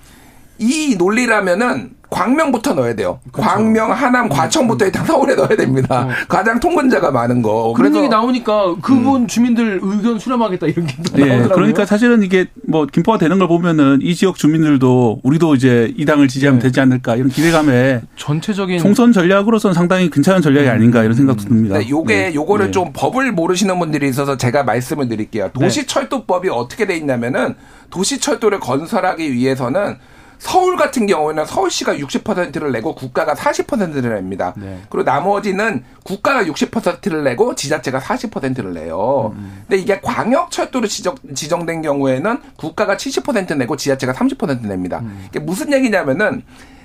[0.63, 3.19] 이 논리라면은 광명부터 넣어야 돼요.
[3.33, 3.49] 그렇죠.
[3.49, 6.07] 광명, 하남, 과천부터 일단 서울에 넣어야 됩니다.
[6.07, 6.11] 어.
[6.29, 7.73] 가장 통근자가 많은 거.
[7.75, 9.27] 그런 얘기 나오니까 그분 음.
[9.27, 11.55] 주민들 의견 수렴하겠다 이런 게 예, 나오더라고요.
[11.55, 16.29] 그러니까 사실은 이게 뭐 김포가 되는 걸 보면은 이 지역 주민들도 우리도 이제 이 당을
[16.29, 16.69] 지지하면 네.
[16.69, 20.73] 되지 않을까 이런 기대감에 전체적인 총선 전략으로서는 상당히 괜찮은 전략이 음.
[20.73, 21.79] 아닌가 이런 생각도 듭니다.
[21.79, 22.35] 네, 요게 네.
[22.35, 22.73] 요거를 네.
[22.73, 25.45] 좀 법을 모르시는 분들이 있어서 제가 말씀을 드릴게요.
[25.45, 25.53] 네.
[25.53, 27.55] 도시철도법이 어떻게 돼 있냐면은
[27.89, 29.97] 도시철도를 건설하기 위해서는
[30.43, 34.53] 서울 같은 경우에는 서울시가 60%를 내고 국가가 40%를 냅니다.
[34.57, 34.81] 네.
[34.91, 39.33] 그리고 나머지는 국가가 60%를 내고 지자체가 40%를 내요.
[39.37, 39.63] 음.
[39.69, 44.99] 근데 이게 광역철도로 지정, 지정된 경우에는 국가가 70% 내고 지자체가 30% 냅니다.
[44.99, 45.27] 음.
[45.29, 46.43] 이게 무슨 얘기냐면은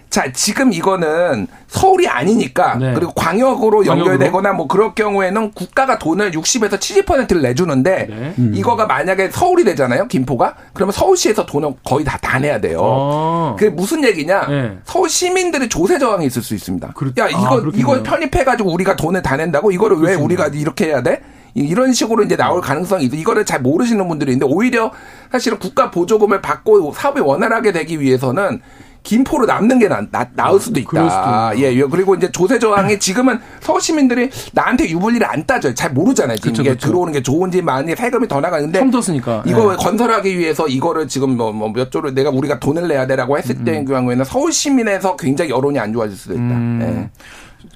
[0.09, 2.93] 자, 지금 이거는 서울이 아니니까 네.
[2.93, 8.33] 그리고 광역으로 연결되거나 뭐 그럴 경우에는 국가가 돈을 60에서 70%를 내주는데 네.
[8.39, 8.53] 음.
[8.55, 10.55] 이거가 만약에 서울이 되잖아요, 김포가.
[10.73, 12.81] 그러면 서울시에서 돈을 거의 다 다 내야 돼요.
[12.83, 13.55] 아.
[13.57, 14.47] 그게 무슨 얘기냐?
[14.47, 14.77] 네.
[14.83, 16.91] 서울 시민들의 조세 저항이 있을 수 있습니다.
[16.93, 17.11] 그렇...
[17.19, 21.01] 야, 이거 아, 이걸 편입해 가지고 우리가 돈을 다 낸다고 이거를 왜 우리가 이렇게 해야
[21.01, 21.21] 돼?
[21.53, 23.15] 이런 식으로 이제 나올 가능성이 있어.
[23.15, 24.91] 이거를 잘 모르시는 분들이 있는데 오히려
[25.31, 28.61] 사실은 국가 보조금을 받고 사업이 원활하게 되기 위해서는
[29.07, 31.51] 김포로 남는 게 나, 나, 나을 수도 있다.
[31.53, 35.73] 수도 예, 예, 그리고 이제 조세 저항이 지금은 서울 시민들이 나한테 유불리를 안 따져요.
[35.73, 36.35] 잘 모르잖아요.
[36.35, 36.87] 지금 그쵸, 이게 그쵸.
[36.87, 39.43] 들어오는 게 좋은지 많이 세금이 더 나가는데 처음 들었으니까.
[39.45, 39.77] 이거 네.
[39.77, 43.63] 건설하기 위해서 이거를 지금 뭐, 뭐몇 조를 내가 우리가 돈을 내야 되라고 했을 음.
[43.63, 46.43] 때 경우에는 서울 시민에서 굉장히 여론이 안 좋아질 수도 있다.
[46.43, 46.79] 음.
[46.81, 47.09] 예.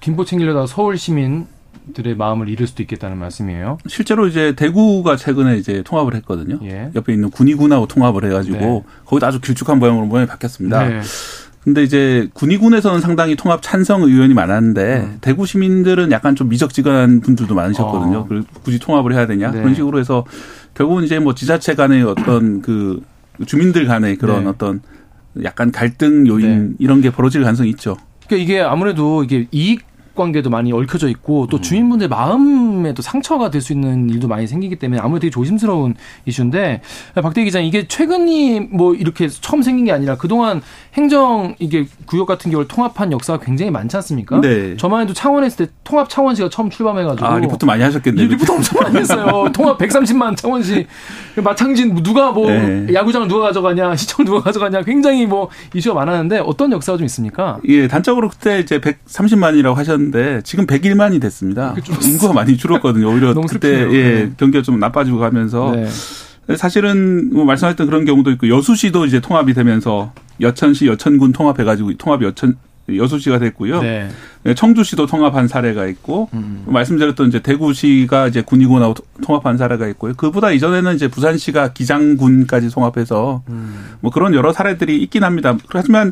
[0.01, 1.47] 김포 챙기려다 서울 시민
[1.93, 3.77] 들의 마음을 잃을 수도 있겠다는 말씀이에요.
[3.87, 6.59] 실제로 이제 대구가 최근에 이제 통합을 했거든요.
[6.63, 6.91] 예.
[6.95, 8.83] 옆에 있는 군위군하고 통합을 해가지고 네.
[9.05, 10.87] 거기도 아주 길쭉한 모양으로 모양이 바뀌었습니다.
[10.87, 11.01] 네.
[11.63, 15.17] 근데 이제 군위군에서는 상당히 통합 찬성 의원이 많았는데 음.
[15.21, 18.17] 대구 시민들은 약간 좀 미적지근한 분들도 많으셨거든요.
[18.17, 18.41] 어.
[18.63, 19.59] 굳이 통합을 해야 되냐 네.
[19.59, 20.25] 그런 식으로 해서
[20.73, 23.03] 결국은 이제 뭐 지자체 간의 어떤 그
[23.45, 24.49] 주민들 간의 그런 네.
[24.49, 24.81] 어떤
[25.43, 26.75] 약간 갈등 요인 네.
[26.79, 27.95] 이런 게 벌어질 가능성이 있죠.
[28.25, 29.90] 그러니까 이게 아무래도 이게 이익
[30.22, 31.61] 관계도 많이 얽혀져 있고 또 음.
[31.61, 35.93] 주민분들 마음에도 상처가 될 수 있는 일도 많이 생기기 때문에 아무래도 되게 조심스러운
[36.26, 36.81] 이슈인데
[37.14, 40.61] 박대기 기자 이게 최근이 뭐 이렇게 처음 생긴 게 아니라 그동안
[40.95, 44.41] 행정 이게 구역 같은 경우를 통합한 역사가 굉장히 많지 않습니까?
[44.41, 44.76] 네.
[44.77, 48.27] 저만 해도 창원 했을 때 통합 창원시가 처음 출범해가지고 아 리포트 많이 하셨겠네요.
[48.27, 49.49] 리포트 엄청 많이 했어요.
[49.53, 50.88] 통합 130만 창원시
[51.43, 52.88] 마창진 누가 뭐 네.
[52.93, 57.60] 야구장 누가 가져가냐 시청 누가 가져가냐 굉장히 뭐 이슈가 많았는데 어떤 역사가 좀 있습니까?
[57.68, 61.75] 예 단적으로 그때 이제 130만이라고 하셨는데 했는데 지금 101만이 됐습니다.
[62.03, 63.11] 인구가 많이 줄었거든요.
[63.11, 64.31] 오히려 그때 예, 네.
[64.38, 65.88] 경기가 좀 나빠지고 가면서 네.
[66.57, 70.11] 사실은 뭐 말씀하셨던 그런 경우도 있고 여수시도 이제 통합이 되면서
[70.41, 72.57] 여천시 여천군 통합해가지고 통합이 여천
[72.93, 73.81] 여수시가 됐고요.
[73.81, 74.09] 네.
[74.43, 76.63] 네 청주시도 통합한 사례가 있고 음.
[76.65, 80.13] 말씀드렸던 이제 대구시가 이제 군위군하고 통합한 사례가 있고요.
[80.15, 83.95] 그보다 이전에는 이제 부산시가 기장군까지 통합해서 음.
[84.01, 85.57] 뭐 그런 여러 사례들이 있긴 합니다.
[85.69, 86.11] 하지만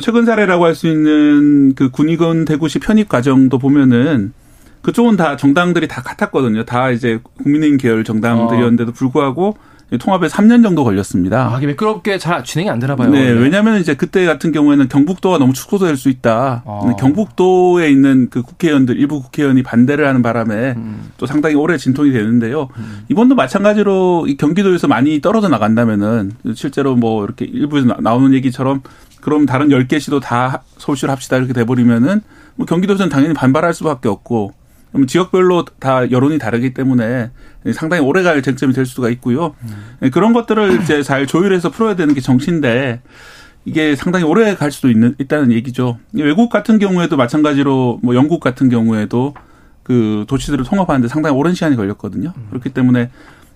[0.00, 4.32] 최근 사례라고 할 수 있는 그 군의군 대구시 편입 과정도 보면은
[4.82, 6.64] 그쪽은 다 정당들이 다 같았거든요.
[6.64, 9.56] 다 이제 국민의힘 계열 정당들이었는데도 불구하고
[9.98, 11.46] 통합에 3년 정도 걸렸습니다.
[11.54, 13.10] 아, 매끄럽게 잘 진행이 안 되나 봐요.
[13.10, 13.40] 네, 원래.
[13.40, 16.62] 왜냐하면 이제 그때 같은 경우에는 경북도가 너무 축소될 수 있다.
[16.66, 16.94] 아.
[16.98, 21.10] 경북도에 있는 그 국회의원들 일부 국회의원이 반대를 하는 바람에 음.
[21.16, 22.68] 또 상당히 오래 진통이 되는데요.
[22.76, 23.04] 음.
[23.08, 28.82] 이번도 마찬가지로 이 경기도에서 많이 떨어져 나간다면은 실제로 뭐 이렇게 일부에서 나오는 얘기처럼
[29.28, 32.22] 그럼 다른 10개 시도 다 서울시로 합시다 이렇게 돼버리면은
[32.56, 34.54] 뭐 경기도에서는 당연히 반발할 수밖에 없고
[34.90, 37.30] 그럼 지역별로 다 여론이 다르기 때문에
[37.74, 39.54] 상당히 오래갈 쟁점이 될 수가 있고요.
[40.00, 40.10] 음.
[40.10, 43.02] 그런 것들을 이제 잘 조율해서 풀어야 되는 게 정치인데
[43.66, 45.98] 이게 상당히 오래 갈 수도 있는 있다는 얘기죠.
[46.14, 49.34] 외국 같은 경우에도 마찬가지로 뭐 영국 같은 경우에도
[49.82, 52.32] 그 도시들을 통합하는데 상당히 오랜 시간이 걸렸거든요.
[52.34, 52.46] 음.
[52.48, 53.10] 그렇기 때문에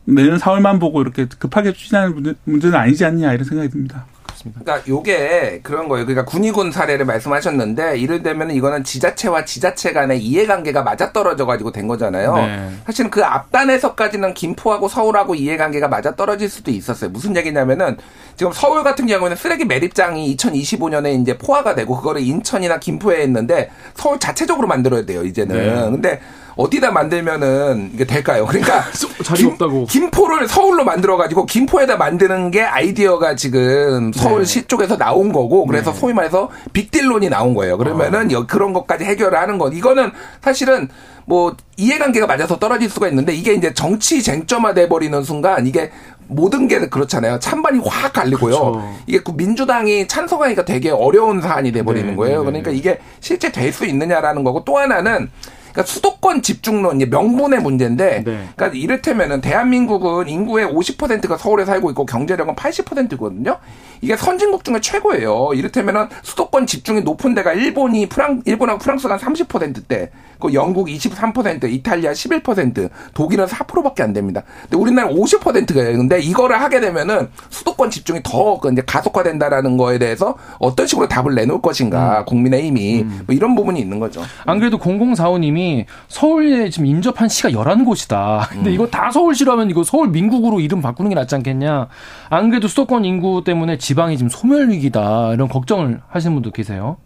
[0.05, 4.05] 내년 4월만 보고 이렇게 급하게 추진하는 문제는 아니지 않냐 이런 생각이 듭니다.
[4.43, 4.61] 같습니다.
[4.63, 6.07] 그러니까 요게 그런 거예요.
[6.07, 12.37] 그러니까 군의군 사례를 말씀하셨는데 이를 되면 이거는 지자체와 지자체 간의 이해관계가 맞아떨어져 가지고 된 거잖아요.
[12.37, 12.71] 네.
[12.87, 17.11] 사실은 그 앞단에서까지는 김포하고 서울하고 이해관계가 맞아떨어질 수도 있었어요.
[17.11, 17.97] 무슨 얘기냐면은
[18.37, 24.19] 지금 서울 같은 경우에는 쓰레기 매립장이 2025년에 이제 포화가 되고 그거를 인천이나 김포에 했는데 서울
[24.19, 25.57] 자체적으로 만들어야 돼요, 이제는.
[25.57, 25.91] 네.
[25.91, 26.21] 근데
[26.57, 28.47] 어디다 만들면은 이게 될까요?
[28.47, 28.85] 그러니까
[29.25, 29.87] 자리 김, 없다고.
[29.87, 34.67] 김포를 서울로 만들어 가지고 김포에다 만드는 게 아이디어가 지금 서울시 네.
[34.67, 35.99] 쪽에서 나온 거고 그래서 네.
[35.99, 37.79] 소위 말해서 빅딜론이 나온 거예요.
[37.79, 38.47] 그러면은 어.
[38.47, 39.73] 그런 것까지 해결을 하는 것.
[39.75, 40.11] 이거는
[40.43, 40.89] 사실은
[41.25, 45.91] 뭐 이해관계가 맞아서 떨어질 수가 있는데 이게 이제 정치 쟁점화돼 버리는 순간 이게
[46.27, 47.39] 모든 게 그렇잖아요.
[47.39, 48.51] 찬반이 확 갈리고요.
[48.59, 48.95] 그렇죠.
[49.07, 52.41] 이게 그 민주당이 찬성하기가 되게 어려운 사안이 돼 버리는 네, 거예요.
[52.41, 55.31] 네, 그러니까 이게 실제 될 수 있느냐라는 거고 또 하나는
[55.73, 58.49] 그러니까 수도권 집중론 이제 명분의 문제인데 네.
[58.55, 63.59] 그러니까 이를테면은 대한민국은 인구의 50%가 서울에 살고 있고 경제력은 80%거든요.
[64.03, 65.51] 이게 선진국 중에 최고예요.
[65.55, 70.11] 이를테면은 수도권 집중이 높은 데가 일본이 프랑 일본하고 프랑스가 한 30%대,
[70.41, 74.43] 그 영국 23%, 이탈리아 11%, 독일은 4%밖에 안 됩니다.
[74.63, 80.89] 근데 우리나라 50%가 근데 이거를 하게 되면은 수도권 집중이 더그 이제 가속화된다라는 거에 대해서 어떤
[80.89, 82.25] 식으로 답을 내놓을 것인가 음.
[82.25, 83.23] 국민의힘이 음.
[83.27, 84.21] 뭐 이런 부분이 있는 거죠.
[84.45, 88.49] 안 그래도 0045님이 서울에 지금 인접한 시가 11곳이다.
[88.51, 88.75] 근데 음.
[88.75, 91.87] 이거 다 서울시라면 이거 서울 민국으로 이름 바꾸는 게 낫지 않겠냐.
[92.31, 95.33] 안 그래도 수도권 인구 때문에 지 방이 지금 소멸 위기다.
[95.35, 96.97] 이런 걱정을 하시는 분도 계세요.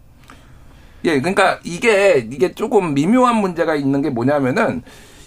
[1.05, 4.81] 예, 그러니까 이게 이게 조금 미묘한 문제가 있는 게 뭐냐면은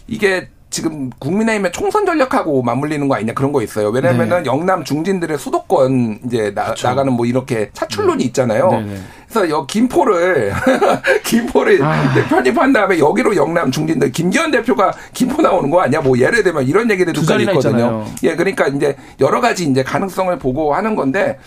[0.07, 3.89] 이게 지금 국민의힘의 총선 전략하고 맞물리는 거 아니냐 그런 거 있어요.
[3.89, 4.47] 왜냐면은 네.
[4.47, 6.89] 영남 중진들의 수도권 이제 나, 그렇죠.
[6.89, 8.27] 나가는 뭐 이렇게 차출론이 네.
[8.27, 8.70] 있잖아요.
[8.70, 8.82] 네.
[8.82, 8.97] 네.
[9.31, 10.52] 그래서 여 김포를
[11.24, 12.12] 김포를 아.
[12.28, 16.01] 편입한 다음에 여기로 영남 중진들 김기현 대표가 김포 나오는 거 아니야?
[16.01, 17.52] 뭐 예를 들면 이런 얘기들도 있거든요.
[17.52, 18.07] 있잖아요.
[18.24, 21.39] 예, 그러니까 이제 여러 가지 이제 가능성을 보고 하는 건데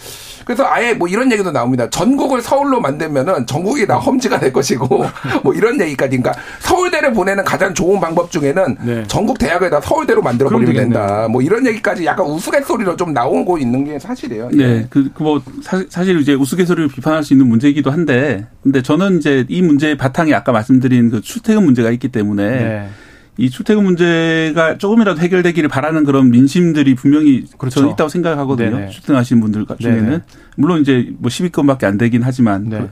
[0.46, 1.90] 그래서 아예 뭐 이런 얘기도 나옵니다.
[1.90, 4.88] 전국을 서울로 만들면은 전국이 다 험지가 될 것이고
[5.44, 6.18] 뭐 이런 얘기까지.
[6.18, 9.04] 그러니까 서울대를 보내는 가장 좋은 방법 중에는 네.
[9.08, 11.28] 전국 대학을 다 서울대로 만들어 버리면 된다.
[11.30, 14.50] 뭐 이런 얘기까지 약간 우스갯소리로 좀 나오고 있는 게 사실이에요.
[14.52, 14.64] 네.
[14.64, 14.88] 예.
[14.90, 15.42] 그, 그뭐
[15.90, 20.34] 사실 이제 우스갯소리를 비판할 수 있는 문제 이기도 한데 근데 저는 이제 이 문제의 바탕에
[20.34, 22.90] 아까 말씀드린 그 출퇴근 문제가 있기 때문에 네.
[23.38, 27.80] 이 출퇴근 문제가 조금이라도 해결되기를 바라는 그런 민심들이 분명히 그렇죠.
[27.80, 28.78] 저는 있다고 생각하거든요.
[28.78, 28.90] 네네.
[28.90, 30.22] 출퇴근하시는 분들 중에는 네네.
[30.56, 32.90] 물론 이제 뭐 10위권밖에 안 되긴 하지만 네.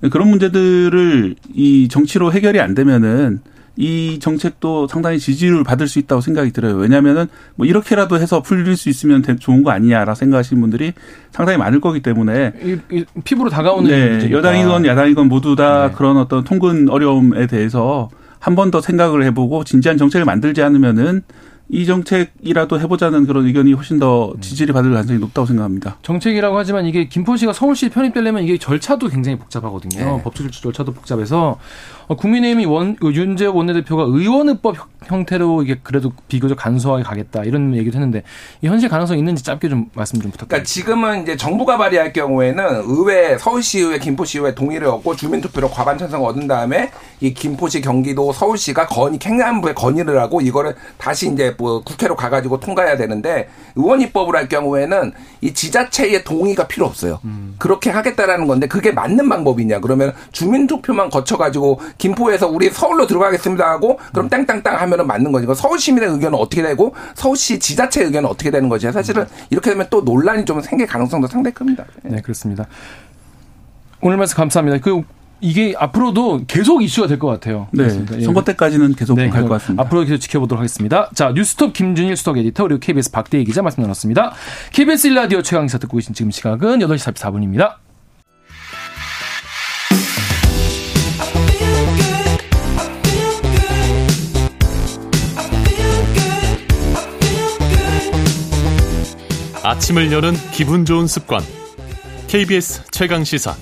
[0.00, 3.40] 그, 그런 문제들을 이 정치로 해결이 안 되면은
[3.76, 6.76] 이 정책도 상당히 지지를 받을 수 있다고 생각이 들어요.
[6.76, 10.92] 왜냐하면은 뭐 이렇게라도 해서 풀릴 수 있으면 좋은 거 아니냐라 생각하시는 분들이
[11.30, 15.94] 상당히 많을 거기 때문에 이, 이 피부로 다가오는 네, 여당이건 야당이건 모두 다 네.
[15.94, 21.22] 그런 어떤 통근 어려움에 대해서 한 번 더 생각을 해보고 진지한 정책을 만들지 않으면은
[21.68, 25.96] 이 정책이라도 해보자는 그런 의견이 훨씬 더 지지를 받을 가능성이 높다고 생각합니다.
[26.02, 30.16] 정책이라고 하지만 이게 김포시가 서울시 편입되려면 이게 절차도 굉장히 복잡하거든요.
[30.16, 30.22] 네.
[30.22, 31.58] 법적 절차도 복잡해서
[32.01, 37.96] 어, 국민의힘이 원, 그 윤재호 원내대표가 의원의법 형태로 이게 그래도 비교적 간소하게 가겠다 이런 얘기도
[37.96, 38.22] 했는데
[38.60, 40.46] 이 현실 가능성 있는지 짧게 좀 말씀 좀 부탁드립니다.
[40.46, 46.46] 그러니까 지금은 이제 정부가 발의할 경우에는 의회 서울시의회 김포시의회 동의를 얻고 주민투표로 과반 찬성을 얻은
[46.46, 52.60] 다음에 이 김포시 경기도 서울시가 건의 행안부에 건의를 하고 이거를 다시 이제 뭐 국회로 가가지고
[52.60, 55.12] 통과해야 되는데 의원입법을 할 경우에는
[55.42, 57.18] 이 지자체의 동의가 필요 없어요.
[57.24, 57.56] 음.
[57.58, 63.68] 그렇게 하겠다라는 건데 그게 맞는 방법이냐 그러면 주민 투표만 거쳐 가지고 김포에서 우리 서울로 들어가겠습니다
[63.68, 68.52] 하고 그럼 땡땅땅 하면은 맞는 거니까 서울 시민의 의견은 어떻게 되고 서울시 지자체 의견은 어떻게
[68.52, 68.90] 되는 거지.
[68.92, 71.84] 사실은 이렇게 되면 또 논란이 좀 생길 가능성도 상당히 큽니다.
[72.04, 72.66] 네, 그렇습니다.
[74.00, 74.78] 오늘 말씀 감사합니다.
[74.78, 75.02] 그
[75.42, 77.66] 이게 앞으로도 계속 이슈가 될 것 같아요.
[77.72, 77.78] 네.
[77.82, 78.16] 그렇습니다.
[78.16, 78.22] 예.
[78.22, 79.82] 선거 때까지는 계속 네, 갈것 같습니다.
[79.82, 81.10] 앞으로 계속 지켜보도록 하겠습니다.
[81.14, 84.32] 자, 뉴스톱 김준일 수석 에디터 그리고 KBS 박대희 기자 말씀 나눴습니다.
[84.72, 87.74] KBS 1라디오 최강기사 듣고 계신 지금 시각은 8시 44분입니다.
[99.62, 101.40] 아침을 여는 기분 좋은 습관.
[102.28, 103.54] KBS 최강 시사.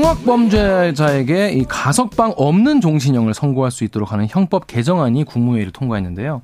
[0.00, 6.42] 흉악범죄자에게 이 가석방 없는 종신형을 선고할 수 있도록 하는 형법 개정안이 국무회의를 통과했는데요.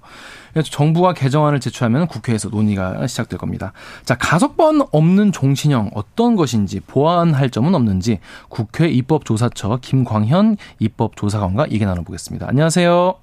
[0.64, 3.72] 정부가 개정안을 제출하면 국회에서 논의가 시작될 겁니다.
[4.04, 12.46] 자, 가석방 없는 종신형 어떤 것인지 보완할 점은 없는지 국회 입법조사처 김광현 입법조사관과 얘기 나눠보겠습니다.
[12.48, 13.14] 안녕하세요.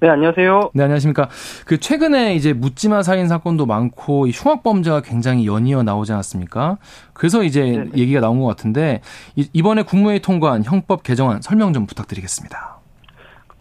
[0.00, 0.70] 네, 안녕하세요.
[0.72, 1.28] 네, 안녕하십니까.
[1.66, 6.78] 그 최근에 이제 묻지마 살인 사건도 많고 이 흉악 범죄가 굉장히 연이어 나오지 않았습니까?
[7.12, 7.84] 그래서 이제 네네.
[7.84, 7.90] 네.
[7.98, 9.02] 얘기가 나온 것 같은데
[9.52, 12.78] 이번에 국무회의 통과한 형법 개정안 설명 좀 부탁드리겠습니다.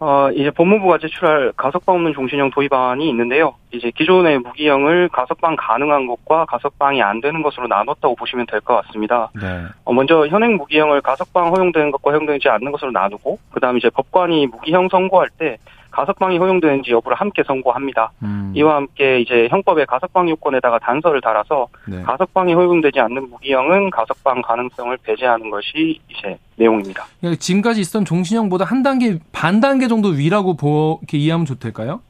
[0.01, 3.55] 어, 이제 법무부가 제출할 가석방 없는 종신형 도입안이 있는데요.
[3.73, 9.29] 이제 기존의 무기형을 가석방 가능한 것과 가석방이 안 되는 것으로 나눴다고 보시면 될 것 같습니다.
[9.35, 9.63] 네.
[9.83, 14.47] 어, 먼저 현행 무기형을 가석방 허용되는 것과 허용되지 않는 것으로 나누고, 그 다음 이제 법관이
[14.47, 15.57] 무기형 선고할 때
[15.91, 18.11] 가석방이 허용되는지 여부를 함께 선고합니다.
[18.23, 18.51] 음.
[18.55, 22.01] 이와 함께 이제 형법의 가석방 요건에다가 단서를 달아서 네.
[22.03, 27.05] 가석방이 허용되지 않는 무기형은 가석방 가능성을 배제하는 것이 이제 내용입니다.
[27.19, 32.01] 그러니까 지금까지 있었던 종신형보다 한 단계 반 단계 정도 위라고 보 이렇게 이해하면 좋을까요?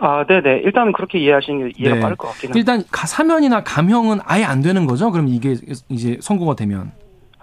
[0.00, 0.58] 아, 네네.
[0.64, 2.00] 일단은 그렇게 이해하시는 게 이해가 네.
[2.00, 2.52] 빠를 것 합니다.
[2.56, 5.10] 일단 사면이나 감형은 아예 안 되는 거죠?
[5.10, 5.56] 그럼 이게
[5.88, 6.92] 이제 선고가 되면?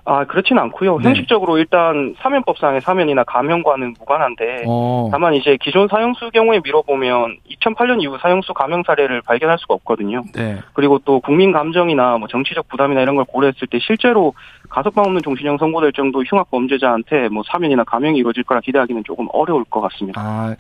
[0.08, 1.00] 아, 그렇진 않고요.
[1.00, 1.10] 네.
[1.10, 5.10] 형식적으로 일단 사면법상의 사면이나 감형과는 무관한데 어.
[5.12, 10.24] 다만 이제 기존 사형수 경우에 미뤄보면 2008년 이후 사형수 감형 사례를 발견할 수가 없거든요.
[10.34, 10.60] 네.
[10.74, 14.36] 그리고 또 국민 감정이나 뭐 정치적 부담이나 이런 걸 고려했을 때 실제로
[14.70, 19.64] 가석방 없는 종신형 선고될 정도 흉악 범죄자한테 뭐 사면이나 감형이 이루어질 거라 기대하기는 조금 어려울
[19.64, 20.22] 것 같습니다.
[20.22, 20.56] 아,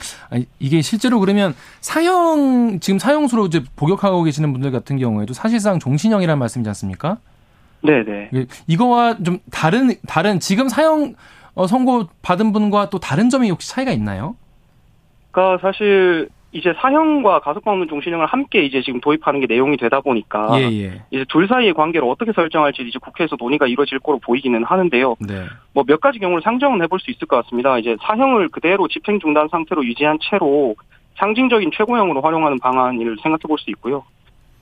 [0.59, 6.67] 이게 실제로 그러면 사형 지금 사형수로 이제 복역하고 계시는 분들 같은 경우에도 사실상 종신형이라는 말씀이지
[6.69, 7.17] 않습니까?
[7.85, 8.29] 네네.
[8.67, 11.15] 이거와 좀 다른 다른 지금 사형
[11.53, 14.35] 어, 선고 받은 분과 또 다른 점이 혹시 차이가 있나요?
[15.31, 20.63] 그러니까 사실 이제 사형과 가석방문 종신형을 함께 이제 지금 도입하는 게 내용이 되다 보니까 예,
[20.63, 21.01] 예.
[21.11, 25.15] 이제 둘 사이의 관계를 어떻게 설정할지 이제 국회에서 논의가 이루어질 거로 보이기는 하는데요.
[25.19, 25.43] 네.
[25.73, 27.77] 뭐몇 가지 경우를 상정은 해볼 수 있을 것 같습니다.
[27.77, 30.75] 이제 사형을 그대로 집행 중단 상태로 유지한 채로
[31.17, 34.03] 상징적인 최고형으로 활용하는 방안을 생각해 볼 수 있고요.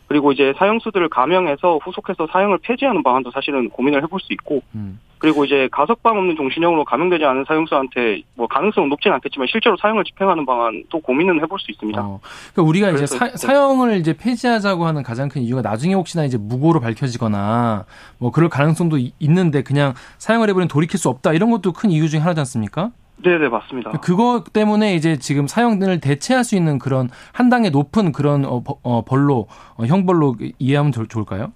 [0.07, 4.99] 그리고 이제 사형수들을 감형해서 후속해서 사형을 폐지하는 방안도 사실은 고민을 해볼 수 있고, 음.
[5.23, 10.45] 그리고 이제 가석방 없는 종신형으로 감형되지 않은 사형수한테 뭐 가능성은 높지는 않겠지만 실제로 사형을 집행하는
[10.45, 12.01] 방안도 고민은 해볼 수 있습니다.
[12.01, 12.19] 어.
[12.51, 13.37] 그러니까 우리가 이제 사, 네.
[13.37, 17.85] 사형을 이제 폐지하자고 하는 가장 큰 이유가 나중에 혹시나 이제 무고로 밝혀지거나
[18.17, 22.19] 뭐 그럴 가능성도 있는데 그냥 사형을 해버리면 돌이킬 수 없다 이런 것도 큰 이유 중에
[22.19, 22.91] 하나지 않습니까?
[23.17, 23.91] 네네 맞습니다.
[23.91, 29.05] 그거 때문에 이제 지금 사형을 대체할 수 있는 그런 한 단계 높은 그런 어, 어
[29.05, 31.53] 벌로 어, 형벌로 이해하면 좋을까요?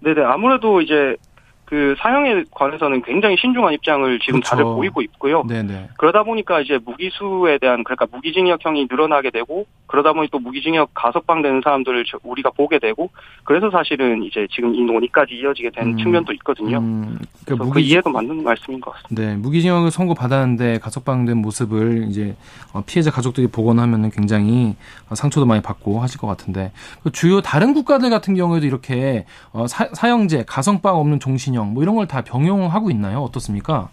[0.00, 1.16] 네네 아무래도 이제
[1.72, 4.50] 그 사형에 관해서는 굉장히 신중한 입장을 지금 그렇죠.
[4.50, 5.42] 다들 보이고 있고요.
[5.44, 5.88] 네네.
[5.96, 12.04] 그러다 보니까 이제 무기수에 대한 그러니까 무기징역형이 늘어나게 되고 그러다 보니 또 무기징역 가석방되는 사람들을
[12.24, 13.08] 우리가 보게 되고
[13.44, 15.96] 그래서 사실은 이제 지금 이 논의까지 이어지게 된 음.
[15.96, 16.76] 측면도 있거든요.
[16.76, 17.18] 음.
[17.46, 17.74] 그러니까 무기...
[17.74, 19.22] 그 이해도 맞는 말씀인 것 같습니다.
[19.22, 22.36] 네, 무기징역을 선고 받았는데 가석방된 모습을 이제
[22.74, 24.76] 어, 피해자 가족들이 보거나 하면은 굉장히
[25.10, 26.70] 상처도 많이 받고 하실 것 같은데
[27.02, 31.82] 그 주요 다른 국가들 같은 경우에도 이렇게 어, 사, 사형제 가석방 없는 종신형 병영 뭐
[31.82, 33.20] 이런 걸 다 병용하고 있나요?
[33.20, 33.88] 어떻습니까?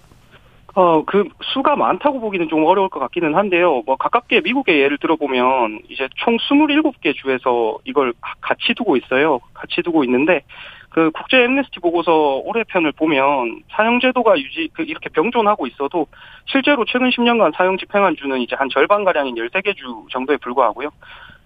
[0.76, 3.82] 어, 그 수가 많다고 보기는 좀 어려울 것 같기는 한데요.
[3.86, 9.40] 뭐 가깝게 미국의 예를 들어보면 이제 총 27개 주에서 이걸 같이 두고 있어요.
[9.54, 10.42] 같이 두고 있는데
[10.90, 16.08] 그 국제 엠네스티 보고서 올해 편을 보면 사형 제도가 유지 그 이렇게 병존하고 있어도
[16.46, 20.90] 실제로 최근 10년간 사형 집행한 주는 이제 한 절반 가량인 13개 주 정도에 불과하고요.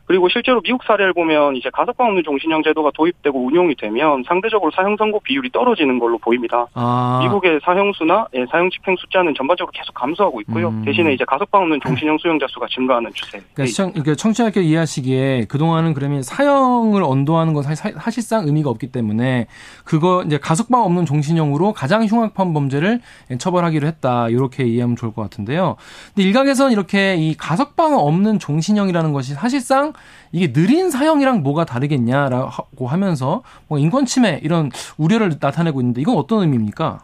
[0.06, 4.98] 그리고 실제로 미국 사례를 보면 이제 가석방 없는 종신형 제도가 도입되고 운용이 되면 상대적으로 사형
[4.98, 6.68] 선고 비율이 떨어지는 걸로 보입니다.
[6.74, 7.22] 아.
[7.24, 10.70] 미국의 사형수나 예, 사형 집행 숫자는 전반적으로 계속 감소하고 있고요.
[10.70, 10.84] 음.
[10.84, 13.40] 대신에 이제 가석방 없는 종신형 수용자 수가 증가하는 추세.
[13.54, 19.48] 그러니까, 시청, 그러니까 청취자께 이해하시기에 그동안은 그러면 사형을 언도하는 건 사실, 사실상 의미가 없기 때문에
[19.86, 23.00] 그거 이제 가석방 없는 종신형으로 가장 흉악한 범죄를
[23.38, 24.28] 처벌하기로 했다.
[24.28, 25.78] 이렇게 이해하면 좋을 것 같은데요.
[26.14, 29.93] 근데 일각에서는 이렇게 이 가석방 없는 종신형이라는 것이 사실상
[30.32, 36.42] 이게 느린 사형이랑 뭐가 다르겠냐라고 하면서 뭐 인권 침해 이런 우려를 나타내고 있는데 이건 어떤
[36.42, 37.00] 의미입니까?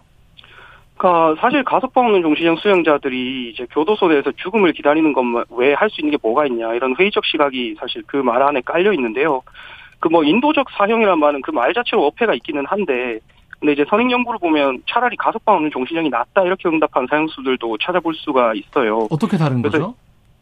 [0.98, 6.02] 그러니까 사실 가석방 없는 종신형 수용자들이 이제 교도소 내에서 죽음을 기다리는 것만 왜 할 수
[6.02, 9.42] 있는 게 뭐가 있냐 이런 회의적 시각이 사실 그 말 안에 깔려 있는데요.
[10.02, 13.20] 그 뭐 인도적 사형이란 말은 그 말 자체로 어폐가 있기는 한데
[13.60, 18.54] 근데 이제 선행 연구를 보면 차라리 가석방 없는 종신형이 낫다 이렇게 응답한 사형수들도 찾아볼 수가
[18.56, 19.08] 있어요.
[19.10, 19.94] 어떻게 다른 거죠?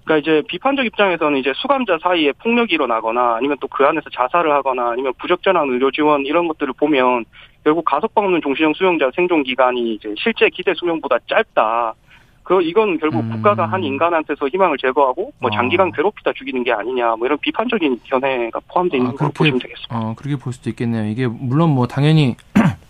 [0.08, 4.90] 그러니까 이제 비판적 입장에서는 이제 수감자 사이에 폭력이 일어나거나 아니면 또 그 안에서 자살을 하거나
[4.92, 7.26] 아니면 부적절한 의료 지원 이런 것들을 보면
[7.64, 11.94] 결국 가석방 없는 종신형 수용자 생존 기간이 이제 실제 기대 수명보다 짧다.
[12.42, 13.30] 그 이건 결국 음.
[13.34, 15.92] 국가가 한 인간한테서 희망을 제거하고 뭐 장기간 어.
[15.92, 19.96] 괴롭히다 죽이는 게 아니냐 뭐 이런 비판적인 견해가 포함되어 있는 아, 걸로 보시면 되겠습니다.
[19.96, 21.06] 어, 그렇게 볼 수도 있겠네요.
[21.06, 22.36] 이게 물론 뭐 당연히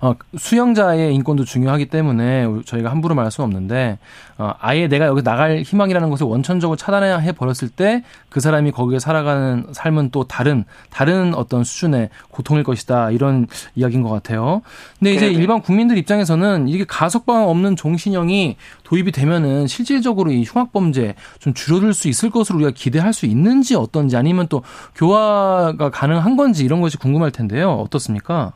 [0.00, 3.98] 어, 수영자의 인권도 중요하기 때문에 저희가 함부로 말할 수는 없는데
[4.38, 8.02] 어, 아예 내가 여기 나갈 희망이라는 것을 원천적으로 차단해 버렸을 때
[8.36, 14.10] 그 사람이 거기에 살아가는 삶은 또 다른 다른 어떤 수준의 고통일 것이다 이런 이야기인 것
[14.10, 14.60] 같아요.
[14.98, 15.38] 근데 이제 네네.
[15.38, 21.94] 일반 국민들 입장에서는 이게 가석방 없는 종신형이 도입이 되면은 실질적으로 이 흉악 범죄 좀 줄어들
[21.94, 24.62] 수 있을 것으로 우리가 기대할 수 있는지 어떤지 아니면 또
[24.96, 27.72] 교화가 가능한 건지 이런 것이 궁금할 텐데요.
[27.72, 28.52] 어떻습니까?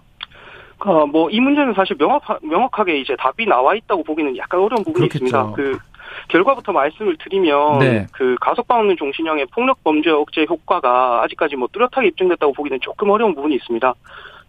[0.85, 5.09] 어, 뭐, 이 문제는 사실 명확, 명확하게 이제 답이 나와 있다고 보기는 약간 어려운 부분이
[5.09, 5.24] 그렇겠죠.
[5.24, 5.52] 있습니다.
[5.55, 5.78] 그,
[6.28, 8.07] 결과부터 말씀을 드리면, 네.
[8.12, 13.35] 그 가석방 없는 종신형의 폭력 범죄 억제 효과가 아직까지 뭐 뚜렷하게 입증됐다고 보기는 조금 어려운
[13.35, 13.94] 부분이 있습니다.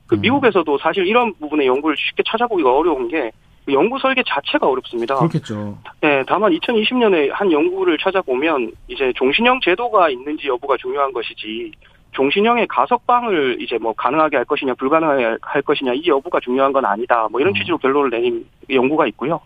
[0.08, 0.22] 그 음.
[0.22, 3.32] 미국에서도 사실 이런 부분의 연구를 쉽게 찾아보기가 어려운 게,
[3.66, 5.16] 그 연구 설계 자체가 어렵습니다.
[5.16, 5.78] 그렇겠죠.
[6.02, 11.72] 네, 다만 2020년에 한 연구를 찾아보면 이제 종신형 제도가 있는지 여부가 중요한 것이지
[12.12, 17.28] 종신형의 가석방을 이제 뭐 가능하게 할 것이냐 불가능하게 할 것이냐 이 여부가 중요한 건 아니다.
[17.32, 17.56] 뭐 이런 음.
[17.56, 19.42] 취지로 결론을 내린 연구가 있고요.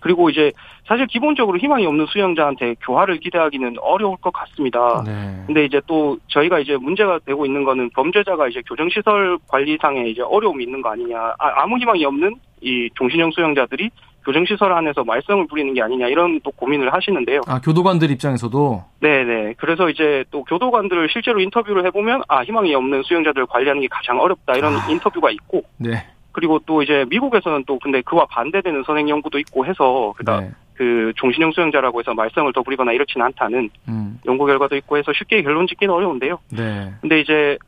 [0.00, 0.50] 그리고 이제
[0.86, 5.02] 사실 기본적으로 희망이 없는 수용자한테 교화를 기대하기는 어려울 것 같습니다.
[5.04, 5.44] 네.
[5.46, 10.64] 근데 이제 또 저희가 이제 문제가 되고 있는 거는 범죄자가 이제 교정시설 관리상에 이제 어려움이
[10.64, 11.18] 있는 거 아니냐.
[11.38, 13.90] 아, 아무 희망이 없는 이 종신형 수용자들이
[14.24, 17.40] 교정시설 안에서 말썽을 부리는 게 아니냐 이런 또 고민을 하시는데요.
[17.46, 18.84] 아 교도관들 입장에서도.
[19.00, 19.54] 네네.
[19.56, 24.54] 그래서 이제 또 교도관들을 실제로 인터뷰를 해보면 아 희망이 없는 수용자들을 관리하는 게 가장 어렵다
[24.56, 24.86] 이런 아.
[24.90, 25.62] 인터뷰가 있고.
[25.78, 26.06] 네.
[26.32, 30.54] 그리고 또 이제 미국에서는 또 근데 그와 반대되는 선행 연구도 있고 해서 그러니까 네.
[30.74, 34.18] 그 종신형 수용자라고 해서 말썽을 더 부리거나 이렇지는 않다는 음.
[34.26, 36.38] 연구 결과도 있고 해서 쉽게 결론 짓기는 어려운데요.
[36.56, 36.92] 네.
[37.00, 37.58] 근데 이제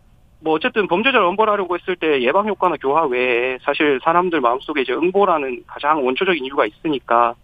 [0.42, 5.62] 뭐 어쨌든 범죄자를 엄벌하려고 했을 때 예방 효과나 교화 외에 사실 사람들 마음속에 이제 응보라는
[5.66, 7.34] 가장 원초적인 이유가 있으니까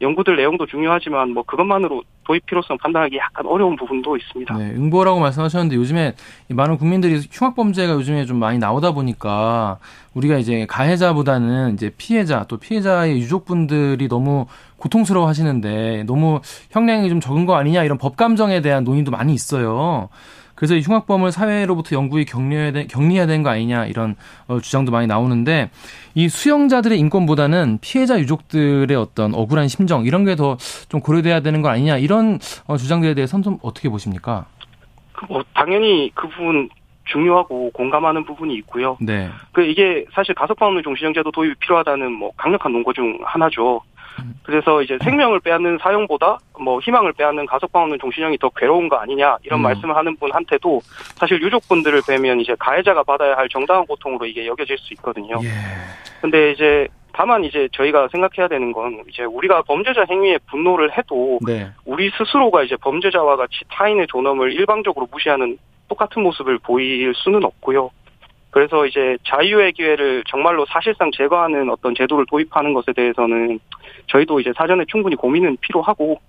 [0.00, 4.56] 연구들 내용도 중요하지만 뭐 그것만으로 도입 필요성 판단하기 약간 어려운 부분도 있습니다.
[4.56, 6.14] 네, 응보라고 말씀하셨는데 요즘에
[6.50, 9.78] 많은 국민들이 흉악 범죄가 요즘에 좀 많이 나오다 보니까
[10.14, 16.40] 우리가 이제 가해자보다는 이제 피해자 또 피해자의 유족분들이 너무 고통스러워 하시는데 너무
[16.70, 20.08] 형량이 좀 적은 거 아니냐 이런 법 감정에 대한 논의도 많이 있어요.
[20.58, 24.16] 그래서 이 흉악범을 사회로부터 영구히 격리해야, 되, 격리해야 되는 거 아니냐 이런
[24.48, 25.70] 어, 주장도 많이 나오는데
[26.16, 30.56] 이 수용자들의 인권보다는 피해자 유족들의 어떤 억울한 심정 이런 게 더
[30.88, 34.46] 좀 고려돼야 되는 거 아니냐 이런 어, 주장들에 대해서는 좀 어떻게 보십니까?
[35.28, 36.68] 뭐 당연히 그 부분
[37.04, 38.96] 중요하고 공감하는 부분이 있고요.
[39.00, 39.28] 네.
[39.52, 43.80] 그 이게 사실 가석방 없는 종신형제도 도입이 필요하다는 뭐 강력한 논거 중 하나죠.
[44.42, 49.38] 그래서 이제 생명을 빼앗는 사형보다 뭐 희망을 빼앗는 가석방 없는 종신형이 더 괴로운 거 아니냐
[49.42, 49.62] 이런 음.
[49.62, 50.80] 말씀을 하는 분한테도
[51.16, 55.36] 사실 유족분들을 빼면 이제 가해자가 받아야 할 정당한 고통으로 이게 여겨질 수 있거든요.
[55.42, 55.48] 예.
[56.20, 61.68] 근데 이제 다만 이제 저희가 생각해야 되는 건 이제 우리가 범죄자 행위에 분노를 해도 네.
[61.84, 65.58] 우리 스스로가 이제 범죄자와 같이 타인의 존엄을 일방적으로 무시하는
[65.88, 67.90] 똑같은 모습을 보일 수는 없고요.
[68.50, 73.60] 그래서 이제 자유의 기회를 정말로 사실상 제거하는 어떤 제도를 도입하는 것에 대해서는
[74.06, 76.20] 저희도 이제 사전에 충분히 고민은 필요하고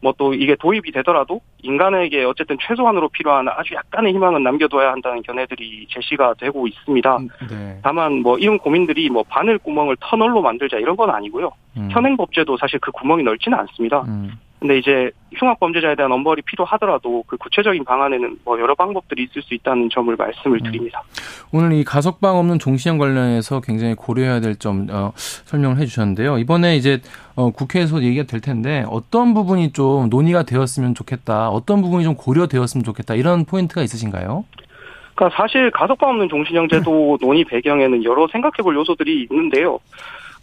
[0.00, 5.86] 뭐 또 이게 도입이 되더라도 인간에게 어쨌든 최소한으로 필요한 아주 약간의 희망은 남겨둬야 한다는 견해들이
[5.88, 7.16] 제시가 되고 있습니다.
[7.16, 7.78] 음, 네.
[7.82, 11.50] 다만 뭐 이런 고민들이 뭐 바늘 구멍을 터널로 만들자 이런 건 아니고요.
[11.76, 11.88] 음.
[11.90, 14.02] 현행 법제도 사실 그 구멍이 넓지는 않습니다.
[14.02, 14.32] 음.
[14.60, 19.52] 근데 이제 흉악 범죄자에 대한 엄벌이 필요하더라도 그 구체적인 방안에는 뭐 여러 방법들이 있을 수
[19.52, 20.62] 있다는 점을 말씀을 음.
[20.62, 21.02] 드립니다.
[21.52, 26.38] 오늘 이 가석방 없는 종신형 관련해서 굉장히 고려해야 될 점 어, 설명을 해주셨는데요.
[26.38, 27.00] 이번에 이제
[27.34, 32.84] 어, 국회에서 얘기가 될 텐데 어떤 부분이 좀 논의가 되었으면 좋겠다, 어떤 부분이 좀 고려되었으면
[32.84, 34.44] 좋겠다 이런 포인트가 있으신가요?
[35.14, 39.78] 그러니까 사실 가석방 없는 종신형 제도 논의 배경에는 여러 생각해볼 요소들이 있는데요.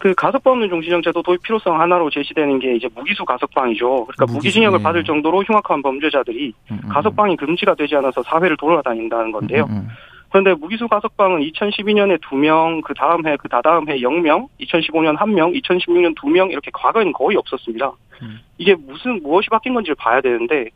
[0.02, 3.86] 그 가석방 없는 종신형 제도 도입 필요성 하나로 제시되는 게 이제 무기수 가석방이죠.
[3.86, 4.82] 그러니까 무기수, 무기징역을 예.
[4.82, 6.88] 받을 정도로 흉악한 범죄자들이 음, 음.
[6.88, 9.62] 가석방이 금지가 되지 않아서 사회를 돌아다닌다는 건데요.
[9.70, 9.88] 음, 음.
[10.30, 16.16] 그런데 무기수 가석방은 2012년에 2명, 그 다음 해, 그 다다음 해 0명, 2015년 1명, 2016년
[16.16, 17.92] 2명 이렇게 과거에는 거의 없었습니다.
[18.22, 18.40] 음.
[18.58, 20.66] 이게 무슨 무엇이 바뀐 건지를 봐야 되는데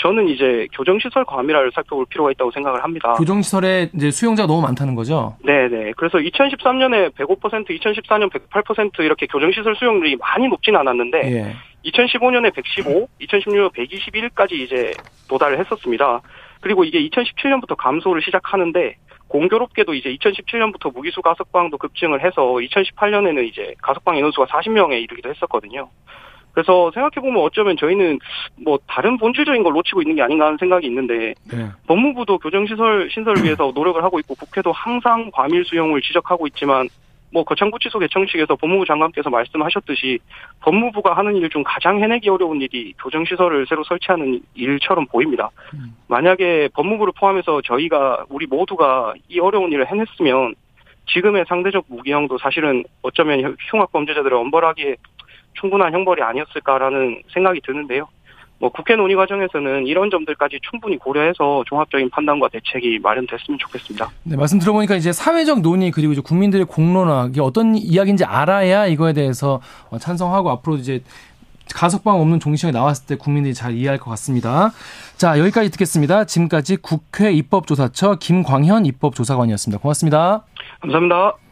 [0.00, 3.12] 저는 이제 교정시설 과밀화를 살펴볼 필요가 있다고 생각을 합니다.
[3.14, 5.36] 교정시설에 이제 수용자가 너무 많다는 거죠?
[5.44, 5.92] 네네.
[5.96, 11.56] 그래서 2013년에 105%, 2014년 108% 이렇게 교정시설 수용률이 많이 높진 않았는데, 예.
[11.84, 14.92] 2015년에 115, 2016년 121까지 이제
[15.28, 16.20] 도달을 했었습니다.
[16.60, 18.96] 그리고 이게 2017년부터 감소를 시작하는데,
[19.28, 25.88] 공교롭게도 이제 2017년부터 무기수 가석방도 급증을 해서 2018년에는 이제 가석방 인원수가 40명에 이르기도 했었거든요.
[26.52, 28.18] 그래서 생각해보면 어쩌면 저희는
[28.64, 31.68] 뭐 다른 본질적인 걸 놓치고 있는 게 아닌가 하는 생각이 있는데 네.
[31.86, 36.88] 법무부도 교정시설 신설을 위해서 노력을 하고 있고 국회도 항상 과밀 수용을 지적하고 있지만
[37.32, 40.18] 뭐 거창구치소 개청 측에서 법무부 장관께서 말씀하셨듯이
[40.62, 45.50] 법무부가 하는 일 중 가장 해내기 어려운 일이 교정시설을 새로 설치하는 일처럼 보입니다.
[45.74, 45.94] 음.
[46.08, 50.54] 만약에 법무부를 포함해서 저희가 우리 모두가 이 어려운 일을 해냈으면
[51.06, 54.96] 지금의 상대적 무기형도 사실은 어쩌면 흉악 범죄자들을 엄벌하기에
[55.54, 58.08] 충분한 형벌이 아니었을까라는 생각이 드는데요.
[58.60, 64.10] 뭐 국회 논의 과정에서는 이런 점들까지 충분히 고려해서 종합적인 판단과 대책이 마련됐으면 좋겠습니다.
[64.24, 69.14] 네, 말씀 들어보니까 이제 사회적 논의 그리고 이제 국민들의 공론화 이게 어떤 이야기인지 알아야 이거에
[69.14, 71.02] 대해서 어, 찬성하고 앞으로 이제
[71.74, 74.72] 가석방 없는 종시형이 나왔을 때 국민들이 잘 이해할 것 같습니다.
[75.16, 76.24] 자, 여기까지 듣겠습니다.
[76.24, 79.80] 지금까지 국회 입법조사처 김광현 입법조사관이었습니다.
[79.80, 80.44] 고맙습니다.
[80.80, 81.49] 감사합니다.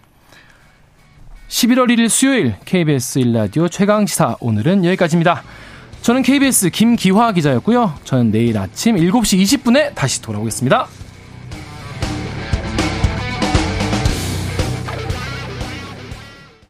[1.49, 5.43] 11월 1일 수요일 KBS 1라디오 최강시사 오늘은 여기까지입니다.
[6.03, 7.95] 저는 KBS 김기화 기자였고요.
[8.05, 10.87] 저는 내일 아침 7시 20분에 다시 돌아오겠습니다.